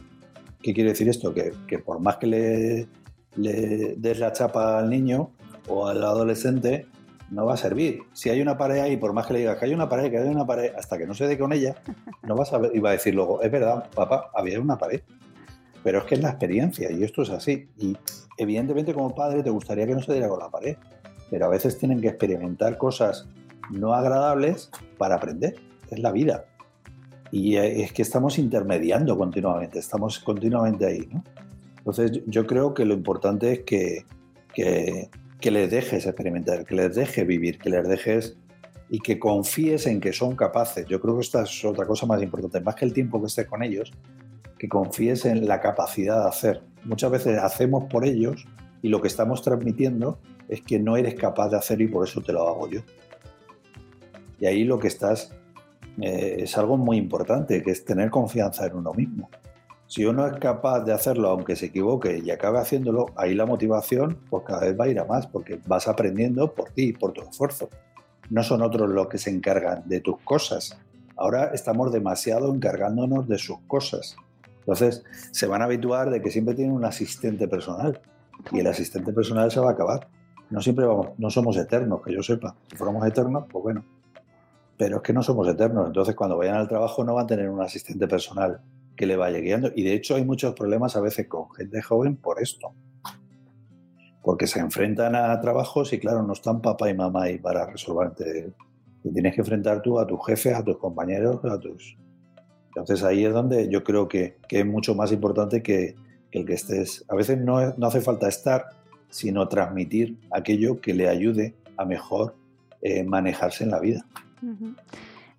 ¿Qué 0.62 0.73
quiere 0.73 0.91
decir 0.91 1.10
esto? 1.10 1.34
Que, 1.34 1.51
que 1.67 1.79
por 1.79 1.99
más 1.99 2.15
que 2.17 2.27
le, 2.27 2.88
le 3.36 3.95
des 3.97 4.19
la 4.19 4.32
chapa 4.32 4.79
al 4.79 4.89
niño 4.89 5.32
o 5.67 5.86
al 5.88 6.01
adolescente, 6.03 6.88
no 7.34 7.46
va 7.46 7.54
a 7.56 7.58
servir. 7.58 8.04
Si 8.13 8.30
hay 8.30 8.41
una 8.41 8.58
pared 8.58 8.80
ahí, 8.80 8.98
por 8.98 9.12
más 9.13 9.26
que 9.28 9.34
le 9.34 9.39
digas 9.39 9.58
que 9.58 9.65
hay 9.65 9.74
una 9.74 9.89
pared, 9.89 10.10
que 10.12 10.17
hay 10.19 10.28
una 10.30 10.46
pared, 10.46 10.72
hasta 10.78 10.98
que 10.98 11.06
no 11.08 11.13
se 11.13 11.28
dé 11.28 11.38
con 11.38 11.52
ella, 11.52 11.76
no 12.24 12.36
vas 12.36 12.54
a 12.54 12.58
ver, 12.60 12.72
y 12.74 12.80
va 12.80 12.89
a 12.89 12.93
decir 12.93 13.13
luego, 13.15 13.41
es 13.41 13.52
verdad, 13.52 13.89
papá, 13.96 14.30
había 14.36 14.60
una 14.60 14.78
pared. 14.78 15.02
Pero 15.84 16.00
es 16.00 16.06
que 16.06 16.15
es 16.15 16.22
la 16.22 16.30
experiencia 16.30 16.91
y 16.91 17.04
esto 17.04 17.24
es 17.24 17.30
así. 17.30 17.67
Y 17.78 17.98
evidentemente 18.38 18.93
como 18.93 19.13
padre 19.13 19.43
te 19.43 19.50
gustaría 19.50 19.86
que 19.86 19.93
no 19.93 20.02
se 20.02 20.13
diera 20.13 20.30
con 20.30 20.39
la 20.39 20.50
pared, 20.50 20.78
pero 21.30 21.46
a 21.46 21.50
veces 21.50 21.78
tienen 21.78 22.00
que 22.00 22.08
experimentar 22.08 22.78
cosas 22.78 23.28
no 23.69 23.93
agradables 23.93 24.69
para 24.98 25.15
aprender. 25.15 25.56
Es 25.89 26.00
la 26.00 26.12
vida. 26.12 26.46
Y 27.32 27.58
es 27.58 27.91
que 27.91 28.04
estamos 28.04 28.38
intermediando 28.38 29.17
continuamente, 29.17 29.80
estamos 29.80 30.19
continuamente 30.19 30.86
ahí. 30.86 31.10
¿no? 31.12 31.24
Entonces 31.80 32.12
yo- 32.12 32.22
yo 32.28 32.46
creo 32.48 32.74
que 32.74 32.86
lo 32.86 32.93
importante 32.93 33.52
es 33.52 33.60
que, 33.62 34.06
que, 34.54 35.10
que 35.43 35.51
les 35.51 35.69
dejes 35.69 36.06
experimentar, 36.06 36.63
que 36.63 36.73
les 36.73 36.95
dejes 36.95 37.27
vivir, 37.27 37.60
que 37.60 37.69
les 37.69 37.86
dejes 37.86 38.38
y 38.89 38.99
que 38.99 39.19
confíes 39.19 39.88
en 39.88 39.99
que 39.99 40.13
son 40.13 40.38
capaces. 40.38 40.86
Yo 40.86 41.01
creo 41.01 41.15
que 41.15 41.21
esta 41.21 41.43
es 41.43 41.65
otra 41.65 41.86
cosa 41.86 42.06
más 42.06 42.23
importante, 42.23 42.62
más 42.62 42.75
que 42.75 42.86
el 42.86 42.93
tiempo 42.93 43.19
que 43.19 43.27
estés 43.27 43.45
con 43.45 43.62
ellos, 43.62 43.91
que 44.58 44.69
confíes 44.69 45.25
en 45.25 45.45
la 45.45 45.60
capacidad 45.60 46.21
de 46.21 46.29
hacer. 46.29 46.63
Muchas 46.86 47.12
veces 47.12 47.39
hacemos 47.39 47.84
por 47.91 48.06
ellos 48.06 48.47
y 48.82 48.88
lo 48.88 49.01
que 49.01 49.10
estamos 49.10 49.41
transmitiendo 49.41 50.17
es 50.47 50.62
que 50.62 50.79
no 50.79 50.95
eres 50.95 51.15
capaz 51.15 51.49
de 51.49 51.58
hacer 51.58 51.82
y 51.82 51.88
por 51.89 52.08
eso 52.08 52.21
te 52.21 52.32
lo 52.32 52.47
hago 52.47 52.69
yo. 52.69 52.79
Y 54.39 54.45
ahí 54.45 54.63
lo 54.63 54.79
que 54.79 54.88
estás 54.88 55.34
eh, 55.99 56.38
es 56.39 56.58
algo 56.58 56.77
muy 56.77 56.95
importante, 56.95 57.62
que 57.62 57.71
es 57.71 57.84
tener 57.84 58.10
confianza 58.10 58.65
en 58.65 58.77
uno 58.77 58.93
mismo. 58.93 59.29
Si 59.93 60.03
uno 60.06 60.25
es 60.25 60.34
capaz 60.39 60.79
de 60.79 60.91
hacerlo 60.91 61.29
aunque 61.29 61.56
se 61.56 61.67
equivoque 61.67 62.17
y 62.17 62.32
acabe 62.32 62.58
haciéndolo, 62.58 63.12
ahí 63.15 63.36
la 63.36 63.45
motivación 63.45 64.17
pues 64.27 64.43
cada 64.43 64.62
vez 64.62 64.75
va 64.79 64.86
a 64.86 64.88
ir 64.88 64.99
a 64.99 65.06
más, 65.06 65.27
porque 65.27 65.60
vas 65.67 65.88
aprendiendo 65.88 66.51
por 66.51 66.71
ti, 66.71 66.93
por 66.93 67.13
tu 67.13 67.21
esfuerzo. 67.21 67.69
No 68.32 68.41
son 68.41 68.63
otros 68.63 68.89
los 68.89 69.08
que 69.08 69.19
se 69.19 69.29
encargan 69.29 69.88
de 69.88 69.99
tus 69.99 70.17
cosas. 70.21 70.79
Ahora 71.15 71.51
estamos 71.53 71.93
demasiado 71.93 72.51
encargándonos 72.51 73.27
de 73.27 73.38
sus 73.38 73.60
cosas. 73.67 74.15
Entonces 74.62 75.03
se 75.29 75.45
van 75.45 75.62
a 75.62 75.65
habituar 75.65 76.10
de 76.10 76.23
que 76.23 76.32
siempre 76.32 76.56
tienen 76.56 76.73
un 76.73 76.86
asistente 76.86 77.47
personal 77.47 78.01
y 78.51 78.62
el 78.62 78.65
asistente 78.65 79.13
personal 79.13 79.51
se 79.51 79.60
va 79.60 79.69
a 79.69 79.73
acabar. 79.73 80.08
No 80.49 80.60
siempre 80.60 80.88
vamos, 80.88 81.10
no 81.19 81.29
somos 81.29 81.56
eternos, 81.56 82.01
que 82.01 82.12
yo 82.12 82.23
sepa. 82.23 82.56
Si 82.67 82.77
fuéramos 82.77 83.06
eternos, 83.06 83.45
pues 83.47 83.62
bueno. 83.62 83.86
Pero 84.75 84.97
es 84.97 85.03
que 85.03 85.13
no 85.13 85.21
somos 85.21 85.47
eternos. 85.47 85.86
Entonces 85.86 86.15
cuando 86.15 86.36
vayan 86.36 86.56
al 86.56 86.67
trabajo 86.67 87.03
no 87.03 87.13
van 87.13 87.25
a 87.25 87.27
tener 87.27 87.47
un 87.47 87.62
asistente 87.62 88.08
personal 88.08 88.60
que 88.95 89.06
le 89.06 89.15
vaya 89.15 89.39
guiando. 89.39 89.71
Y 89.75 89.84
de 89.84 89.93
hecho 89.93 90.15
hay 90.15 90.25
muchos 90.25 90.53
problemas 90.53 90.95
a 90.95 91.01
veces 91.01 91.27
con 91.27 91.51
gente 91.51 91.82
joven 91.82 92.15
por 92.15 92.41
esto. 92.41 92.73
porque 94.23 94.47
se 94.47 94.60
enfrentan 94.60 95.15
a 95.15 95.39
trabajos 95.41 95.91
y 95.91 95.99
claro, 95.99 96.23
no 96.23 96.32
están 96.32 96.62
papá 96.62 96.89
y 96.89 96.93
mamá 96.93 97.23
ahí 97.23 97.38
para 97.38 97.65
resolverte. 97.65 98.53
Te 99.03 99.10
tienes 99.12 99.36
que 99.36 99.41
enfrentar 99.41 99.82
tú 99.82 99.99
a 99.99 100.08
tus 100.08 100.25
jefes, 100.25 100.56
a 100.56 100.63
tus 100.63 100.77
compañeros, 100.77 101.43
a 101.43 101.60
tus... 101.60 101.97
Entonces 102.67 103.03
ahí 103.03 103.25
es 103.25 103.34
donde 103.34 103.67
yo 103.69 103.84
creo 103.84 104.08
que, 104.08 104.38
que 104.47 104.62
es 104.62 104.65
mucho 104.65 104.95
más 104.95 105.12
importante 105.12 105.62
que, 105.62 105.95
el 106.32 106.45
que 106.45 106.53
estés... 106.53 107.06
A 107.10 107.15
veces 107.15 107.38
no, 107.38 107.75
no, 107.75 107.88
hace 107.88 107.99
falta 107.99 108.29
estar, 108.29 108.65
sino 109.10 109.47
transmitir 109.49 110.17
aquello 110.32 110.79
que 110.79 110.93
le 110.93 111.10
ayude 111.10 111.53
a 111.77 111.84
mejor 111.86 112.34
eh, 112.82 113.03
manejarse 113.03 113.65
en 113.65 113.71
la 113.71 113.79
vida. 113.79 114.06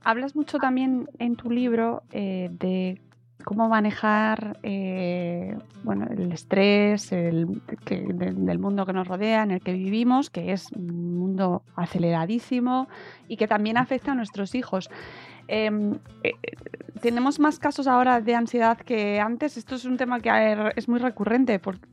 Hablas 0.02 0.36
mucho 0.36 0.58
también 0.58 1.08
en 1.18 1.36
tu 1.36 1.50
libro 1.50 2.02
eh, 2.12 2.50
de 2.52 3.00
cómo 3.44 3.68
manejar 3.68 4.58
eh, 4.62 5.56
bueno, 5.82 6.06
el 6.10 6.32
estrés 6.32 7.12
el, 7.12 7.62
que, 7.84 8.00
de, 8.00 8.32
del 8.32 8.58
mundo 8.58 8.86
que 8.86 8.92
nos 8.92 9.06
rodea, 9.06 9.42
en 9.42 9.52
el 9.52 9.60
que 9.60 9.72
vivimos, 9.72 10.30
que 10.30 10.52
es 10.52 10.72
un 10.72 11.18
mundo 11.18 11.62
aceleradísimo 11.76 12.88
y 13.28 13.36
que 13.36 13.46
también 13.46 13.76
afecta 13.76 14.12
a 14.12 14.14
nuestros 14.14 14.54
hijos. 14.54 14.90
Em, 15.46 15.98
eh, 16.22 16.32
tenemos 17.00 17.38
más 17.38 17.58
casos 17.58 17.86
ahora 17.86 18.20
de 18.20 18.34
ansiedad 18.34 18.78
que 18.78 19.20
antes. 19.20 19.56
Esto 19.56 19.74
es 19.74 19.84
un 19.84 19.96
tema 19.96 20.20
que 20.20 20.72
es 20.76 20.88
muy 20.88 20.98
recurrente. 20.98 21.58
Porque 21.58 21.86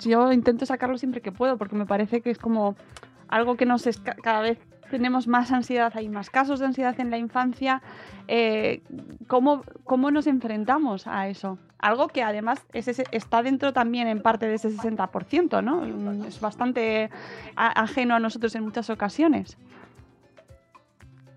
yo 0.00 0.32
intento 0.32 0.66
sacarlo 0.66 0.98
siempre 0.98 1.20
que 1.20 1.32
puedo 1.32 1.56
porque 1.56 1.76
me 1.76 1.86
parece 1.86 2.20
que 2.20 2.30
es 2.30 2.38
como 2.38 2.76
algo 3.28 3.56
que 3.56 3.66
nos 3.66 3.86
es, 3.86 4.00
cada 4.00 4.40
vez 4.40 4.58
tenemos 4.90 5.26
más 5.28 5.52
ansiedad, 5.52 5.92
hay 5.94 6.08
más 6.08 6.30
casos 6.30 6.60
de 6.60 6.66
ansiedad 6.66 6.98
en 7.00 7.10
la 7.10 7.18
infancia. 7.18 7.82
Eh, 8.26 8.82
¿cómo, 9.26 9.62
¿Cómo 9.84 10.10
nos 10.10 10.26
enfrentamos 10.26 11.06
a 11.06 11.28
eso? 11.28 11.58
Algo 11.78 12.08
que 12.08 12.22
además 12.22 12.64
es 12.72 12.88
ese, 12.88 13.04
está 13.12 13.42
dentro 13.42 13.72
también 13.72 14.08
en 14.08 14.20
parte 14.20 14.46
de 14.46 14.54
ese 14.54 14.70
60%, 14.70 15.62
¿no? 15.62 16.26
Es 16.26 16.40
bastante 16.40 17.10
ajeno 17.54 18.16
a 18.16 18.18
nosotros 18.20 18.54
en 18.56 18.64
muchas 18.64 18.90
ocasiones. 18.90 19.56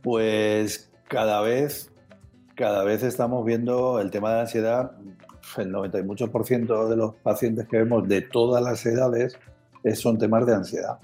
Pues 0.02 0.92
cada 1.08 1.42
vez, 1.42 1.94
cada 2.56 2.84
vez 2.84 3.04
estamos 3.04 3.46
viendo 3.46 4.02
el 4.02 4.10
tema 4.10 4.30
de 4.30 4.36
la 4.36 4.42
ansiedad. 4.42 4.92
El 5.58 5.72
90 5.72 6.00
y 6.00 6.04
muchos 6.04 6.30
por 6.30 6.46
ciento 6.46 6.88
de 6.88 6.96
los 6.96 7.16
pacientes 7.16 7.68
que 7.68 7.78
vemos 7.78 8.08
de 8.08 8.22
todas 8.22 8.64
las 8.64 8.86
edades 8.86 9.38
son 9.96 10.18
temas 10.18 10.46
de 10.46 10.56
ansiedad 10.56 11.00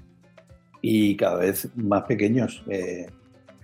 y 0.81 1.15
cada 1.15 1.37
vez 1.37 1.69
más 1.75 2.03
pequeños, 2.03 2.63
eh, 2.69 3.07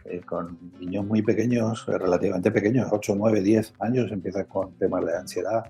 eh, 0.06 0.22
con 0.26 0.58
niños 0.80 1.06
muy 1.06 1.22
pequeños, 1.22 1.86
relativamente 1.86 2.52
pequeños, 2.52 2.88
8, 2.92 3.16
9, 3.18 3.42
10 3.42 3.74
años, 3.80 4.12
empiezan 4.12 4.46
con 4.46 4.74
temas 4.74 5.06
de 5.06 5.16
ansiedad 5.16 5.64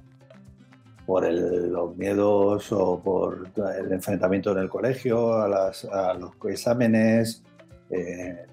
por 1.05 1.25
el, 1.25 1.71
los 1.71 1.95
miedos 1.97 2.71
o 2.71 3.01
por 3.01 3.49
el 3.77 3.91
enfrentamiento 3.91 4.51
en 4.53 4.59
el 4.59 4.69
colegio, 4.69 5.33
a, 5.33 5.47
las, 5.47 5.85
a 5.85 6.13
los 6.13 6.31
exámenes. 6.49 7.43
Eh, 7.89 8.45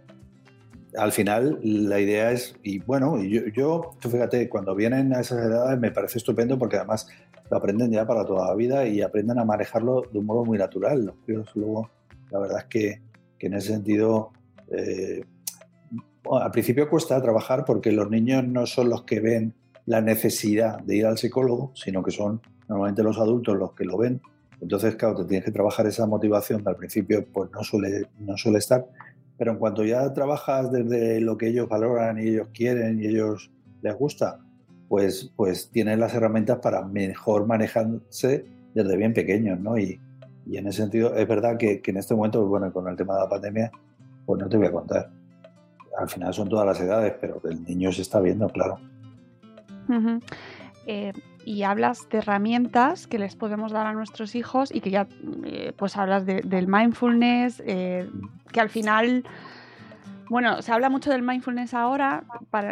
al 0.96 1.12
final 1.12 1.60
la 1.62 2.00
idea 2.00 2.32
es, 2.32 2.56
y 2.62 2.80
bueno, 2.80 3.22
yo, 3.22 3.42
yo, 3.54 3.96
fíjate, 4.00 4.48
cuando 4.48 4.74
vienen 4.74 5.14
a 5.14 5.20
esas 5.20 5.46
edades 5.46 5.78
me 5.78 5.92
parece 5.92 6.18
estupendo 6.18 6.58
porque 6.58 6.76
además 6.76 7.06
lo 7.50 7.56
aprenden 7.56 7.92
ya 7.92 8.06
para 8.06 8.24
toda 8.24 8.48
la 8.48 8.54
vida 8.54 8.86
y 8.86 9.02
aprenden 9.02 9.38
a 9.38 9.44
manejarlo 9.44 10.02
de 10.12 10.18
un 10.18 10.26
modo 10.26 10.44
muy 10.44 10.58
natural. 10.58 11.06
Los 11.06 11.16
críos 11.24 11.50
luego 11.54 11.90
la 12.30 12.38
verdad 12.38 12.58
es 12.60 12.64
que, 12.66 13.02
que 13.38 13.46
en 13.46 13.54
ese 13.54 13.72
sentido, 13.72 14.32
eh, 14.70 15.24
bueno, 16.22 16.44
al 16.44 16.50
principio 16.50 16.88
cuesta 16.88 17.20
trabajar 17.20 17.64
porque 17.64 17.92
los 17.92 18.10
niños 18.10 18.46
no 18.46 18.66
son 18.66 18.88
los 18.88 19.04
que 19.04 19.20
ven 19.20 19.54
la 19.86 20.00
necesidad 20.00 20.78
de 20.80 20.96
ir 20.96 21.06
al 21.06 21.18
psicólogo, 21.18 21.72
sino 21.74 22.02
que 22.02 22.10
son 22.10 22.40
normalmente 22.68 23.02
los 23.02 23.18
adultos 23.18 23.56
los 23.56 23.72
que 23.72 23.84
lo 23.84 23.98
ven. 23.98 24.20
Entonces, 24.60 24.94
claro, 24.96 25.16
te 25.16 25.24
tienes 25.24 25.44
que 25.44 25.52
trabajar 25.52 25.86
esa 25.86 26.06
motivación 26.06 26.62
al 26.66 26.76
principio, 26.76 27.26
pues 27.32 27.50
no 27.50 27.64
suele, 27.64 28.08
no 28.18 28.36
suele 28.36 28.58
estar. 28.58 28.86
Pero 29.38 29.52
en 29.52 29.58
cuanto 29.58 29.84
ya 29.84 30.12
trabajas 30.12 30.70
desde 30.70 31.20
lo 31.20 31.38
que 31.38 31.48
ellos 31.48 31.68
valoran 31.68 32.18
y 32.18 32.28
ellos 32.28 32.48
quieren 32.52 33.02
y 33.02 33.06
ellos 33.06 33.50
les 33.80 33.96
gusta, 33.96 34.38
pues, 34.88 35.32
pues 35.34 35.70
tienen 35.70 35.98
las 35.98 36.14
herramientas 36.14 36.58
para 36.58 36.84
mejor 36.84 37.46
manejarse 37.46 38.44
desde 38.74 38.96
bien 38.96 39.14
pequeños, 39.14 39.58
¿no? 39.58 39.78
Y, 39.78 39.98
y 40.46 40.56
en 40.56 40.66
ese 40.66 40.82
sentido, 40.82 41.14
es 41.14 41.28
verdad 41.28 41.56
que, 41.56 41.80
que, 41.80 41.90
en 41.90 41.98
este 41.98 42.14
momento, 42.14 42.46
bueno, 42.46 42.72
con 42.72 42.88
el 42.88 42.96
tema 42.96 43.14
de 43.14 43.20
la 43.20 43.28
pandemia, 43.28 43.70
pues 44.26 44.40
no 44.40 44.48
te 44.48 44.56
voy 44.56 44.66
a 44.66 44.72
contar. 44.72 45.10
Al 45.98 46.08
final 46.08 46.32
son 46.32 46.48
todas 46.48 46.66
las 46.66 46.80
edades, 46.80 47.14
pero 47.20 47.40
el 47.44 47.62
niño 47.64 47.92
se 47.92 48.02
está 48.02 48.20
viendo, 48.20 48.48
claro. 48.48 48.78
Uh 49.88 49.92
-huh. 49.92 50.22
eh, 50.86 51.12
y 51.44 51.62
hablas 51.62 52.08
de 52.10 52.18
herramientas 52.18 53.06
que 53.06 53.18
les 53.18 53.34
podemos 53.34 53.72
dar 53.72 53.86
a 53.86 53.92
nuestros 53.92 54.34
hijos 54.34 54.72
y 54.74 54.80
que 54.80 54.90
ya, 54.90 55.08
eh, 55.44 55.72
pues 55.76 55.96
hablas 55.96 56.26
de, 56.26 56.42
del 56.42 56.68
mindfulness, 56.68 57.62
eh, 57.66 58.08
que 58.52 58.60
al 58.60 58.68
final 58.68 59.24
bueno, 60.30 60.62
se 60.62 60.70
habla 60.70 60.88
mucho 60.88 61.10
del 61.10 61.22
mindfulness 61.22 61.74
ahora 61.74 62.22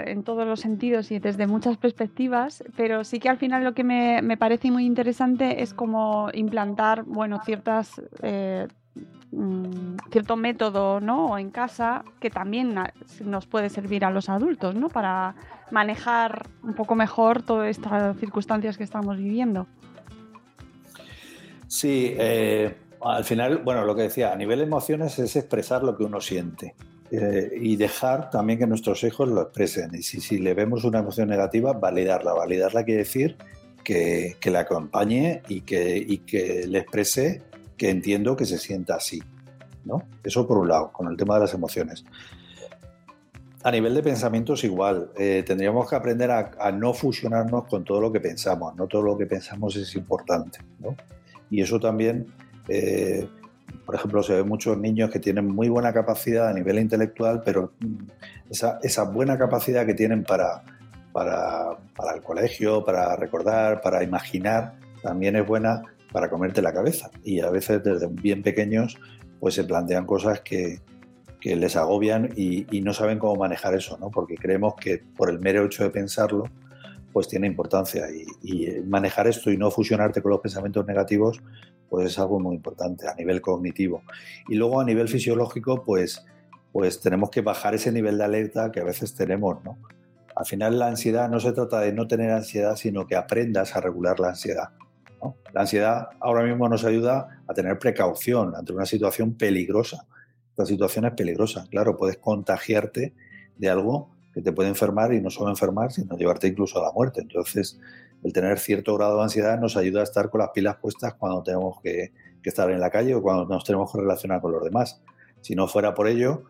en 0.07 0.23
todos 0.23 0.47
los 0.47 0.61
sentidos 0.61 1.11
y 1.11 1.19
desde 1.19 1.49
muchas 1.49 1.77
perspectivas, 1.77 2.63
pero 2.77 3.03
sí 3.03 3.19
que 3.19 3.29
al 3.29 3.37
final 3.37 3.65
lo 3.65 3.75
que 3.75 3.83
me, 3.83 4.23
me 4.23 4.37
parece 4.37 4.71
muy 4.71 4.87
interesante 4.87 5.61
es 5.61 5.75
como 5.75 6.31
implantar, 6.33 7.03
bueno, 7.03 7.41
ciertas... 7.45 8.01
Eh, 8.23 8.69
mm, 9.33 9.97
cierto 10.13 10.37
método 10.37 11.01
¿no? 11.01 11.37
en 11.37 11.51
casa 11.51 12.05
que 12.21 12.31
también 12.31 12.77
nos 13.25 13.47
puede 13.47 13.71
servir 13.71 14.05
a 14.05 14.11
los 14.11 14.29
adultos 14.29 14.77
¿no? 14.77 14.89
para 14.89 15.35
manejar 15.73 16.47
un 16.63 16.75
poco 16.75 16.95
mejor 16.95 17.43
todas 17.43 17.69
estas 17.69 18.17
circunstancias 18.19 18.79
que 18.79 18.85
estamos 18.85 19.17
viviendo. 19.17 19.67
Sí, 21.67 22.15
eh, 22.17 22.77
al 23.05 23.25
final, 23.25 23.59
bueno, 23.59 23.85
lo 23.85 23.97
que 23.97 24.03
decía, 24.03 24.33
a 24.33 24.37
nivel 24.37 24.61
de 24.61 24.65
emociones 24.65 25.19
es 25.19 25.35
expresar 25.35 25.83
lo 25.83 25.97
que 25.97 26.05
uno 26.05 26.21
siente. 26.21 26.77
Eh, 27.11 27.53
y 27.61 27.77
dejar 27.77 28.29
también 28.29 28.59
que 28.59 28.67
nuestros 28.67 29.03
hijos 29.05 29.29
lo 29.29 29.43
expresen. 29.43 29.95
Y 29.95 30.03
si, 30.03 30.21
si, 30.21 30.39
le 30.39 30.53
vemos 30.55 30.85
una 30.85 30.99
emoción 30.99 31.29
negativa, 31.29 31.73
validarla. 31.73 32.35
Validarla 32.35 32.85
quiere 32.85 33.05
decir 33.05 33.37
que, 33.83 34.37
que 34.39 34.51
la 34.51 34.61
acompañe 34.61 35.43
y 35.49 35.63
que, 35.63 35.97
y 35.97 36.19
que, 36.19 36.67
le 36.67 36.81
exprese 36.81 37.43
que 37.77 37.91
entiendo 37.91 38.37
que 38.37 38.45
se 38.45 38.59
sienta 38.59 38.97
así. 38.97 39.23
¿no? 39.85 40.03
Eso 40.23 40.47
por 40.47 40.59
un 40.59 40.69
lado, 40.69 40.93
con 40.93 41.09
el 41.09 41.17
tema 41.17 41.35
de 41.35 41.41
las 41.41 41.55
emociones. 41.55 42.05
A 43.63 43.71
nivel 43.71 43.95
de 43.95 44.03
pensamientos 44.03 44.63
igual, 44.65 45.11
eh, 45.17 45.43
tendríamos 45.47 45.89
que 45.89 45.97
aprender 45.97 46.31
a, 46.31 46.51
a, 46.61 46.71
no 46.71 46.93
fusionarnos 46.93 47.67
con 47.67 47.85
todo 47.85 48.01
lo 48.01 48.13
que 48.13 48.21
pensamos. 48.21 48.77
No 48.77 48.87
todo 48.87 49.03
lo 49.03 49.17
que 49.17 49.27
pensamos 49.27 49.77
es 49.77 49.95
importante. 49.95 50.59
¿no? 50.79 50.95
Y 51.51 51.63
eso 51.63 51.81
también... 51.81 52.27
Eh, 52.69 53.27
por 53.89 53.95
ejemplo, 53.95 54.23
se 54.23 54.35
ve 54.35 54.43
muchos 54.43 54.77
niños 54.77 55.09
que 55.09 55.19
tienen 55.19 55.47
muy 55.49 55.71
buena 55.71 55.95
capacidad 55.95 56.49
a 56.51 56.53
nivel 56.53 56.79
intelectual, 56.79 57.41
pero 57.43 57.73
esa, 58.51 58.79
esa 58.83 59.05
buena 59.05 59.39
capacidad 59.39 59.87
que 59.87 59.95
tienen 59.95 60.25
para, 60.25 60.63
el 62.15 62.23
colegio, 62.23 62.85
para 62.85 63.17
recordar, 63.17 63.81
para 63.81 64.05
imaginar, 64.05 64.75
también 65.03 65.37
es 65.37 65.47
buena 65.47 65.81
para 66.13 66.29
comerte 66.29 66.61
la 66.61 66.75
cabeza. 66.75 67.11
Y 67.25 67.41
a 67.41 67.49
veces 67.49 67.83
desde 67.83 68.09
bien 68.09 68.43
pequeños 68.43 68.99
pues 69.41 69.55
se 69.55 69.65
plantean 69.65 70.05
cosas 70.05 70.43
que, 70.43 70.83
que 71.41 71.57
les 71.57 71.75
agobian 71.75 72.29
y, 72.37 72.67
y, 72.71 72.83
no 72.83 72.93
saben 72.93 73.19
cómo 73.19 73.37
manejar 73.37 73.75
eso, 73.75 73.97
¿no? 73.97 74.11
porque 74.11 74.35
creemos 74.35 74.75
que 74.75 75.03
por 75.17 75.31
el 75.31 75.39
mero 75.39 75.65
hecho 75.65 75.85
de 75.85 75.89
pensarlo, 75.89 76.45
pues 77.19 77.27
tiene 77.27 77.49
importancia. 77.49 78.07
Y, 78.13 78.27
y 78.43 78.81
manejar 78.83 79.27
esto 79.27 79.51
y 79.51 79.57
no 79.57 79.73
fusionarte 79.73 80.23
con 80.23 80.31
los 80.31 80.41
pensamientos 80.41 80.87
negativos, 80.87 81.43
pues 81.91 82.07
es 82.07 82.19
algo 82.21 82.39
muy 82.39 82.55
importante 82.55 83.09
a 83.09 83.15
nivel 83.17 83.41
cognitivo. 83.41 84.03
Y 84.47 84.55
luego 84.55 84.81
a 84.81 84.85
nivel 84.85 85.09
fisiológico, 85.09 85.83
pues, 85.85 86.25
pues 86.71 87.01
tenemos 87.01 87.31
que 87.31 87.41
bajar 87.41 87.75
ese 87.75 87.91
nivel 87.91 88.19
de 88.19 88.25
alerta 88.25 88.71
que 88.71 88.79
a 88.79 88.85
veces 88.85 89.17
tenemos, 89.17 89.65
¿no? 89.65 89.79
Al 90.37 90.47
final 90.47 90.79
la 90.79 90.87
ansiedad 90.87 91.29
no 91.29 91.41
se 91.41 91.51
trata 91.51 91.81
de 91.81 91.93
no 91.93 92.07
tener 92.07 92.31
ansiedad, 92.31 92.77
sino 92.77 93.05
que 93.05 93.17
aprendas 93.17 93.75
a 93.75 93.81
regular 93.81 94.21
la 94.21 94.29
ansiedad. 94.29 94.69
La 95.53 95.63
ansiedad 95.63 96.11
ahora 96.21 96.45
mismo 96.45 96.69
nos 96.69 96.85
ayuda 96.85 97.43
a 97.49 97.53
tener 97.53 97.81
precaución 97.81 98.55
ante 98.55 98.73
una 98.73 98.87
situación 98.87 99.35
peligrosa. 99.35 100.07
Esta 100.51 100.67
situación 100.67 101.07
es 101.07 101.15
peligrosa, 101.15 101.67
claro, 101.69 101.97
puedes 101.97 102.19
contagiarte 102.19 103.13
de 103.57 103.69
algo 103.69 104.17
que 104.39 104.43
te 104.43 104.53
puede 104.53 104.69
enfermar 104.69 105.13
y 105.13 105.21
no 105.21 105.31
solo 105.31 105.51
enfermar, 105.51 105.91
sino 105.91 106.17
llevarte 106.17 106.47
incluso 106.47 106.79
a 106.79 106.83
la 106.87 106.93
muerte. 106.93 107.21
Entonces, 107.21 107.81
el 108.23 108.33
tener 108.33 108.61
cierto 108.61 108.95
grado 108.97 109.17
de 109.17 109.25
ansiedad 109.25 109.59
nos 109.59 109.77
ayuda 109.77 109.99
a 110.01 110.05
estar 110.05 110.31
con 110.31 110.39
las 110.39 110.51
pilas 110.51 110.77
puestas 110.77 111.15
cuando 111.15 111.43
tenemos 111.43 111.81
que, 111.83 112.13
que, 112.41 112.49
estar 112.49 112.71
en 112.71 112.79
la 112.79 112.89
calle 112.89 113.17
o 113.17 113.21
cuando 113.21 113.47
nos 113.47 113.65
tenemos 113.65 113.91
que 113.91 113.99
relacionar 113.99 114.41
con 114.41 114.53
los 114.53 114.63
demás. 114.63 115.03
Si 115.41 115.57
no 115.57 115.67
fuera 115.67 115.93
por 115.93 116.07
ello, 116.07 116.45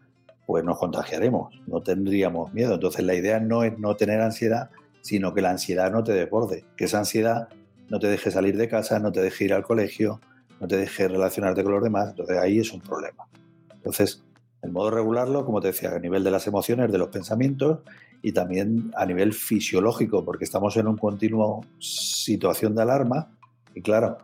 pues 0.47 0.65
nos 0.65 0.79
contagiaremos, 0.79 1.63
no 1.67 1.81
tendríamos 1.81 2.53
miedo. 2.53 2.75
Entonces 2.75 3.03
la 3.07 3.15
idea 3.15 3.41
no 3.41 3.65
es 3.65 3.79
no 3.79 3.97
tener 3.97 4.21
ansiedad, 4.21 4.69
sino 5.01 5.33
que 5.33 5.41
la 5.41 5.49
ansiedad 5.49 5.91
no 5.91 6.05
te 6.05 6.13
desborde, 6.13 6.67
que 6.77 6.85
esa 6.85 6.99
ansiedad 6.99 7.49
no 7.89 7.99
te 7.99 8.09
deje 8.09 8.31
salir 8.31 8.59
de 8.59 8.69
casa, 8.69 8.99
no 8.99 9.13
te 9.13 9.23
deje 9.23 9.47
ir 9.47 9.55
al 9.55 9.63
colegio, 9.63 10.21
no 10.61 10.69
te 10.69 10.77
deje 10.77 11.09
relacionarte 11.09 11.63
con 11.63 11.73
los 11.73 11.83
demás. 11.83 12.11
Entonces 12.11 12.37
ahí 12.37 12.59
es 12.59 12.71
un 12.71 12.83
problema. 12.83 13.27
Entonces, 13.73 14.23
el 14.63 14.73
modo 14.73 14.91
de 14.91 14.97
regularlo, 14.97 15.45
como 15.45 15.61
te 15.61 15.69
decía, 15.69 15.95
a 15.95 15.99
nivel 15.99 16.25
de 16.25 16.31
las 16.31 16.47
emociones, 16.47 16.91
de 16.91 16.99
los 16.99 17.09
pensamientos 17.09 17.81
y 18.23 18.33
también 18.33 18.91
a 18.97 19.07
nivel 19.07 19.33
fisiológico, 19.33 20.25
porque 20.25 20.45
estamos 20.45 20.77
en 20.77 20.87
un 20.87 20.97
continuo 20.97 21.65
situación 21.79 22.75
de 22.75 22.83
alarma 22.83 23.31
y 23.75 23.83
claro, 23.83 24.19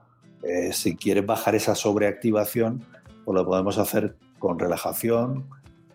Eh, 0.46 0.74
si 0.74 0.94
quieres 0.94 1.24
bajar 1.24 1.54
esa 1.54 1.74
sobreactivación, 1.74 2.84
pues 3.24 3.34
lo 3.34 3.46
podemos 3.46 3.78
hacer 3.78 4.14
con 4.38 4.58
relajación, 4.58 5.46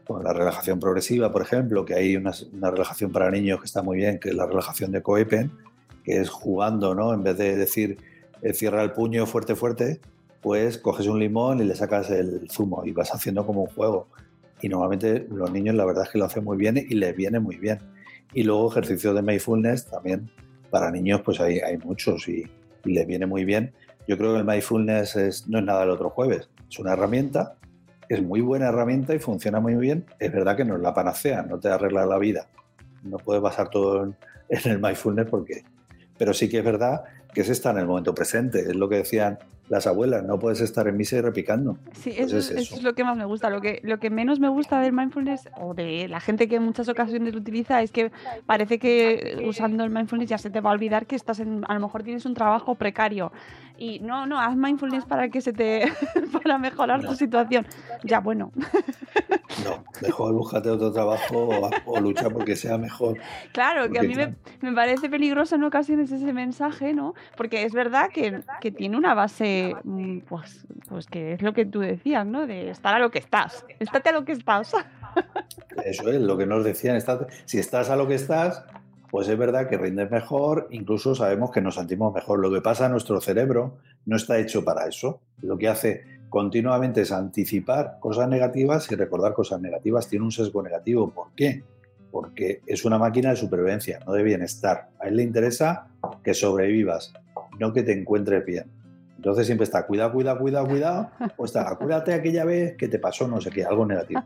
con 0.08 0.24
la 0.24 0.34
relajación 0.34 0.80
progresiva, 0.80 1.32
por 1.32 1.44
ejemplo, 1.44 1.86
que 1.86 1.94
hay 1.94 2.16
una, 2.16 2.32
una 2.52 2.72
relajación 2.72 3.12
para 3.12 3.30
niños 3.30 3.60
que 3.60 3.68
está 3.68 3.84
muy 3.84 3.98
bien, 3.98 4.20
que 4.20 4.30
es 4.30 4.36
la 4.36 4.48
relajación 4.48 4.92
de 4.92 5.04
Coepen, 5.04 5.52
que 6.04 6.18
es 6.20 6.30
jugando, 6.32 6.96
¿no? 6.96 7.14
En 7.14 7.22
vez 7.22 7.38
de 7.38 7.56
decir 7.56 8.00
eh, 8.42 8.54
cierra 8.56 8.82
el 8.82 8.92
puño 8.92 9.28
fuerte, 9.28 9.54
fuerte, 9.54 10.00
pues 10.42 10.80
coges 10.80 11.06
un 11.06 11.20
limón 11.20 11.60
y 11.60 11.66
le 11.66 11.76
sacas 11.76 12.10
el 12.10 12.50
zumo 12.50 12.84
y 12.86 12.92
vas 12.92 13.14
haciendo 13.14 13.46
como 13.46 13.62
un 13.62 13.70
juego. 13.76 14.08
Y 14.62 14.70
normalmente 14.70 15.28
los 15.32 15.52
niños 15.52 15.76
la 15.76 15.86
verdad 15.86 16.04
es 16.06 16.10
que 16.10 16.18
lo 16.18 16.26
hacen 16.26 16.44
muy 16.44 16.58
bien 16.58 16.78
y 16.78 16.96
les 16.96 17.16
viene 17.16 17.40
muy 17.40 17.58
bien. 17.58 17.80
Y 18.34 18.44
luego 18.44 18.70
ejercicios 18.72 19.16
de 19.16 19.22
mindfulness 19.22 19.88
también 19.88 20.30
para 20.70 20.92
niños 20.92 21.22
pues 21.22 21.40
hay, 21.40 21.60
hay 21.60 21.78
muchos 21.78 22.28
y, 22.28 22.46
y 22.86 22.94
les 22.94 23.08
viene 23.08 23.26
muy 23.26 23.46
bien. 23.46 23.74
Yo 24.08 24.18
creo 24.18 24.34
que 24.34 24.40
el 24.40 24.46
mindfulness 24.46 25.16
es, 25.16 25.48
no 25.48 25.60
es 25.60 25.66
nada 25.66 25.82
del 25.82 25.92
otro 25.92 26.10
jueves, 26.10 26.50
es 26.70 26.80
una 26.80 26.94
herramienta, 26.94 27.56
es 28.08 28.24
muy 28.24 28.42
buena 28.42 28.70
herramienta 28.70 29.14
y 29.14 29.20
funciona 29.20 29.60
muy 29.60 29.76
bien. 29.76 30.06
Es 30.20 30.32
verdad 30.32 30.58
que 30.58 30.66
no 30.66 30.76
es 30.76 30.82
la 30.82 30.94
panacea, 30.94 31.44
no 31.44 31.60
te 31.60 31.70
arregla 31.70 32.06
la 32.06 32.18
vida. 32.18 32.48
No 33.04 33.18
puedes 33.18 33.42
basar 33.42 33.70
todo 33.70 34.04
en, 34.04 34.16
en 34.50 34.72
el 34.72 34.82
mindfulness 34.82 35.28
porque... 35.30 35.64
Pero 36.18 36.34
sí 36.34 36.50
que 36.50 36.58
es 36.58 36.66
verdad 36.66 37.04
que 37.34 37.42
es 37.42 37.50
estar 37.50 37.76
en 37.76 37.82
el 37.82 37.88
momento 37.88 38.14
presente, 38.14 38.60
es 38.60 38.76
lo 38.76 38.90
que 38.90 38.98
decían 38.98 39.40
las 39.70 39.86
abuelas, 39.86 40.24
no 40.24 40.40
puedes 40.40 40.62
estar 40.62 40.88
en 40.88 40.98
misa 40.98 41.18
y 41.18 41.22
repicando. 41.22 41.78
Sí, 41.94 42.10
eso, 42.10 42.38
es 42.38 42.46
es, 42.46 42.52
eso 42.52 42.60
eso. 42.60 42.76
es 42.78 42.84
lo 42.84 42.94
que 42.94 43.04
más 43.04 43.16
me 43.16 43.26
gusta. 43.26 43.50
Lo 43.50 43.62
que, 43.62 43.80
lo 43.84 44.00
que 44.00 44.10
menos 44.10 44.40
me 44.40 44.50
gusta 44.50 44.82
del 44.82 44.94
mindfulness 44.94 45.48
o 45.62 45.74
de 45.74 46.08
la 46.08 46.20
gente 46.20 46.48
que 46.48 46.56
en 46.56 46.64
muchas 46.64 46.90
ocasiones 46.90 47.34
lo 47.34 47.40
utiliza 47.40 47.82
es 47.82 47.92
que 47.92 48.12
parece 48.46 48.80
que 48.80 49.44
usando 49.48 49.84
el 49.84 49.92
mindfulness 49.92 50.30
ya 50.30 50.38
se 50.38 50.50
te 50.50 50.60
va 50.60 50.72
a 50.72 50.74
olvidar 50.74 51.06
que 51.06 51.16
estás 51.16 51.40
en, 51.40 51.64
a 51.68 51.74
lo 51.76 51.80
mejor 51.80 52.04
tienes 52.04 52.26
un 52.26 52.34
trabajo 52.34 52.76
precario. 52.76 53.32
Y 53.82 54.00
no, 54.00 54.26
no, 54.26 54.40
haz 54.40 54.56
mindfulness 54.58 55.06
para 55.06 55.30
que 55.30 55.40
se 55.42 55.54
te 55.54 55.92
para 56.44 56.58
mejorar 56.58 57.02
tu 57.06 57.16
situación. 57.16 57.66
Ya, 58.04 58.20
bueno, 58.20 58.52
No, 59.66 59.84
mejor 60.02 60.34
búscate 60.34 60.70
otro 60.70 60.92
trabajo 60.92 61.50
o, 61.50 61.70
o 61.86 62.00
lucha 62.00 62.30
porque 62.30 62.56
sea 62.56 62.78
mejor. 62.78 63.18
claro, 63.52 63.90
que 63.92 64.00
a 64.00 64.04
mí 64.04 64.10
me, 64.10 64.14
claro. 64.16 64.36
me 64.62 64.74
parece 64.74 65.10
peligroso 65.10 65.56
en 65.56 65.64
ocasiones 65.64 66.12
ese 66.12 66.32
mensaje, 66.34 66.94
¿no? 66.94 67.14
Porque 67.36 67.64
es 67.64 67.74
verdad 67.74 68.10
que, 68.14 68.42
que 68.62 68.72
tiene 68.72 68.96
una 68.98 69.14
base, 69.16 69.76
mm, 69.84 70.20
pues, 70.30 70.66
pues 70.88 71.08
que 71.08 71.34
es 71.34 71.42
lo 71.42 71.54
que 71.54 71.66
tú 71.66 71.80
decías, 71.80 72.26
¿no? 72.26 72.48
De 72.48 72.70
estar 72.70 72.96
a 72.96 73.00
lo 73.00 73.12
que 73.12 73.20
estás. 73.20 73.66
Estate 73.80 74.10
a 74.10 74.12
lo 74.14 74.24
que 74.24 74.32
estás. 74.34 74.74
Eso 75.86 76.10
es 76.12 76.22
lo 76.22 76.38
que 76.38 76.46
nos 76.46 76.64
decían. 76.64 76.96
estás- 76.96 77.26
si 77.46 77.60
estás 77.60 77.90
a 77.90 77.96
lo 77.96 78.08
que 78.08 78.16
estás, 78.16 78.64
pues 79.10 79.28
es 79.28 79.38
verdad 79.38 79.68
que 79.68 79.78
rindes 79.78 80.10
mejor, 80.12 80.68
incluso 80.72 81.16
sabemos 81.16 81.52
que 81.52 81.62
nos 81.62 81.76
sentimos 81.76 82.14
mejor. 82.14 82.40
Lo 82.40 82.52
que 82.52 82.62
pasa 82.62 82.86
en 82.86 82.92
nuestro 82.92 83.20
cerebro 83.20 83.78
no 84.06 84.16
está 84.16 84.38
hecho 84.38 84.64
para 84.64 84.88
eso. 84.88 85.22
Lo 85.42 85.58
que 85.58 85.68
hace 85.68 86.04
continuamente 86.30 87.02
es 87.02 87.12
anticipar 87.12 87.98
cosas 88.00 88.30
negativas 88.30 88.92
y 88.92 88.96
recordar 88.96 89.34
cosas 89.34 89.60
negativas. 89.62 90.08
Tiene 90.08 90.26
un 90.26 90.32
sesgo 90.32 90.62
negativo. 90.62 91.10
¿Por 91.10 91.28
qué? 91.36 91.64
Porque 92.12 92.62
es 92.68 92.86
una 92.86 93.00
máquina 93.00 93.32
de 93.32 93.36
supervivencia, 93.36 94.00
no 94.06 94.14
de 94.14 94.24
bienestar. 94.24 94.90
A 95.00 95.08
él 95.08 95.16
le 95.16 95.24
interesa 95.24 95.88
que 96.24 96.34
sobrevivas, 96.34 97.14
no 97.60 97.74
que 97.74 97.84
te 97.84 97.94
encuentres 97.94 98.46
bien. 98.46 98.66
Entonces 99.18 99.48
siempre 99.48 99.66
está, 99.66 99.86
cuidado, 99.86 100.14
cuidado, 100.14 100.40
cuidado, 100.40 100.68
cuidado, 100.68 101.10
o 101.36 101.44
está, 101.44 101.70
acuérdate 101.70 102.14
aquella 102.14 102.46
vez 102.46 102.78
que 102.78 102.88
te 102.88 103.00
pasó 103.00 103.28
no 103.28 103.42
sé 103.42 103.50
qué, 103.50 103.66
algo 103.66 103.86
negativo. 103.86 104.24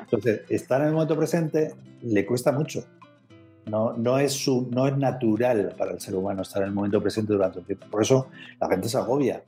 Entonces, 0.00 0.42
estar 0.48 0.80
en 0.80 0.88
el 0.88 0.92
momento 0.92 1.16
presente 1.16 1.72
le 2.02 2.26
cuesta 2.26 2.50
mucho. 2.50 2.84
No, 3.66 3.92
no, 3.94 4.18
es 4.18 4.32
su, 4.32 4.68
no 4.70 4.86
es 4.86 4.96
natural 4.96 5.74
para 5.78 5.92
el 5.92 6.00
ser 6.00 6.14
humano 6.14 6.42
estar 6.42 6.62
en 6.62 6.68
el 6.68 6.74
momento 6.74 7.00
presente 7.00 7.32
durante 7.32 7.60
un 7.60 7.64
tiempo. 7.64 7.86
Por 7.90 8.02
eso 8.02 8.28
la 8.60 8.68
gente 8.68 8.88
se 8.88 8.98
agobia. 8.98 9.42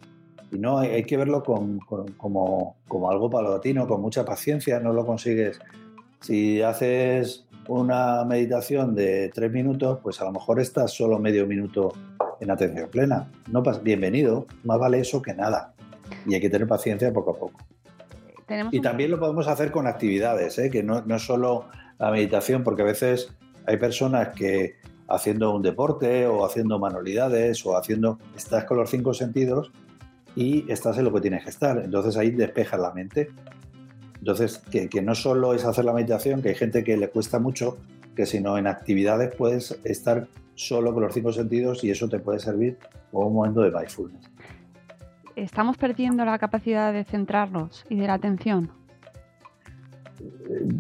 Y 0.53 0.59
no, 0.59 0.79
hay, 0.79 0.91
hay 0.91 1.05
que 1.05 1.17
verlo 1.17 1.43
con- 1.43 1.79
con- 1.81 2.13
como, 2.13 2.77
como 2.89 3.11
algo 3.11 3.29
paulatino, 3.29 3.87
con 3.87 4.01
mucha 4.01 4.25
paciencia, 4.25 4.81
no 4.81 4.93
lo 4.93 5.05
consigues. 5.05 5.59
Si 6.21 6.63
haces 6.63 7.47
una 7.69 8.25
meditación 8.25 8.95
de 8.95 9.31
tres 9.35 9.53
minutos, 9.53 9.99
pues 10.03 10.21
a 10.21 10.25
lo 10.25 10.33
mejor 10.33 10.61
estás 10.61 10.93
solo 10.93 11.19
medio 11.19 11.47
minuto 11.47 11.93
en 12.41 12.51
atención 12.51 12.89
plena. 12.91 13.31
No 13.51 13.63
bienvenido, 13.83 14.47
más 14.65 14.79
vale 14.79 15.01
eso 15.01 15.21
que 15.21 15.35
nada. 15.35 15.75
Y 16.27 16.35
hay 16.35 16.41
que 16.41 16.49
tener 16.49 16.67
paciencia 16.69 17.13
poco 17.13 17.33
a 17.33 17.35
poco. 17.39 17.59
Y 18.71 18.81
también 18.81 19.11
lo 19.11 19.19
podemos 19.19 19.49
hacer 19.49 19.73
con 19.73 19.87
actividades, 19.89 20.57
¿eh? 20.59 20.71
que 20.71 20.83
no, 20.85 21.03
no 21.03 21.17
es 21.17 21.23
solo 21.27 21.65
la 21.99 22.13
meditación, 22.13 22.63
porque 22.63 22.83
a 22.83 22.85
veces 22.85 23.35
hay 23.67 23.77
personas 23.77 24.29
que 24.35 24.77
haciendo 25.09 25.55
un 25.55 25.63
deporte 25.63 26.27
o 26.27 26.45
haciendo 26.45 26.79
manualidades 26.79 27.65
o 27.67 27.77
haciendo, 27.77 28.19
estás 28.37 28.65
con 28.65 28.77
los 28.77 28.91
cinco 28.91 29.15
sentidos 29.15 29.73
y 30.35 30.71
estás 30.71 30.99
en 30.99 31.05
lo 31.05 31.13
que 31.13 31.21
tienes 31.21 31.45
que 31.45 31.51
estar. 31.51 31.79
Entonces 31.79 32.17
ahí 32.17 32.31
despejas 32.31 32.81
la 32.81 32.93
mente. 32.93 33.31
Entonces, 34.19 34.59
que, 34.59 34.89
que 34.89 35.03
no 35.03 35.15
solo 35.15 35.55
es 35.55 35.65
hacer 35.65 35.85
la 35.85 35.93
meditación, 35.93 36.43
que 36.43 36.51
hay 36.51 36.55
gente 36.55 36.83
que 36.83 36.97
le 36.97 37.09
cuesta 37.09 37.39
mucho, 37.39 37.79
que 38.17 38.27
sino 38.27 38.59
en 38.59 38.67
actividades 38.67 39.35
puedes 39.37 39.79
estar 39.85 40.27
solo 40.55 40.93
con 40.93 41.05
los 41.05 41.15
cinco 41.15 41.33
sentidos 41.33 41.85
y 41.85 41.91
eso 41.91 42.09
te 42.09 42.19
puede 42.19 42.41
servir 42.41 42.79
como 43.13 43.29
un 43.29 43.35
momento 43.35 43.61
de 43.61 43.71
mindfulness. 43.71 44.31
estamos 45.37 45.77
perdiendo 45.77 46.25
la 46.25 46.39
capacidad 46.39 46.93
de 46.93 47.05
centrarnos 47.05 47.85
y 47.89 47.97
de 47.97 48.07
la 48.07 48.15
atención. 48.15 48.71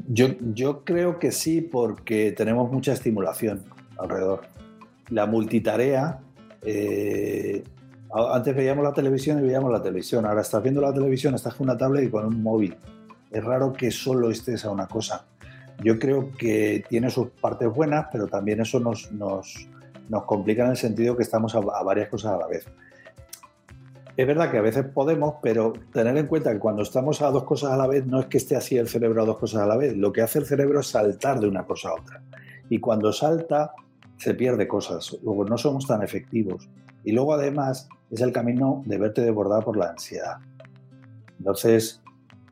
Yo, 0.08 0.28
yo 0.54 0.84
creo 0.84 1.18
que 1.18 1.32
sí, 1.32 1.60
porque 1.60 2.32
tenemos 2.32 2.70
mucha 2.70 2.92
estimulación 2.92 3.64
alrededor. 3.98 4.42
La 5.10 5.26
multitarea, 5.26 6.20
eh, 6.62 7.62
antes 8.10 8.56
veíamos 8.56 8.84
la 8.84 8.92
televisión 8.92 9.38
y 9.38 9.42
veíamos 9.42 9.70
la 9.70 9.82
televisión, 9.82 10.24
ahora 10.26 10.40
estás 10.40 10.62
viendo 10.62 10.80
la 10.80 10.92
televisión, 10.92 11.34
estás 11.34 11.54
con 11.54 11.68
una 11.68 11.76
tablet 11.76 12.04
y 12.04 12.10
con 12.10 12.24
un 12.24 12.42
móvil. 12.42 12.76
Es 13.30 13.44
raro 13.44 13.72
que 13.72 13.90
solo 13.90 14.30
estés 14.30 14.64
a 14.64 14.70
una 14.70 14.86
cosa. 14.86 15.26
Yo 15.82 15.98
creo 15.98 16.32
que 16.32 16.84
tiene 16.88 17.10
sus 17.10 17.28
partes 17.28 17.68
buenas, 17.68 18.06
pero 18.10 18.26
también 18.26 18.60
eso 18.60 18.80
nos, 18.80 19.12
nos, 19.12 19.68
nos 20.08 20.24
complica 20.24 20.64
en 20.64 20.70
el 20.70 20.76
sentido 20.76 21.16
que 21.16 21.22
estamos 21.22 21.54
a, 21.54 21.58
a 21.58 21.82
varias 21.82 22.08
cosas 22.08 22.32
a 22.32 22.38
la 22.38 22.46
vez. 22.46 22.66
Es 24.16 24.26
verdad 24.26 24.50
que 24.50 24.56
a 24.56 24.62
veces 24.62 24.86
podemos, 24.86 25.34
pero 25.42 25.74
tener 25.92 26.16
en 26.16 26.26
cuenta 26.26 26.50
que 26.50 26.58
cuando 26.58 26.82
estamos 26.82 27.20
a 27.20 27.30
dos 27.30 27.44
cosas 27.44 27.72
a 27.72 27.76
la 27.76 27.86
vez 27.86 28.06
no 28.06 28.20
es 28.20 28.26
que 28.26 28.38
esté 28.38 28.56
así 28.56 28.78
el 28.78 28.88
cerebro 28.88 29.22
a 29.22 29.26
dos 29.26 29.36
cosas 29.36 29.62
a 29.62 29.66
la 29.66 29.76
vez. 29.76 29.94
Lo 29.94 30.10
que 30.10 30.22
hace 30.22 30.38
el 30.38 30.46
cerebro 30.46 30.80
es 30.80 30.86
saltar 30.86 31.38
de 31.38 31.46
una 31.46 31.66
cosa 31.66 31.90
a 31.90 31.94
otra. 31.94 32.22
Y 32.70 32.80
cuando 32.80 33.12
salta, 33.12 33.74
se 34.16 34.32
pierde 34.32 34.66
cosas. 34.66 35.18
Luego 35.22 35.44
no 35.44 35.58
somos 35.58 35.86
tan 35.86 36.02
efectivos. 36.02 36.66
Y 37.04 37.12
luego 37.12 37.34
además 37.34 37.90
es 38.10 38.22
el 38.22 38.32
camino 38.32 38.82
de 38.86 38.96
verte 38.96 39.20
desbordado 39.20 39.60
por 39.62 39.76
la 39.76 39.90
ansiedad. 39.90 40.38
Entonces, 41.38 42.02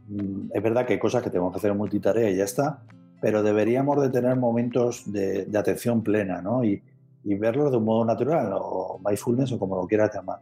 mm, 0.09 0.51
es 0.53 0.63
verdad 0.63 0.85
que 0.85 0.93
hay 0.93 0.99
cosas 0.99 1.23
que 1.23 1.31
tenemos 1.31 1.51
que 1.53 1.59
hacer 1.59 1.71
en 1.71 1.79
multitarea 1.79 2.29
y 2.31 2.37
ya 2.37 2.45
está, 2.45 2.83
pero 3.23 3.43
deberíamos 3.43 4.03
de 4.03 4.11
tener 4.11 4.37
momentos 4.37 5.11
de, 5.11 5.49
atención 5.57 6.03
plena, 6.03 6.43
¿no? 6.43 6.63
Y, 6.63 6.83
y 7.25 7.35
verlos 7.37 7.71
de 7.71 7.79
un 7.79 7.87
modo 7.87 8.05
natural, 8.05 8.53
o 8.53 9.01
mindfulness, 9.03 9.53
o 9.53 9.59
como 9.59 9.77
lo 9.77 9.87
quieras 9.87 10.15
llamar. 10.15 10.41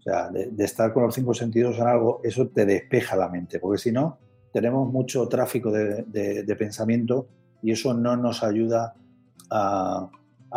O 0.00 0.02
sea, 0.02 0.30
de, 0.30 0.64
estar 0.64 0.92
con 0.92 1.04
los 1.04 1.14
cinco 1.14 1.34
sentidos 1.34 1.78
en 1.78 1.86
algo, 1.86 2.20
eso 2.24 2.48
te 2.48 2.64
despeja 2.64 3.16
la 3.16 3.28
mente, 3.28 3.60
porque 3.60 3.78
si 3.78 3.92
no, 3.92 4.18
tenemos 4.52 4.90
mucho 4.90 5.28
tráfico 5.28 5.70
de, 5.70 6.56
pensamiento 6.58 7.28
y 7.62 7.72
eso 7.72 7.92
no 7.94 8.16
nos 8.16 8.42
ayuda 8.42 8.94
a, 9.50 10.10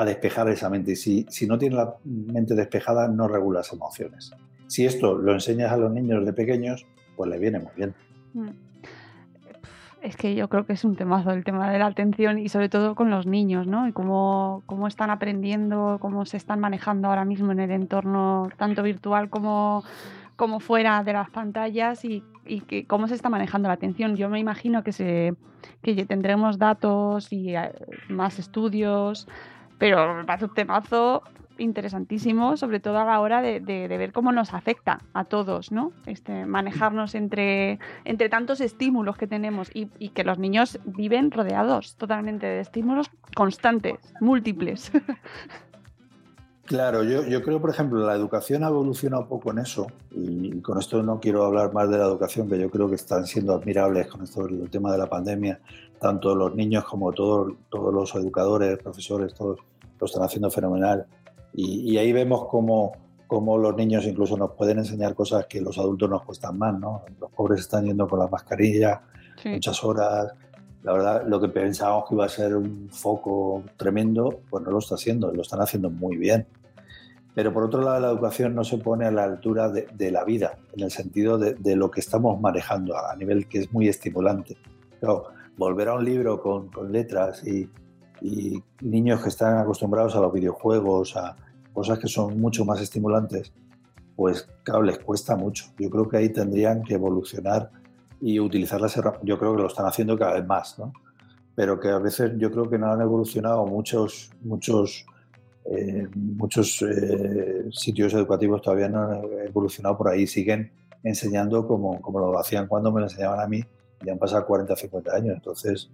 despejar 0.05 0.49
esa 0.49 0.69
mente. 0.69 0.93
Y 0.93 0.95
si, 0.95 1.25
si 1.29 1.45
no 1.45 1.57
tienes 1.57 1.77
la 1.77 1.95
mente 2.05 2.55
despejada, 2.55 3.07
no 3.07 3.27
regulas 3.27 3.71
emociones. 3.73 4.31
Si 4.67 4.85
esto 4.85 5.15
lo 5.15 5.33
enseñas 5.33 5.71
a 5.71 5.77
los 5.77 5.91
niños 5.91 6.25
de 6.25 6.33
pequeños, 6.33 6.85
pues 7.15 7.29
les 7.29 7.39
viene 7.39 7.59
muy 7.59 7.71
bien. 7.75 7.93
Mm. 8.33 8.72
Es 10.03 10.17
que 10.17 10.35
yo 10.35 10.49
creo 10.49 10.65
que 10.65 10.73
es 10.73 10.83
un 10.83 10.97
temazo 10.97 11.31
el 11.31 11.45
tema 11.45 11.71
de 11.71 11.79
la 11.79 11.85
atención 11.85 12.37
y 12.37 12.49
sobre 12.49 12.67
todo 12.67 12.93
con 12.93 13.09
los 13.09 13.25
niños, 13.25 13.67
¿no? 13.67 13.87
Y 13.87 13.93
cómo, 13.93 14.61
cómo 14.65 14.87
están 14.87 15.09
aprendiendo, 15.09 15.97
cómo 16.01 16.25
se 16.25 16.35
están 16.35 16.59
manejando 16.59 17.07
ahora 17.07 17.23
mismo 17.23 17.53
en 17.53 17.61
el 17.61 17.71
entorno 17.71 18.49
tanto 18.57 18.83
virtual 18.83 19.29
como, 19.29 19.85
como 20.35 20.59
fuera 20.59 21.05
de 21.05 21.13
las 21.13 21.29
pantallas 21.29 22.03
y, 22.03 22.21
y 22.45 22.59
que 22.59 22.85
cómo 22.85 23.07
se 23.07 23.15
está 23.15 23.29
manejando 23.29 23.69
la 23.69 23.75
atención. 23.75 24.17
Yo 24.17 24.27
me 24.27 24.39
imagino 24.39 24.83
que, 24.83 24.91
se, 24.91 25.35
que 25.81 26.05
tendremos 26.05 26.57
datos 26.57 27.31
y 27.31 27.55
eh, 27.55 27.71
más 28.09 28.39
estudios, 28.39 29.29
pero 29.77 30.15
me 30.15 30.25
parece 30.25 30.45
un 30.45 30.53
temazo 30.53 31.23
interesantísimo, 31.57 32.57
sobre 32.57 32.79
todo 32.79 32.99
a 32.99 33.05
la 33.05 33.19
hora 33.19 33.41
de, 33.41 33.59
ver 33.59 34.11
cómo 34.11 34.31
nos 34.31 34.53
afecta 34.53 34.99
a 35.13 35.25
todos, 35.25 35.71
¿no? 35.71 35.91
Este, 36.05 36.45
manejarnos 36.45 37.15
entre, 37.15 37.79
tantos 38.29 38.61
estímulos 38.61 39.17
que 39.17 39.27
tenemos 39.27 39.69
y, 39.73 39.87
que 40.09 40.23
los 40.23 40.39
niños 40.39 40.79
viven 40.85 41.31
rodeados 41.31 41.95
totalmente 41.95 42.45
de 42.45 42.59
estímulos 42.59 43.09
constantes, 43.35 44.13
múltiples. 44.19 44.91
Claro, 46.65 47.03
yo, 47.03 47.43
creo, 47.43 47.59
por 47.59 47.71
ejemplo, 47.71 47.99
la 48.05 48.15
educación 48.15 48.63
ha 48.63 48.69
evolucionado 48.69 49.27
poco 49.27 49.51
en 49.51 49.59
eso, 49.59 49.87
y 50.11 50.61
con 50.61 50.79
esto 50.79 51.03
no 51.03 51.19
quiero 51.19 51.43
hablar 51.43 51.73
más 51.73 51.89
de 51.89 51.97
la 51.97 52.05
educación, 52.05 52.47
que 52.47 52.57
yo 52.57 52.71
creo 52.71 52.87
que 52.87 52.95
están 52.95 53.27
siendo 53.27 53.53
admirables 53.53 54.07
con 54.07 54.23
esto 54.23 54.47
el 54.47 54.69
tema 54.69 54.93
de 54.93 54.97
la 54.97 55.07
pandemia, 55.07 55.59
tanto 55.99 56.33
los 56.33 56.55
niños 56.55 56.85
como 56.85 57.11
todos 57.11 57.53
los 57.69 58.15
educadores, 58.15 58.79
profesores, 58.79 59.33
todos 59.33 59.59
lo 59.99 60.05
están 60.05 60.23
haciendo 60.23 60.49
fenomenal. 60.49 61.05
Y, 61.53 61.91
y 61.91 61.97
ahí 61.97 62.11
vemos 62.11 62.47
cómo 62.47 62.93
cómo 63.25 63.57
los 63.57 63.75
niños 63.75 64.05
incluso 64.05 64.37
nos 64.37 64.51
pueden 64.51 64.77
enseñar 64.77 65.15
cosas 65.15 65.47
que 65.47 65.59
los 65.59 65.79
adultos 65.79 66.07
nos 66.07 66.21
cuestan 66.21 66.55
más, 66.55 66.77
¿no? 66.79 67.01
Los 67.19 67.31
pobres 67.31 67.61
están 67.61 67.85
yendo 67.85 68.07
con 68.07 68.19
la 68.19 68.27
mascarilla 68.27 69.01
Sí. 69.41 69.49
muchas 69.49 69.83
horas. 69.83 70.33
La 70.83 70.93
verdad, 70.93 71.23
lo 71.25 71.41
que 71.41 71.47
pensábamos 71.47 72.07
que 72.07 72.13
iba 72.13 72.25
a 72.25 72.29
ser 72.29 72.55
un 72.55 72.89
foco 72.91 73.63
tremendo, 73.75 74.41
pues 74.51 74.63
no 74.63 74.69
lo 74.69 74.77
está 74.77 74.93
haciendo, 74.95 75.31
lo 75.31 75.41
están 75.41 75.61
haciendo 75.61 75.89
muy 75.89 76.15
bien. 76.17 76.45
Pero 77.33 77.51
por 77.51 77.63
otro 77.63 77.81
lado, 77.81 77.99
la 78.01 78.09
educación 78.09 78.53
no 78.53 78.63
se 78.63 78.77
pone 78.77 79.05
a 79.05 79.11
la 79.11 79.23
altura 79.23 79.69
de, 79.69 79.87
de 79.95 80.11
la 80.11 80.23
vida, 80.23 80.59
en 80.73 80.83
el 80.83 80.91
sentido 80.91 81.39
de, 81.39 81.55
de 81.55 81.75
lo 81.75 81.89
que 81.89 82.01
estamos 82.01 82.39
manejando 82.39 82.95
a 82.95 83.15
nivel 83.15 83.47
que 83.47 83.61
es 83.61 83.73
muy 83.73 83.87
estimulante. 83.87 84.57
Claro, 84.99 85.29
volver 85.57 85.87
a 85.87 85.95
un 85.95 86.05
libro 86.05 86.39
con, 86.39 86.67
con 86.67 86.91
letras 86.91 87.43
y, 87.47 87.67
y 88.23 88.63
niños 88.81 89.21
que 89.21 89.29
están 89.29 89.57
acostumbrados 89.57 90.15
a 90.15 90.21
los 90.21 90.31
videojuegos, 90.31 91.17
a 91.17 91.35
cosas 91.73 91.99
que 91.99 92.07
son 92.07 92.39
mucho 92.39 92.63
más 92.63 92.79
estimulantes, 92.79 93.51
pues 94.15 94.47
claro, 94.63 94.83
les 94.83 94.97
cuesta 94.99 95.35
mucho. 95.35 95.65
Yo 95.77 95.89
creo 95.89 96.07
que 96.07 96.17
ahí 96.17 96.29
tendrían 96.29 96.83
que 96.83 96.93
evolucionar 96.93 97.69
y 98.21 98.39
utilizar 98.39 98.79
las 98.79 98.95
herramientas. 98.95 99.27
Yo 99.27 99.37
creo 99.37 99.55
que 99.55 99.61
lo 99.63 99.67
están 99.67 99.85
haciendo 99.85 100.17
cada 100.17 100.35
vez 100.35 100.45
más, 100.45 100.79
¿no? 100.79 100.93
Pero 101.55 101.79
que 101.79 101.89
a 101.89 101.99
veces 101.99 102.31
yo 102.37 102.49
creo 102.49 102.69
que 102.69 102.77
no 102.77 102.91
han 102.91 103.01
evolucionado 103.01 103.65
muchos, 103.65 104.31
muchos, 104.41 105.05
eh, 105.65 106.07
muchos 106.15 106.81
eh, 106.81 107.65
sitios 107.71 108.13
educativos 108.13 108.61
todavía 108.61 108.87
no 108.87 109.03
han 109.03 109.23
evolucionado 109.45 109.97
por 109.97 110.07
ahí. 110.07 110.25
Siguen 110.27 110.71
enseñando 111.03 111.67
como, 111.67 111.99
como 112.01 112.19
lo 112.19 112.39
hacían 112.39 112.67
cuando 112.67 112.91
me 112.91 113.01
lo 113.01 113.07
enseñaban 113.07 113.41
a 113.41 113.47
mí. 113.47 113.61
Ya 114.05 114.13
han 114.13 114.19
pasado 114.19 114.45
40, 114.45 114.75
50 114.75 115.15
años. 115.15 115.35
Entonces, 115.35 115.89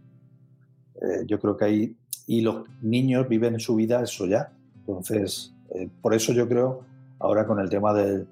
eh, 1.01 1.23
yo 1.25 1.39
creo 1.39 1.57
que 1.57 1.65
ahí. 1.65 1.95
Y 2.27 2.41
los 2.41 2.67
niños 2.81 3.27
viven 3.27 3.59
su 3.59 3.75
vida 3.75 4.01
eso 4.03 4.25
ya. 4.25 4.51
Entonces, 4.81 5.53
eh, 5.75 5.89
por 6.01 6.13
eso 6.13 6.31
yo 6.33 6.47
creo, 6.47 6.81
ahora 7.19 7.45
con 7.45 7.59
el 7.59 7.69
tema 7.69 7.93
del 7.93 8.27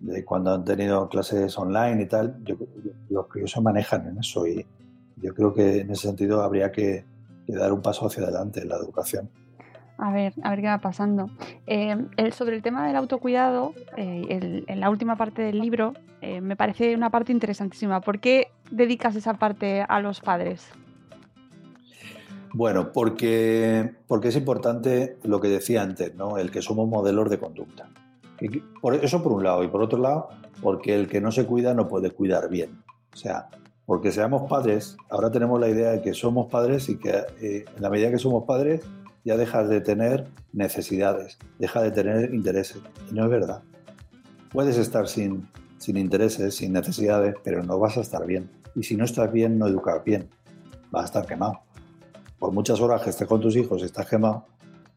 de 0.00 0.24
cuando 0.24 0.52
han 0.52 0.64
tenido 0.64 1.08
clases 1.08 1.56
online 1.56 2.02
y 2.02 2.06
tal, 2.06 2.36
yo, 2.44 2.56
yo- 2.58 2.90
los 3.10 3.28
críos 3.28 3.52
se 3.52 3.60
manejan 3.60 4.08
en 4.08 4.18
eso 4.18 4.46
y 4.46 4.66
yo 5.22 5.32
creo 5.34 5.54
que 5.54 5.80
en 5.80 5.90
ese 5.90 6.08
sentido 6.08 6.42
habría 6.42 6.72
que, 6.72 7.04
dar 7.46 7.72
un 7.72 7.80
paso 7.80 8.06
hacia 8.06 8.22
adelante 8.24 8.60
en 8.60 8.68
la 8.70 8.76
educación. 8.76 9.30
A 9.98 10.10
ver, 10.12 10.32
a 10.42 10.50
ver 10.50 10.60
qué 10.60 10.66
va 10.66 10.78
pasando. 10.78 11.30
Eh, 11.66 11.96
el- 12.16 12.32
sobre 12.32 12.56
el 12.56 12.62
tema 12.62 12.86
del 12.86 12.96
autocuidado, 12.96 13.72
eh, 13.96 14.26
el- 14.28 14.64
en 14.66 14.80
la 14.80 14.90
última 14.90 15.16
parte 15.16 15.42
del 15.42 15.58
libro, 15.60 15.94
me 16.40 16.56
parece 16.56 16.94
una 16.96 17.10
parte 17.10 17.32
interesantísima. 17.32 18.00
¿Por 18.00 18.18
qué 18.18 18.48
dedicas 18.70 19.14
esa 19.14 19.34
parte 19.34 19.82
a 19.86 20.00
los 20.00 20.20
padres? 20.20 20.70
Bueno, 22.54 22.92
porque, 22.92 23.96
porque 24.06 24.28
es 24.28 24.36
importante 24.36 25.18
lo 25.24 25.40
que 25.40 25.48
decía 25.48 25.82
antes, 25.82 26.14
¿no? 26.14 26.38
el 26.38 26.52
que 26.52 26.62
somos 26.62 26.88
modelos 26.88 27.28
de 27.28 27.40
conducta. 27.40 27.90
Por 28.80 28.94
eso 28.94 29.24
por 29.24 29.32
un 29.32 29.42
lado, 29.42 29.64
y 29.64 29.68
por 29.68 29.82
otro 29.82 29.98
lado, 29.98 30.28
porque 30.62 30.94
el 30.94 31.08
que 31.08 31.20
no 31.20 31.32
se 31.32 31.46
cuida 31.46 31.74
no 31.74 31.88
puede 31.88 32.12
cuidar 32.12 32.48
bien. 32.48 32.84
O 33.12 33.16
sea, 33.16 33.48
porque 33.86 34.12
seamos 34.12 34.48
padres, 34.48 34.96
ahora 35.10 35.32
tenemos 35.32 35.58
la 35.58 35.68
idea 35.68 35.90
de 35.90 36.00
que 36.00 36.14
somos 36.14 36.48
padres 36.48 36.88
y 36.88 36.96
que 36.96 37.24
eh, 37.40 37.64
en 37.74 37.82
la 37.82 37.90
medida 37.90 38.12
que 38.12 38.18
somos 38.18 38.44
padres 38.44 38.82
ya 39.24 39.36
dejas 39.36 39.68
de 39.68 39.80
tener 39.80 40.28
necesidades, 40.52 41.38
deja 41.58 41.82
de 41.82 41.90
tener 41.90 42.32
intereses. 42.34 42.80
Y 43.10 43.14
no 43.14 43.24
es 43.24 43.30
verdad. 43.30 43.62
Puedes 44.52 44.78
estar 44.78 45.08
sin, 45.08 45.48
sin 45.78 45.96
intereses, 45.96 46.54
sin 46.54 46.72
necesidades, 46.72 47.34
pero 47.42 47.64
no 47.64 47.80
vas 47.80 47.96
a 47.96 48.00
estar 48.00 48.24
bien. 48.24 48.48
Y 48.76 48.84
si 48.84 48.96
no 48.96 49.04
estás 49.04 49.32
bien, 49.32 49.58
no 49.58 49.66
educas 49.66 50.04
bien. 50.04 50.28
Vas 50.92 51.02
a 51.02 51.06
estar 51.06 51.26
quemado. 51.26 51.58
Por 52.44 52.52
muchas 52.52 52.78
horas 52.82 53.00
que 53.00 53.08
estés 53.08 53.26
con 53.26 53.40
tus 53.40 53.56
hijos 53.56 53.80
y 53.80 53.86
estás 53.86 54.06
quemado, 54.06 54.44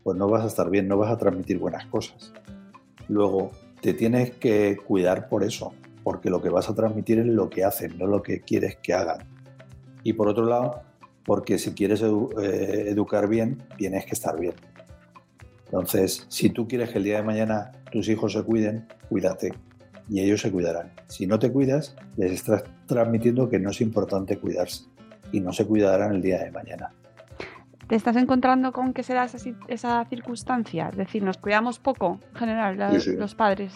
pues 0.03 0.17
no 0.17 0.27
vas 0.27 0.43
a 0.43 0.47
estar 0.47 0.69
bien, 0.69 0.85
no 0.85 0.97
vas 0.97 1.09
a 1.09 1.17
transmitir 1.17 1.57
buenas 1.59 1.85
cosas. 1.85 2.33
Luego, 3.07 3.51
te 3.79 3.93
tienes 3.93 4.31
que 4.31 4.75
cuidar 4.85 5.29
por 5.29 5.45
eso, 5.45 5.73
porque 6.03 6.29
lo 6.29 6.41
que 6.41 6.49
vas 6.49 6.69
a 6.69 6.75
transmitir 6.75 7.19
es 7.19 7.25
lo 7.25 7.49
que 7.49 7.63
hacen, 7.63 7.97
no 7.97 8.05
lo 8.05 8.21
que 8.21 8.41
quieres 8.41 8.75
que 8.83 8.93
hagan. 8.93 9.29
Y 10.03 10.11
por 10.11 10.27
otro 10.27 10.43
lado, 10.43 10.81
porque 11.23 11.57
si 11.57 11.71
quieres 11.71 12.01
eh, 12.01 12.89
educar 12.89 13.29
bien, 13.29 13.63
tienes 13.77 14.05
que 14.05 14.11
estar 14.11 14.37
bien. 14.37 14.55
Entonces, 15.67 16.25
si 16.27 16.49
tú 16.49 16.67
quieres 16.67 16.89
que 16.89 16.97
el 16.97 17.05
día 17.05 17.15
de 17.15 17.23
mañana 17.23 17.71
tus 17.93 18.09
hijos 18.09 18.33
se 18.33 18.43
cuiden, 18.43 18.89
cuídate 19.07 19.53
y 20.09 20.19
ellos 20.19 20.41
se 20.41 20.51
cuidarán. 20.51 20.91
Si 21.07 21.25
no 21.27 21.39
te 21.39 21.49
cuidas, 21.49 21.95
les 22.17 22.33
estás 22.33 22.65
transmitiendo 22.87 23.47
que 23.47 23.57
no 23.57 23.69
es 23.69 23.79
importante 23.79 24.37
cuidarse 24.37 24.83
y 25.31 25.39
no 25.39 25.53
se 25.53 25.65
cuidarán 25.65 26.13
el 26.13 26.21
día 26.21 26.43
de 26.43 26.51
mañana. 26.51 26.91
¿Te 27.87 27.95
estás 27.95 28.15
encontrando 28.17 28.71
con 28.73 28.93
que 28.93 29.03
se 29.03 29.13
da 29.13 29.27
esa, 29.67 30.05
circunstancia? 30.05 30.89
Es 30.89 30.97
decir, 30.97 31.23
nos 31.23 31.37
cuidamos 31.37 31.79
poco, 31.79 32.19
en 32.33 32.35
general, 32.39 32.77
la- 32.77 32.91
Sí, 32.99 33.11
sí. 33.11 33.15
los 33.17 33.35
padres. 33.35 33.73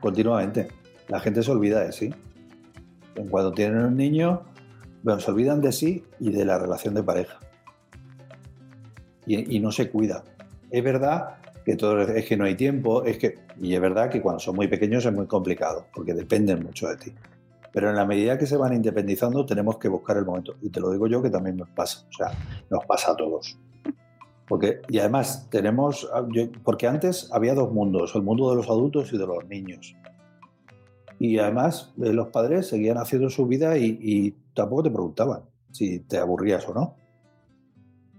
continuamente. 0.00 0.68
La 1.08 1.20
gente 1.20 1.42
se 1.42 1.50
olvida 1.50 1.80
de 1.80 1.92
sí. 1.92 2.14
En 3.16 3.28
Cuando 3.28 3.52
tienen 3.52 3.82
un 3.84 3.96
niño, 3.96 4.42
bueno, 5.02 5.20
se 5.20 5.30
olvidan 5.30 5.60
de 5.60 5.72
sí 5.72 6.04
y 6.20 6.30
de 6.30 6.44
la 6.44 6.58
relación 6.58 6.94
de 6.94 7.02
pareja. 7.02 7.38
Y, 9.26 9.56
y 9.56 9.60
no 9.60 9.72
se 9.72 9.90
cuida. 9.90 10.24
Es 10.70 10.82
verdad 10.84 11.36
que 11.64 11.76
todo 11.76 12.00
es 12.00 12.24
que 12.24 12.36
no 12.36 12.44
hay 12.44 12.54
tiempo, 12.54 13.04
es 13.04 13.18
que 13.18 13.40
y 13.60 13.74
es 13.74 13.80
verdad 13.80 14.08
que 14.08 14.22
cuando 14.22 14.38
son 14.40 14.56
muy 14.56 14.68
pequeños 14.68 15.04
es 15.04 15.12
muy 15.12 15.26
complicado 15.26 15.86
porque 15.92 16.14
dependen 16.14 16.62
mucho 16.62 16.88
de 16.88 16.96
ti. 16.96 17.12
Pero 17.72 17.90
en 17.90 17.96
la 17.96 18.04
medida 18.04 18.36
que 18.38 18.46
se 18.46 18.56
van 18.56 18.72
independizando 18.72 19.46
tenemos 19.46 19.78
que 19.78 19.88
buscar 19.88 20.16
el 20.16 20.24
momento. 20.24 20.54
Y 20.60 20.70
te 20.70 20.80
lo 20.80 20.90
digo 20.90 21.06
yo 21.06 21.22
que 21.22 21.30
también 21.30 21.56
nos 21.56 21.68
pasa. 21.70 22.06
O 22.08 22.12
sea, 22.12 22.32
nos 22.70 22.84
pasa 22.84 23.12
a 23.12 23.16
todos. 23.16 23.58
Porque, 24.48 24.82
y 24.88 24.98
además 24.98 25.48
tenemos, 25.48 26.10
porque 26.64 26.88
antes 26.88 27.30
había 27.32 27.54
dos 27.54 27.72
mundos, 27.72 28.14
el 28.16 28.22
mundo 28.22 28.50
de 28.50 28.56
los 28.56 28.68
adultos 28.68 29.12
y 29.12 29.18
de 29.18 29.26
los 29.26 29.46
niños. 29.46 29.94
Y 31.20 31.38
además 31.38 31.92
eh, 32.02 32.12
los 32.12 32.28
padres 32.28 32.66
seguían 32.66 32.98
haciendo 32.98 33.30
su 33.30 33.46
vida 33.46 33.78
y, 33.78 33.98
y 34.00 34.34
tampoco 34.54 34.84
te 34.84 34.90
preguntaban 34.90 35.42
si 35.70 36.00
te 36.00 36.18
aburrías 36.18 36.68
o 36.68 36.74
no. 36.74 36.96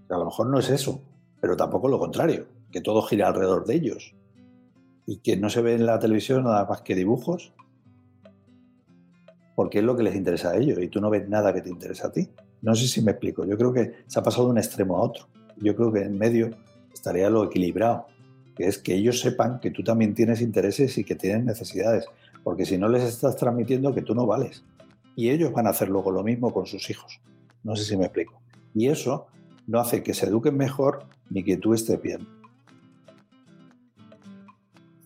A 0.08 0.16
lo 0.16 0.24
mejor 0.24 0.46
no 0.46 0.58
es 0.58 0.70
eso, 0.70 1.02
pero 1.40 1.56
tampoco 1.56 1.88
lo 1.88 1.98
contrario, 1.98 2.46
que 2.70 2.80
todo 2.80 3.02
gira 3.02 3.28
alrededor 3.28 3.66
de 3.66 3.74
ellos. 3.74 4.14
Y 5.06 5.18
que 5.18 5.36
no 5.36 5.50
se 5.50 5.62
ve 5.62 5.74
en 5.74 5.84
la 5.84 5.98
televisión 5.98 6.44
nada 6.44 6.64
más 6.64 6.82
que 6.82 6.94
dibujos, 6.94 7.52
porque 9.54 9.78
es 9.78 9.84
lo 9.84 9.96
que 9.96 10.02
les 10.02 10.14
interesa 10.14 10.50
a 10.50 10.56
ellos 10.56 10.78
y 10.80 10.88
tú 10.88 11.00
no 11.00 11.10
ves 11.10 11.28
nada 11.28 11.52
que 11.52 11.60
te 11.60 11.70
interesa 11.70 12.08
a 12.08 12.12
ti. 12.12 12.28
No 12.62 12.74
sé 12.74 12.86
si 12.86 13.02
me 13.02 13.12
explico, 13.12 13.44
yo 13.44 13.56
creo 13.56 13.72
que 13.72 13.92
se 14.06 14.18
ha 14.18 14.22
pasado 14.22 14.46
de 14.46 14.52
un 14.52 14.58
extremo 14.58 14.96
a 14.96 15.02
otro. 15.02 15.26
Yo 15.58 15.74
creo 15.76 15.92
que 15.92 16.02
en 16.02 16.18
medio 16.18 16.50
estaría 16.92 17.28
lo 17.28 17.44
equilibrado, 17.44 18.06
que 18.56 18.66
es 18.66 18.78
que 18.78 18.94
ellos 18.94 19.20
sepan 19.20 19.60
que 19.60 19.70
tú 19.70 19.82
también 19.82 20.14
tienes 20.14 20.40
intereses 20.40 20.96
y 20.98 21.04
que 21.04 21.14
tienen 21.14 21.46
necesidades, 21.46 22.06
porque 22.42 22.64
si 22.64 22.78
no 22.78 22.88
les 22.88 23.02
estás 23.02 23.36
transmitiendo 23.36 23.94
que 23.94 24.02
tú 24.02 24.14
no 24.14 24.26
vales. 24.26 24.64
Y 25.14 25.30
ellos 25.30 25.52
van 25.52 25.66
a 25.66 25.70
hacer 25.70 25.88
luego 25.88 26.10
lo 26.10 26.22
mismo 26.22 26.52
con 26.52 26.66
sus 26.66 26.88
hijos. 26.88 27.20
No 27.62 27.76
sé 27.76 27.84
si 27.84 27.96
me 27.96 28.04
explico. 28.04 28.40
Y 28.74 28.88
eso 28.88 29.26
no 29.66 29.78
hace 29.78 30.02
que 30.02 30.14
se 30.14 30.26
eduquen 30.26 30.56
mejor 30.56 31.04
ni 31.30 31.44
que 31.44 31.56
tú 31.56 31.74
estés 31.74 32.00
bien. 32.00 32.26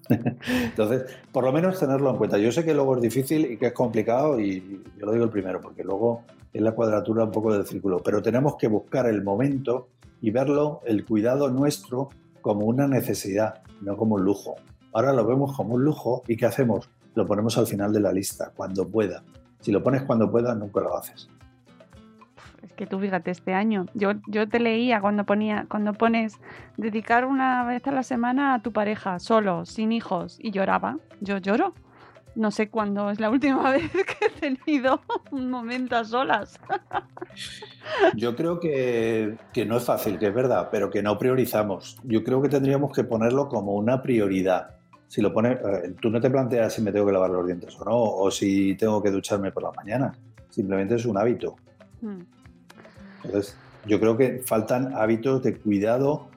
Entonces, 0.08 1.04
por 1.32 1.44
lo 1.44 1.52
menos 1.52 1.78
tenerlo 1.78 2.10
en 2.10 2.16
cuenta. 2.16 2.38
Yo 2.38 2.52
sé 2.52 2.64
que 2.64 2.74
luego 2.74 2.96
es 2.96 3.02
difícil 3.02 3.52
y 3.52 3.56
que 3.56 3.66
es 3.66 3.72
complicado 3.72 4.38
y 4.40 4.82
yo 4.98 5.06
lo 5.06 5.12
digo 5.12 5.24
el 5.24 5.30
primero, 5.30 5.60
porque 5.60 5.84
luego 5.84 6.22
es 6.52 6.62
la 6.62 6.72
cuadratura 6.72 7.24
un 7.24 7.30
poco 7.30 7.52
del 7.52 7.66
círculo, 7.66 7.98
pero 8.02 8.22
tenemos 8.22 8.56
que 8.56 8.68
buscar 8.68 9.06
el 9.06 9.22
momento 9.22 9.88
y 10.20 10.30
verlo, 10.30 10.80
el 10.86 11.04
cuidado 11.04 11.50
nuestro, 11.50 12.08
como 12.40 12.66
una 12.66 12.86
necesidad, 12.86 13.62
no 13.82 13.96
como 13.96 14.14
un 14.14 14.24
lujo. 14.24 14.56
Ahora 14.92 15.12
lo 15.12 15.26
vemos 15.26 15.54
como 15.54 15.74
un 15.74 15.84
lujo 15.84 16.22
y 16.26 16.36
¿qué 16.36 16.46
hacemos? 16.46 16.88
Lo 17.14 17.26
ponemos 17.26 17.58
al 17.58 17.66
final 17.66 17.92
de 17.92 18.00
la 18.00 18.12
lista, 18.12 18.52
cuando 18.56 18.88
pueda. 18.88 19.22
Si 19.60 19.72
lo 19.72 19.82
pones 19.82 20.02
cuando 20.02 20.30
pueda, 20.30 20.54
nunca 20.54 20.80
lo 20.80 20.96
haces. 20.96 21.28
Es 22.66 22.72
que 22.72 22.84
tú 22.84 22.98
fíjate, 22.98 23.30
este 23.30 23.54
año, 23.54 23.86
yo, 23.94 24.14
yo 24.26 24.48
te 24.48 24.58
leía 24.58 25.00
cuando 25.00 25.24
ponía, 25.24 25.66
cuando 25.68 25.92
pones 25.92 26.40
dedicar 26.76 27.24
una 27.24 27.64
vez 27.64 27.86
a 27.86 27.92
la 27.92 28.02
semana 28.02 28.54
a 28.54 28.62
tu 28.62 28.72
pareja, 28.72 29.20
solo, 29.20 29.64
sin 29.64 29.92
hijos, 29.92 30.36
y 30.40 30.50
lloraba. 30.50 30.98
Yo 31.20 31.38
lloro. 31.38 31.74
No 32.34 32.50
sé 32.50 32.68
cuándo 32.68 33.08
es 33.10 33.20
la 33.20 33.30
última 33.30 33.70
vez 33.72 33.90
que 33.92 34.26
he 34.26 34.30
tenido 34.30 35.00
un 35.30 35.48
momento 35.48 35.96
a 35.96 36.04
solas. 36.04 36.58
Yo 38.16 38.34
creo 38.34 38.58
que, 38.58 39.36
que 39.52 39.64
no 39.64 39.76
es 39.76 39.84
fácil, 39.84 40.18
que 40.18 40.26
es 40.26 40.34
verdad, 40.34 40.68
pero 40.72 40.90
que 40.90 41.04
no 41.04 41.16
priorizamos. 41.16 41.98
Yo 42.02 42.24
creo 42.24 42.42
que 42.42 42.48
tendríamos 42.48 42.92
que 42.92 43.04
ponerlo 43.04 43.48
como 43.48 43.74
una 43.74 44.02
prioridad. 44.02 44.70
Si 45.06 45.22
lo 45.22 45.32
pones, 45.32 45.60
eh, 45.60 45.94
tú 46.00 46.10
no 46.10 46.20
te 46.20 46.30
planteas 46.30 46.74
si 46.74 46.82
me 46.82 46.90
tengo 46.90 47.06
que 47.06 47.12
lavar 47.12 47.30
los 47.30 47.46
dientes 47.46 47.78
o 47.78 47.84
no, 47.84 48.02
o 48.02 48.28
si 48.28 48.74
tengo 48.74 49.00
que 49.00 49.12
ducharme 49.12 49.52
por 49.52 49.62
la 49.62 49.70
mañana. 49.70 50.12
Simplemente 50.50 50.96
es 50.96 51.06
un 51.06 51.16
hábito. 51.16 51.54
Hmm. 52.02 52.22
Entonces, 53.26 53.56
yo 53.86 54.00
creo 54.00 54.16
que 54.16 54.42
faltan 54.44 54.94
hábitos 54.94 55.42
de 55.42 55.56
cuidado 55.56 56.28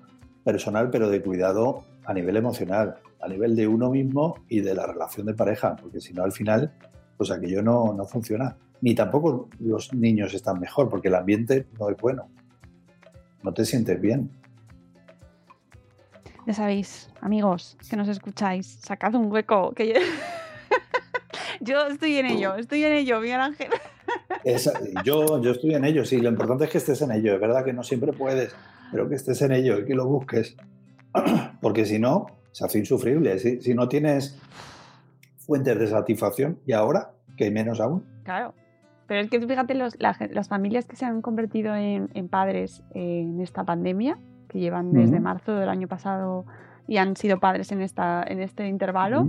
personal, 0.44 0.90
pero 0.90 1.10
de 1.10 1.22
cuidado 1.22 1.84
a 2.06 2.14
nivel 2.14 2.38
emocional, 2.38 2.98
a 3.22 3.28
nivel 3.28 3.56
de 3.56 3.68
uno 3.68 3.90
mismo 3.90 4.36
y 4.48 4.62
de 4.62 4.74
la 4.74 4.88
relación 4.88 5.28
de 5.28 5.34
pareja, 5.34 5.76
porque 5.76 6.02
si 6.02 6.14
no, 6.14 6.24
al 6.24 6.32
final, 6.32 6.74
pues 7.18 7.32
aquello 7.32 7.62
no, 7.62 7.94
no 7.94 8.06
funciona. 8.06 8.56
Ni 8.82 8.96
tampoco 8.96 9.50
los 9.60 9.94
niños 9.94 10.34
están 10.34 10.60
mejor, 10.60 10.90
porque 10.90 11.10
el 11.10 11.16
ambiente 11.16 11.68
no 11.80 11.90
es 11.90 11.98
bueno. 11.98 12.30
No 13.44 13.54
te 13.54 13.66
sientes 13.66 14.00
bien. 14.00 14.32
Ya 16.48 16.54
sabéis, 16.54 17.10
amigos 17.22 17.78
que 17.90 17.96
nos 17.96 18.08
escucháis, 18.08 18.80
sacad 18.82 19.14
un 19.16 19.32
hueco. 19.32 19.74
Que 19.74 20.02
yo 21.60 21.88
estoy 21.92 22.18
en 22.18 22.26
ello, 22.26 22.56
estoy 22.56 22.84
en 22.84 22.94
ello, 22.94 23.20
Miguel 23.20 23.42
Ángel. 23.42 23.70
Yo, 25.04 25.42
yo 25.42 25.52
estoy 25.52 25.74
en 25.76 25.86
ello, 25.86 26.06
sí. 26.06 26.20
Lo 26.20 26.30
importante 26.30 26.66
es 26.66 26.70
que 26.72 26.78
estés 26.78 27.02
en 27.02 27.12
ello. 27.12 27.34
Es 27.36 27.42
verdad 27.42 27.64
que 27.64 27.74
no 27.74 27.84
siempre 27.84 28.14
puedes, 28.14 28.56
pero 28.92 29.08
que 29.10 29.16
estés 29.16 29.42
en 29.42 29.52
ello 29.52 29.80
y 29.80 29.86
que 29.86 29.96
lo 29.96 30.06
busques. 30.08 30.56
Porque 31.62 31.86
si 31.86 32.00
no, 32.00 32.28
se 32.52 32.66
hace 32.66 32.80
insufrible. 32.80 33.38
Si, 33.40 33.62
si 33.62 33.74
no 33.74 33.88
tienes 33.90 34.40
fuentes 35.38 35.78
de 35.80 35.88
satisfacción, 35.88 36.60
y 36.66 36.74
ahora, 36.74 37.12
que 37.36 37.46
hay 37.46 37.52
menos 37.52 37.80
aún. 37.82 38.06
Claro. 38.24 38.54
Pero 39.08 39.22
es 39.22 39.30
que 39.32 39.40
fíjate, 39.46 39.74
los, 39.74 40.00
la- 40.00 40.16
las 40.32 40.48
familias 40.50 40.86
que 40.86 40.96
se 40.96 41.06
han 41.06 41.22
convertido 41.22 41.74
en, 41.76 42.10
en 42.14 42.28
padres 42.30 42.84
en 42.94 43.42
esta 43.42 43.64
pandemia, 43.64 44.20
que 44.48 44.60
llevan 44.60 44.94
desde 44.94 45.20
marzo 45.20 45.54
del 45.56 45.70
año 45.70 45.88
pasado 45.88 46.46
y 46.88 46.98
han 46.98 47.16
sido 47.16 47.40
padres 47.40 47.72
en, 47.72 47.82
esta, 47.82 48.24
en 48.24 48.40
este 48.42 48.68
intervalo. 48.68 49.28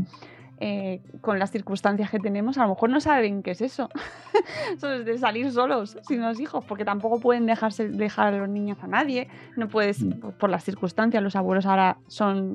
Eh, 0.61 1.00
con 1.22 1.38
las 1.38 1.50
circunstancias 1.50 2.11
que 2.11 2.18
tenemos, 2.18 2.58
a 2.58 2.62
lo 2.64 2.68
mejor 2.70 2.90
no 2.90 3.00
saben 3.00 3.42
qué 3.42 3.52
es 3.52 3.62
eso. 3.62 3.88
eso 4.76 4.92
es 4.92 5.04
de 5.06 5.16
salir 5.18 5.50
solos 5.50 5.96
sin 6.06 6.20
los 6.20 6.38
hijos, 6.38 6.64
porque 6.66 6.84
tampoco 6.84 7.18
pueden 7.18 7.46
dejarse, 7.46 7.88
dejar 7.88 8.34
a 8.34 8.38
los 8.38 8.48
niños 8.48 8.78
a 8.82 8.86
nadie. 8.86 9.28
No 9.56 9.68
puedes, 9.68 10.02
Mm. 10.02 10.20
por- 10.38 10.50
las 10.50 10.62
circunstancias, 10.64 11.22
los 11.22 11.34
abuelos 11.36 11.66
ahora 11.66 11.96
son 12.08 12.54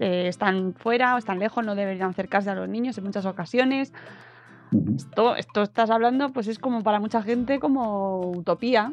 eh, 0.00 0.26
están 0.28 0.74
fuera 0.74 1.14
o 1.14 1.18
están 1.18 1.38
lejos, 1.38 1.64
no 1.64 1.74
deberían 1.76 2.10
acercarse 2.10 2.50
a 2.50 2.54
los 2.56 2.68
niños 2.68 2.98
en 2.98 3.04
muchas 3.04 3.26
ocasiones. 3.26 3.92
Esto, 4.96 5.36
esto 5.36 5.62
estás 5.62 5.88
hablando, 5.90 6.30
pues 6.32 6.48
es 6.48 6.58
como 6.58 6.82
para 6.82 6.98
mucha 6.98 7.22
gente 7.22 7.60
como 7.60 8.20
utopía. 8.30 8.92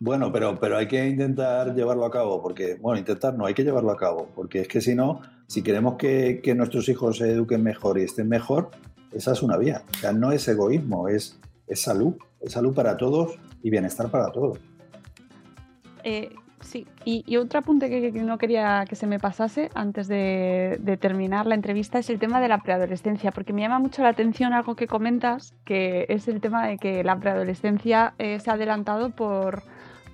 Bueno, 0.00 0.32
pero, 0.32 0.58
pero 0.58 0.78
hay 0.78 0.88
que 0.88 1.06
intentar 1.06 1.74
llevarlo 1.74 2.04
a 2.06 2.10
cabo, 2.10 2.42
porque, 2.42 2.76
bueno, 2.80 2.98
intentar 2.98 3.34
no, 3.34 3.46
hay 3.46 3.54
que 3.54 3.62
llevarlo 3.62 3.92
a 3.92 3.96
cabo, 3.96 4.28
porque 4.34 4.62
es 4.62 4.68
que 4.68 4.80
si 4.80 4.94
no, 4.96 5.20
si 5.50 5.62
queremos 5.62 5.96
que, 5.96 6.40
nuestros 6.56 6.88
hijos 6.88 7.18
se 7.18 7.32
eduquen 7.32 7.64
mejor 7.64 7.98
y 7.98 8.02
estén 8.02 8.28
mejor, 8.28 8.70
esa 9.10 9.32
es 9.32 9.42
una 9.42 9.56
vía. 9.56 9.82
O 9.90 9.98
sea, 9.98 10.12
no 10.12 10.30
es 10.30 10.46
egoísmo, 10.46 11.08
es, 11.08 11.40
salud, 11.74 12.14
es 12.40 12.52
salud 12.52 12.72
para 12.72 12.96
todos 12.96 13.36
y 13.60 13.68
bienestar 13.68 14.12
para 14.12 14.30
todos. 14.30 14.60
Eh, 16.04 16.30
sí, 16.60 16.86
y, 17.04 17.24
y 17.26 17.36
otro 17.36 17.58
apunte 17.58 17.90
que, 17.90 18.12
no 18.22 18.38
quería 18.38 18.84
que 18.88 18.94
se 18.94 19.08
me 19.08 19.18
pasase 19.18 19.70
antes 19.74 20.06
de, 20.06 20.78
de 20.80 20.96
terminar 20.96 21.48
la 21.48 21.56
entrevista 21.56 21.98
es 21.98 22.10
el 22.10 22.20
tema 22.20 22.40
de 22.40 22.46
la 22.46 22.58
preadolescencia, 22.58 23.32
porque 23.32 23.52
me 23.52 23.62
llama 23.62 23.80
mucho 23.80 24.04
la 24.04 24.10
atención 24.10 24.52
algo 24.52 24.76
que 24.76 24.86
comentas, 24.86 25.52
que 25.64 26.06
es 26.08 26.28
el 26.28 26.40
tema 26.40 26.68
de 26.68 26.78
que 26.78 27.02
la 27.02 27.18
preadolescencia 27.18 28.14
eh, 28.18 28.38
se 28.38 28.50
ha 28.50 28.54
adelantado 28.54 29.10
por, 29.10 29.64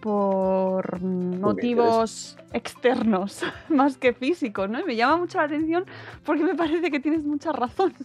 por 0.06 1.02
motivos 1.02 2.38
externos 2.52 3.42
más 3.68 3.98
que 3.98 4.12
físicos, 4.12 4.70
¿no? 4.70 4.78
Y 4.78 4.84
me 4.84 4.94
llama 4.94 5.16
mucho 5.16 5.38
la 5.38 5.46
atención 5.46 5.84
porque 6.24 6.44
me 6.44 6.54
parece 6.54 6.92
que 6.92 7.00
tienes 7.00 7.24
mucha 7.24 7.50
razón. 7.50 7.92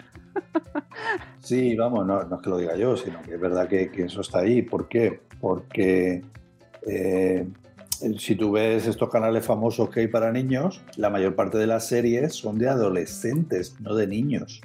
Sí, 1.39 1.75
vamos, 1.75 2.05
no, 2.05 2.23
no 2.23 2.35
es 2.35 2.41
que 2.41 2.49
lo 2.49 2.57
diga 2.57 2.75
yo, 2.75 2.95
sino 2.95 3.21
que 3.21 3.33
es 3.33 3.39
verdad 3.39 3.67
que, 3.67 3.89
que 3.89 4.03
eso 4.03 4.21
está 4.21 4.39
ahí. 4.39 4.61
¿Por 4.61 4.87
qué? 4.87 5.19
Porque 5.39 6.23
eh, 6.87 7.47
si 8.17 8.35
tú 8.35 8.51
ves 8.51 8.87
estos 8.87 9.09
canales 9.09 9.45
famosos 9.45 9.89
que 9.89 10.01
hay 10.01 10.07
para 10.07 10.31
niños, 10.31 10.81
la 10.97 11.09
mayor 11.09 11.35
parte 11.35 11.57
de 11.57 11.67
las 11.67 11.87
series 11.87 12.33
son 12.35 12.59
de 12.59 12.69
adolescentes, 12.69 13.75
no 13.79 13.95
de 13.95 14.07
niños. 14.07 14.61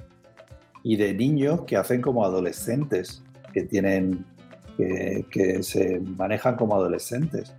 Y 0.83 0.95
de 0.97 1.13
niños 1.13 1.61
que 1.63 1.77
hacen 1.77 2.01
como 2.01 2.23
adolescentes, 2.23 3.23
que 3.53 3.63
tienen, 3.63 4.25
que, 4.77 5.63
se 5.63 5.99
manejan 5.99 6.55
como 6.55 6.75
adolescentes. 6.75 7.53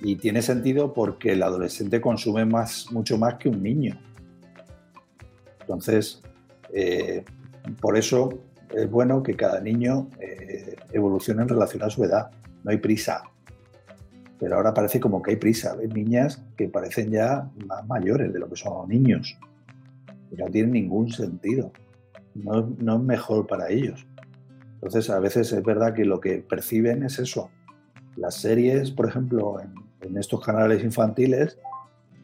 Y 0.00 0.16
tiene 0.16 0.42
sentido 0.42 0.92
porque 0.92 1.32
el 1.32 1.42
adolescente 1.42 2.00
consume 2.00 2.44
más, 2.44 2.86
mucho 2.90 3.18
más 3.18 3.34
que 3.34 3.48
un 3.48 3.62
niño. 3.62 3.98
Entonces, 5.60 6.22
eh, 6.72 7.24
por 7.80 7.96
eso 7.96 8.38
es 8.70 8.90
bueno 8.90 9.22
que 9.22 9.34
cada 9.34 9.60
niño 9.60 10.08
eh, 10.20 10.76
evolucione 10.92 11.42
en 11.42 11.48
relación 11.48 11.82
a 11.82 11.90
su 11.90 12.04
edad. 12.04 12.30
No 12.62 12.70
hay 12.70 12.78
prisa. 12.78 13.22
Pero 14.38 14.56
ahora 14.56 14.74
parece 14.74 15.00
como 15.00 15.22
que 15.22 15.32
hay 15.32 15.36
prisa. 15.36 15.74
Ves 15.74 15.94
niñas 15.94 16.44
que 16.56 16.68
parecen 16.68 17.10
ya 17.10 17.48
más 17.66 17.86
mayores 17.86 18.32
de 18.32 18.38
lo 18.38 18.48
que 18.48 18.56
son 18.56 18.88
niños. 18.88 19.38
Y 20.30 20.36
no 20.36 20.46
tienen 20.46 20.72
ningún 20.72 21.10
sentido. 21.10 21.72
No, 22.34 22.68
no 22.78 22.96
es 22.96 23.02
mejor 23.02 23.46
para 23.46 23.70
ellos. 23.70 24.04
Entonces, 24.84 25.08
a 25.08 25.18
veces 25.18 25.50
es 25.50 25.62
verdad 25.64 25.94
que 25.94 26.04
lo 26.04 26.20
que 26.20 26.44
perciben 26.46 27.04
es 27.04 27.18
eso. 27.18 27.50
Las 28.16 28.34
series, 28.34 28.90
por 28.90 29.08
ejemplo, 29.08 29.58
en, 29.58 29.72
en 30.02 30.18
estos 30.18 30.44
canales 30.44 30.84
infantiles, 30.84 31.58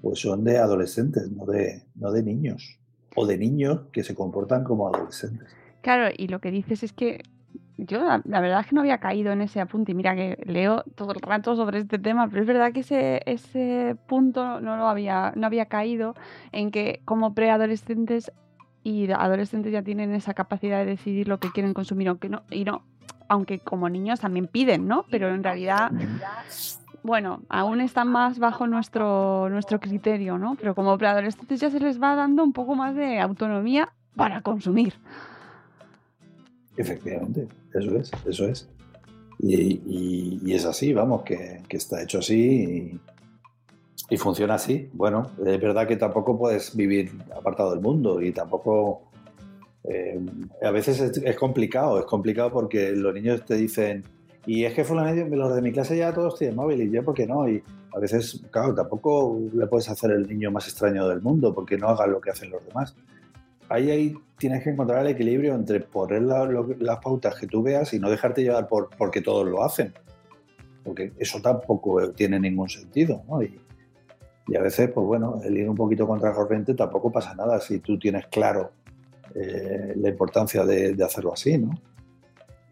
pues 0.02 0.20
son 0.20 0.44
de 0.44 0.58
adolescentes, 0.58 1.30
no 1.30 1.46
de, 1.46 1.84
no 1.94 2.12
de 2.12 2.22
niños. 2.22 2.78
O 3.16 3.24
de 3.24 3.38
niños 3.38 3.86
que 3.92 4.04
se 4.04 4.14
comportan 4.14 4.62
como 4.62 4.86
adolescentes. 4.86 5.48
Claro, 5.80 6.14
y 6.14 6.28
lo 6.28 6.40
que 6.40 6.50
dices 6.50 6.82
es 6.82 6.92
que 6.92 7.22
yo 7.78 8.04
la, 8.04 8.20
la 8.26 8.42
verdad 8.42 8.60
es 8.60 8.66
que 8.66 8.74
no 8.74 8.82
había 8.82 8.98
caído 8.98 9.32
en 9.32 9.40
ese 9.40 9.58
apunte. 9.58 9.92
Y 9.92 9.94
mira 9.94 10.14
que 10.14 10.36
leo 10.44 10.82
todo 10.96 11.14
el 11.14 11.20
rato 11.22 11.56
sobre 11.56 11.78
este 11.78 11.98
tema, 11.98 12.28
pero 12.28 12.42
es 12.42 12.46
verdad 12.46 12.74
que 12.74 12.80
ese, 12.80 13.22
ese 13.24 13.96
punto 14.06 14.60
no 14.60 14.76
lo 14.76 14.86
había, 14.86 15.32
no 15.34 15.46
había 15.46 15.64
caído 15.64 16.14
en 16.52 16.70
que 16.70 17.00
como 17.06 17.34
preadolescentes 17.34 18.32
y 18.82 19.10
adolescentes 19.10 19.72
ya 19.72 19.82
tienen 19.82 20.14
esa 20.14 20.34
capacidad 20.34 20.78
de 20.80 20.86
decidir 20.86 21.28
lo 21.28 21.38
que 21.38 21.50
quieren 21.50 21.74
consumir, 21.74 22.08
aunque 22.08 22.28
no, 22.28 22.42
y 22.50 22.64
no, 22.64 22.82
aunque 23.28 23.58
como 23.58 23.88
niños 23.88 24.20
también 24.20 24.46
piden, 24.46 24.86
¿no? 24.88 25.04
Pero 25.10 25.28
en 25.34 25.42
realidad, 25.44 25.90
bueno, 27.02 27.42
aún 27.48 27.80
están 27.80 28.08
más 28.08 28.38
bajo 28.38 28.66
nuestro, 28.66 29.48
nuestro 29.50 29.80
criterio, 29.80 30.38
¿no? 30.38 30.56
Pero 30.56 30.74
como 30.74 30.96
preadolescentes 30.98 31.60
ya 31.60 31.70
se 31.70 31.80
les 31.80 32.00
va 32.02 32.14
dando 32.16 32.42
un 32.42 32.52
poco 32.52 32.74
más 32.74 32.94
de 32.94 33.20
autonomía 33.20 33.90
para 34.16 34.40
consumir. 34.42 34.94
Efectivamente, 36.76 37.48
eso 37.74 37.96
es, 37.96 38.10
eso 38.26 38.44
es. 38.48 38.68
Y, 39.38 39.54
y- 39.86 40.40
y 40.44 40.54
es 40.54 40.64
así, 40.66 40.92
vamos, 40.92 41.22
que, 41.22 41.62
que 41.68 41.76
está 41.76 42.02
hecho 42.02 42.18
así 42.18 42.98
y, 44.10 44.16
funciona 44.16 44.54
así. 44.54 44.90
Bueno, 44.92 45.30
es 45.46 45.60
verdad 45.60 45.86
que 45.86 45.96
tampoco 45.96 46.36
puedes 46.38 46.76
vivir 46.76 47.12
apartado 47.34 47.70
del 47.70 47.80
mundo 47.80 48.20
y 48.20 48.32
tampoco... 48.32 49.02
eh, 49.84 50.20
a 50.62 50.70
veces 50.70 51.00
es, 51.00 51.16
es 51.18 51.36
complicado, 51.36 51.98
es 51.98 52.04
complicado 52.04 52.50
porque 52.52 52.92
los 52.92 53.14
niños 53.14 53.44
te 53.46 53.54
dicen, 53.54 54.04
y 54.46 54.64
es 54.64 54.74
que 54.74 54.84
fulanito, 54.84 55.34
los 55.36 55.54
de 55.54 55.62
mi 55.62 55.72
clase 55.72 55.96
ya 55.96 56.12
todos 56.12 56.38
tienen 56.38 56.56
móvil 56.56 56.82
y 56.82 56.90
yo, 56.90 57.04
¿por 57.04 57.14
qué 57.14 57.26
no? 57.26 57.48
Y 57.48 57.62
a 57.94 57.98
veces, 57.98 58.42
claro, 58.50 58.74
tampoco 58.74 59.38
le 59.54 59.66
puedes 59.66 59.88
hacer 59.88 60.10
el 60.10 60.28
niño 60.28 60.50
más 60.50 60.66
extraño 60.68 61.08
del 61.08 61.20
mundo 61.22 61.54
porque 61.54 61.76
no 61.78 61.88
hagan 61.88 62.12
lo 62.12 62.20
que 62.20 62.30
hacen 62.30 62.50
los 62.50 62.64
demás 62.66 62.94
ahí, 63.70 63.90
ahí 63.90 64.14
tienes 64.36 64.62
que 64.64 64.70
encontrar 64.70 65.06
el 65.06 65.12
equilibrio 65.12 65.54
entre 65.54 65.80
poner 65.80 66.22
la- 66.22 66.44
lo- 66.44 66.74
las 66.80 66.98
pautas 66.98 67.36
que 67.36 67.46
tú 67.46 67.62
veas 67.62 67.92
y 67.94 68.00
no 68.00 68.10
dejarte 68.10 68.42
llevar 68.42 68.66
por 68.68 68.90
porque 68.98 69.20
todos 69.20 69.46
lo 69.48 69.62
hacen. 69.62 69.92
Porque 70.84 71.12
eso 71.18 71.40
tampoco 71.40 72.10
tiene 72.10 72.40
ningún 72.40 72.68
sentido. 72.68 73.22
¿no? 73.28 73.42
Y, 73.42 73.58
y 74.50 74.56
a 74.56 74.60
veces, 74.62 74.90
pues 74.90 75.06
bueno, 75.06 75.40
el 75.44 75.56
ir 75.56 75.70
un 75.70 75.76
poquito 75.76 76.08
contra 76.08 76.34
corriente 76.34 76.74
tampoco 76.74 77.12
pasa 77.12 77.34
nada 77.36 77.60
si 77.60 77.78
tú 77.78 77.96
tienes 77.98 78.26
claro 78.26 78.72
eh, 79.34 79.94
la 79.96 80.08
importancia 80.08 80.64
de, 80.64 80.94
de 80.94 81.04
hacerlo 81.04 81.32
así, 81.32 81.56
¿no? 81.56 81.80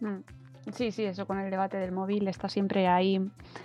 Mm. 0.00 0.24
Sí, 0.72 0.90
sí, 0.92 1.04
eso 1.04 1.26
con 1.26 1.38
el 1.38 1.50
debate 1.50 1.78
del 1.78 1.92
móvil 1.92 2.28
está 2.28 2.48
siempre 2.48 2.88
ahí 2.88 3.20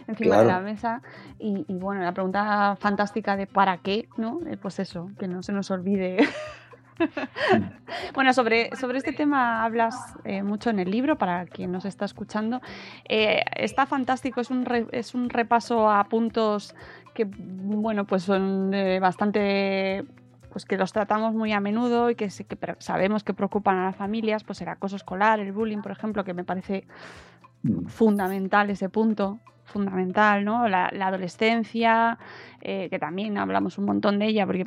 encima 0.07 0.37
de 0.37 0.45
la 0.45 0.59
mesa. 0.61 1.01
Y, 1.37 1.65
y 1.67 1.73
bueno, 1.73 2.01
la 2.01 2.13
pregunta 2.13 2.77
fantástica 2.79 3.35
de 3.35 3.45
¿para 3.45 3.79
qué? 3.79 4.07
¿no? 4.15 4.39
Eh, 4.47 4.57
Pues 4.61 4.79
eso, 4.79 5.09
que 5.19 5.27
no 5.27 5.43
se 5.43 5.51
nos 5.51 5.69
olvide. 5.71 6.17
bueno, 8.13 8.33
sobre, 8.33 8.75
sobre 8.75 8.97
este 8.97 9.13
tema 9.13 9.63
hablas 9.63 10.15
eh, 10.23 10.43
mucho 10.43 10.69
en 10.69 10.79
el 10.79 10.91
libro, 10.91 11.17
para 11.17 11.45
quien 11.45 11.71
nos 11.71 11.85
está 11.85 12.05
escuchando. 12.05 12.61
Eh, 13.07 13.41
está 13.55 13.85
fantástico, 13.85 14.41
es 14.41 14.49
un, 14.49 14.65
re- 14.65 14.87
es 14.91 15.13
un 15.13 15.29
repaso 15.29 15.89
a 15.89 16.03
puntos 16.05 16.75
que, 17.13 17.25
bueno, 17.25 18.05
pues 18.05 18.23
son 18.23 18.73
eh, 18.73 18.99
bastante 18.99 20.05
pues 20.51 20.65
que 20.65 20.77
los 20.77 20.93
tratamos 20.93 21.33
muy 21.33 21.51
a 21.51 21.59
menudo 21.59 22.11
y 22.11 22.15
que, 22.15 22.29
sabemos 22.29 23.23
que 23.23 23.33
preocupan 23.33 23.77
a 23.79 23.85
las 23.85 23.95
familias, 23.95 24.43
pues 24.43 24.61
el 24.61 24.67
acoso 24.67 24.95
escolar, 24.95 25.39
el 25.39 25.51
bullying, 25.51 25.81
por 25.81 25.91
ejemplo, 25.91 26.23
que 26.23 26.33
me 26.33 26.43
parece 26.43 26.85
Mm. 27.65 27.85
fundamental 27.85 28.69
ese 28.69 28.89
punto, 28.89 29.39
fundamental, 29.63 30.43
¿no? 30.43 30.67
La, 30.67 30.89
la 30.91 31.07
adolescencia, 31.07 32.17
eh, 32.59 32.89
que 32.89 32.99
también 32.99 33.37
hablamos 33.37 33.77
un 33.77 33.85
montón 33.85 34.19
de 34.19 34.25
ella, 34.25 34.45
porque 34.45 34.65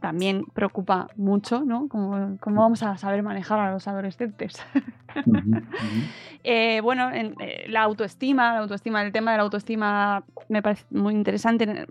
también 0.00 0.44
preocupa 0.54 1.08
mucho, 1.16 1.64
¿no? 1.64 1.88
¿Cómo, 1.88 2.36
cómo 2.40 2.62
vamos 2.62 2.82
a 2.82 2.96
saber 2.96 3.22
manejar 3.22 3.58
a 3.60 3.72
los 3.72 3.86
adolescentes? 3.88 4.54
Eh, 6.44 6.80
bueno, 6.82 7.10
en, 7.10 7.34
eh, 7.40 7.66
la 7.68 7.82
autoestima, 7.82 8.52
la 8.54 8.60
autoestima, 8.60 9.02
el 9.02 9.12
tema 9.12 9.32
de 9.32 9.38
la 9.38 9.42
autoestima 9.42 10.22
me 10.48 10.62
parece 10.62 10.84
muy 10.90 11.12
interesante. 11.12 11.86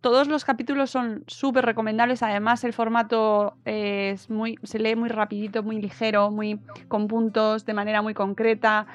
Todos 0.00 0.26
los 0.26 0.44
capítulos 0.44 0.90
son 0.90 1.22
súper 1.26 1.66
recomendables. 1.66 2.22
Además, 2.22 2.64
el 2.64 2.72
formato 2.72 3.54
eh, 3.66 4.12
es 4.14 4.30
muy, 4.30 4.58
se 4.62 4.78
lee 4.78 4.96
muy 4.96 5.10
rapidito, 5.10 5.62
muy 5.62 5.80
ligero, 5.80 6.30
muy 6.30 6.58
con 6.88 7.08
puntos, 7.08 7.66
de 7.66 7.74
manera 7.74 8.00
muy 8.00 8.14
concreta, 8.14 8.86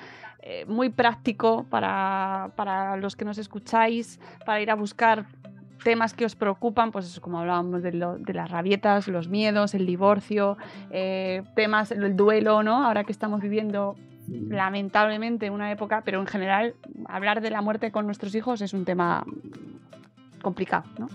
muy 0.68 0.90
práctico 0.90 1.66
para, 1.70 2.52
para 2.56 2.98
los 2.98 3.16
que 3.16 3.26
nos 3.26 3.38
escucháis, 3.38 4.20
para 4.46 4.60
ir 4.60 4.72
a 4.72 4.76
buscar 4.76 5.28
temas 5.86 6.14
que 6.16 6.26
os 6.26 6.36
preocupan, 6.36 6.92
pues 6.92 7.06
eso, 7.06 7.22
como 7.22 7.40
hablábamos 7.40 7.84
de, 7.84 7.94
lo- 7.94 8.18
de 8.18 8.34
las 8.34 8.50
rabietas, 8.50 9.08
los 9.08 9.28
miedos, 9.30 9.74
el 9.76 9.86
divorcio, 9.86 10.58
eh, 10.90 11.44
temas, 11.56 11.92
el 11.92 12.16
duelo, 12.18 12.64
¿no? 12.64 12.84
Ahora 12.84 13.04
que 13.04 13.12
estamos 13.12 13.40
viviendo 13.40 13.96
lamentablemente 14.50 15.52
una 15.52 15.72
época, 15.72 16.02
pero 16.04 16.20
en 16.20 16.26
general 16.26 16.74
hablar 17.08 17.40
de 17.42 17.52
la 17.52 17.62
muerte 17.62 17.92
con 17.92 18.08
nuestros 18.08 18.34
hijos 18.34 18.62
es 18.62 18.74
un 18.74 18.84
tema 18.84 19.24
complicado, 20.42 20.86
¿no? 20.98 21.08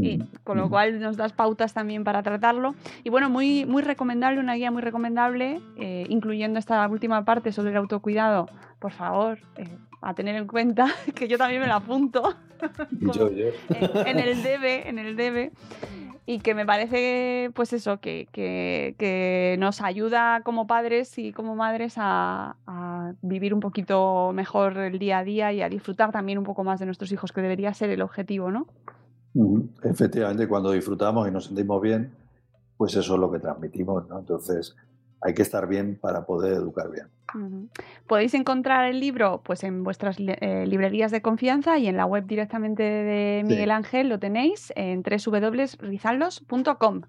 Y 0.00 0.18
con 0.44 0.56
lo 0.56 0.70
cual 0.70 1.00
nos 1.00 1.16
das 1.16 1.32
pautas 1.32 1.74
también 1.74 2.04
para 2.04 2.22
tratarlo. 2.22 2.74
Y 3.04 3.10
bueno, 3.10 3.28
muy, 3.28 3.66
muy 3.66 3.82
recomendable, 3.82 4.38
una 4.40 4.54
guía 4.54 4.70
muy 4.70 4.80
recomendable, 4.80 5.60
eh, 5.76 6.06
incluyendo 6.08 6.58
esta 6.58 6.86
última 6.88 7.24
parte 7.24 7.50
sobre 7.52 7.70
el 7.72 7.76
autocuidado. 7.78 8.48
Por 8.78 8.92
favor, 8.92 9.38
eh, 9.56 9.66
a 10.00 10.14
tener 10.14 10.36
en 10.36 10.46
cuenta 10.46 10.86
que 11.14 11.28
yo 11.28 11.38
también 11.38 11.60
me 11.60 11.66
la 11.66 11.76
apunto 11.76 12.34
yo, 13.00 13.30
yo. 13.30 13.46
en, 13.70 14.06
en 14.06 14.18
el 14.18 14.42
debe, 14.42 14.88
en 14.88 14.98
el 14.98 15.16
debe. 15.16 15.52
Y 16.26 16.40
que 16.40 16.54
me 16.54 16.66
parece, 16.66 17.50
pues 17.54 17.72
eso, 17.72 18.00
que, 18.00 18.28
que- 18.32 18.94
que 18.98 19.56
nos 19.58 19.80
ayuda 19.80 20.42
como 20.44 20.66
padres 20.66 21.16
y 21.18 21.32
como 21.32 21.56
madres 21.56 21.94
a, 21.96 22.56
a 22.66 23.12
vivir 23.22 23.54
un 23.54 23.60
poquito 23.60 24.30
mejor 24.34 24.76
el 24.76 24.98
día 24.98 25.18
a 25.20 25.24
día 25.24 25.52
y 25.54 25.62
a 25.62 25.70
disfrutar 25.70 26.12
también 26.12 26.36
un 26.36 26.44
poco 26.44 26.64
más 26.64 26.80
de 26.80 26.84
nuestros 26.86 27.10
hijos, 27.12 27.32
que 27.32 27.40
debería 27.40 27.72
ser 27.72 27.88
el 27.88 28.02
objetivo, 28.02 28.50
¿no? 28.50 28.66
Efectivamente, 29.84 30.46
cuando 30.48 30.72
disfrutamos 30.72 31.26
y 31.28 31.30
nos 31.30 31.46
sentimos 31.46 31.80
bien, 31.80 32.12
pues 32.76 32.94
eso 32.94 33.14
es 33.14 33.20
lo 33.20 33.30
que 33.32 33.38
transmitimos, 33.38 34.06
¿no? 34.08 34.18
Entonces, 34.18 34.76
hay 35.20 35.34
que 35.34 35.42
estar 35.42 35.66
bien 35.66 35.98
para 36.00 36.24
poder 36.24 36.52
educar 36.52 36.90
bien. 36.90 37.08
Podéis 38.06 38.32
encontrar 38.34 38.88
el 38.88 39.00
libro 39.00 39.42
pues 39.44 39.62
en 39.62 39.84
vuestras 39.84 40.16
eh, 40.18 40.64
librerías 40.66 41.10
de 41.10 41.20
confianza 41.20 41.78
y 41.78 41.86
en 41.86 41.96
la 41.96 42.06
web 42.06 42.24
directamente 42.26 42.82
de 42.82 43.42
Sí. 43.44 43.52
Miguel 43.52 43.70
Ángel 43.70 44.08
lo 44.08 44.18
tenéis 44.18 44.72
en 44.76 45.02
www.rizaldos.com, 45.02 47.02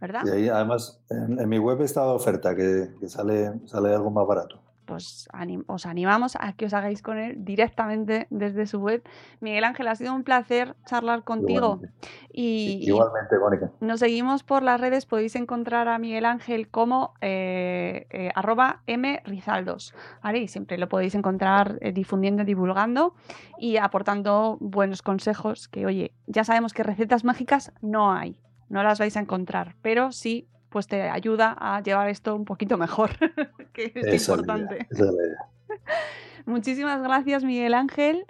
¿verdad? 0.00 0.22
Y 0.26 0.30
ahí, 0.30 0.48
además, 0.48 1.00
en, 1.10 1.40
en 1.40 1.48
mi 1.48 1.58
web 1.58 1.80
está 1.82 2.02
de 2.02 2.12
oferta, 2.12 2.54
que, 2.54 2.88
que 3.00 3.08
sale, 3.08 3.52
sale 3.66 3.94
algo 3.94 4.10
más 4.10 4.26
barato. 4.26 4.60
Pues 4.84 5.28
anim- 5.32 5.64
os 5.66 5.86
animamos 5.86 6.36
a 6.38 6.52
que 6.52 6.66
os 6.66 6.74
hagáis 6.74 7.02
con 7.02 7.18
él 7.18 7.44
directamente 7.44 8.26
desde 8.30 8.66
su 8.66 8.78
web. 8.80 9.02
Miguel 9.40 9.64
Ángel, 9.64 9.88
ha 9.88 9.94
sido 9.94 10.14
un 10.14 10.24
placer 10.24 10.76
charlar 10.86 11.24
contigo. 11.24 11.80
Igualmente, 11.80 11.98
Y, 12.32 12.78
y 12.82 12.88
Igualmente, 12.88 13.38
Mónica. 13.38 13.70
nos 13.80 14.00
seguimos 14.00 14.42
por 14.42 14.62
las 14.62 14.80
redes. 14.80 15.06
Podéis 15.06 15.36
encontrar 15.36 15.88
a 15.88 15.98
Miguel 15.98 16.24
Ángel 16.24 16.68
como 16.68 17.14
eh, 17.20 18.06
eh, 18.10 18.30
arroba 18.34 18.82
mrizaldos. 19.26 19.94
¿vale? 20.22 20.38
Y 20.40 20.48
siempre 20.48 20.78
lo 20.78 20.88
podéis 20.88 21.14
encontrar 21.14 21.78
eh, 21.80 21.92
difundiendo, 21.92 22.44
divulgando 22.44 23.14
y 23.58 23.76
aportando 23.76 24.56
buenos 24.60 25.02
consejos. 25.02 25.68
Que 25.68 25.86
oye, 25.86 26.12
ya 26.26 26.44
sabemos 26.44 26.72
que 26.72 26.82
recetas 26.82 27.24
mágicas 27.24 27.72
no 27.80 28.12
hay, 28.12 28.38
no 28.68 28.82
las 28.82 28.98
vais 28.98 29.16
a 29.16 29.20
encontrar, 29.20 29.76
pero 29.82 30.12
sí 30.12 30.48
pues 30.74 30.88
te 30.88 31.08
ayuda 31.08 31.56
a 31.56 31.80
llevar 31.82 32.08
esto 32.08 32.34
un 32.34 32.44
poquito 32.44 32.76
mejor, 32.76 33.10
que 33.72 33.92
es 33.94 34.28
importante. 34.28 34.88
es. 34.90 34.98
Muchísimas 36.46 37.00
gracias, 37.00 37.44
Miguel 37.44 37.74
Ángel. 37.74 38.26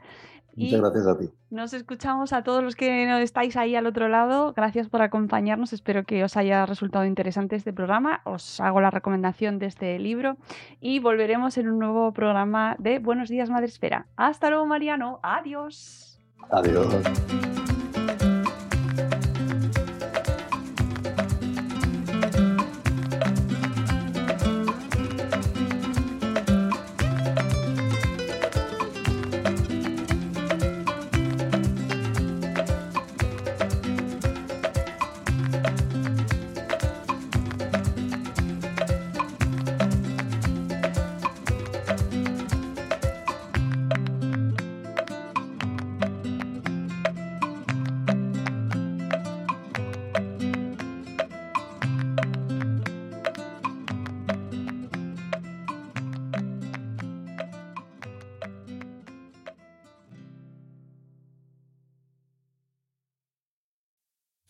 Y 0.55 0.67
Muchas 0.67 0.81
gracias 0.83 1.07
a 1.07 1.19
ti. 1.19 1.31
nos 1.49 1.73
escuchamos 1.73 2.35
a 2.35 2.45
todos 2.45 2.63
los 2.63 2.77
que 2.77 3.23
estáis 3.23 3.57
ahí 3.57 3.75
al 3.77 3.87
otro 3.87 4.09
lado. 4.09 4.53
Gracias 4.53 4.91
por 4.91 5.01
acompañarnos. 5.01 5.73
Espero 5.73 6.05
que 6.05 6.23
os 6.23 6.37
haya 6.37 6.67
resultado 6.67 7.07
interesante 7.07 7.57
este 7.57 7.73
programa. 7.73 8.21
Os 8.25 8.61
hago 8.61 8.83
la 8.83 8.91
recomendación 8.91 9.59
de 9.59 9.67
este 9.67 9.99
libro 9.99 10.37
y 10.81 10.99
volveremos 11.01 11.57
en 11.57 11.69
un 11.71 11.79
nuevo 11.79 12.13
programa 12.13 12.77
de 12.79 12.99
Buenos 12.99 13.31
Días, 13.31 13.49
Madre 13.49 13.67
Espera. 13.67 14.07
Hasta 14.17 14.51
luego, 14.51 14.67
Mariano. 14.67 15.19
Adiós. 15.23 16.21
Adiós. 16.51 16.95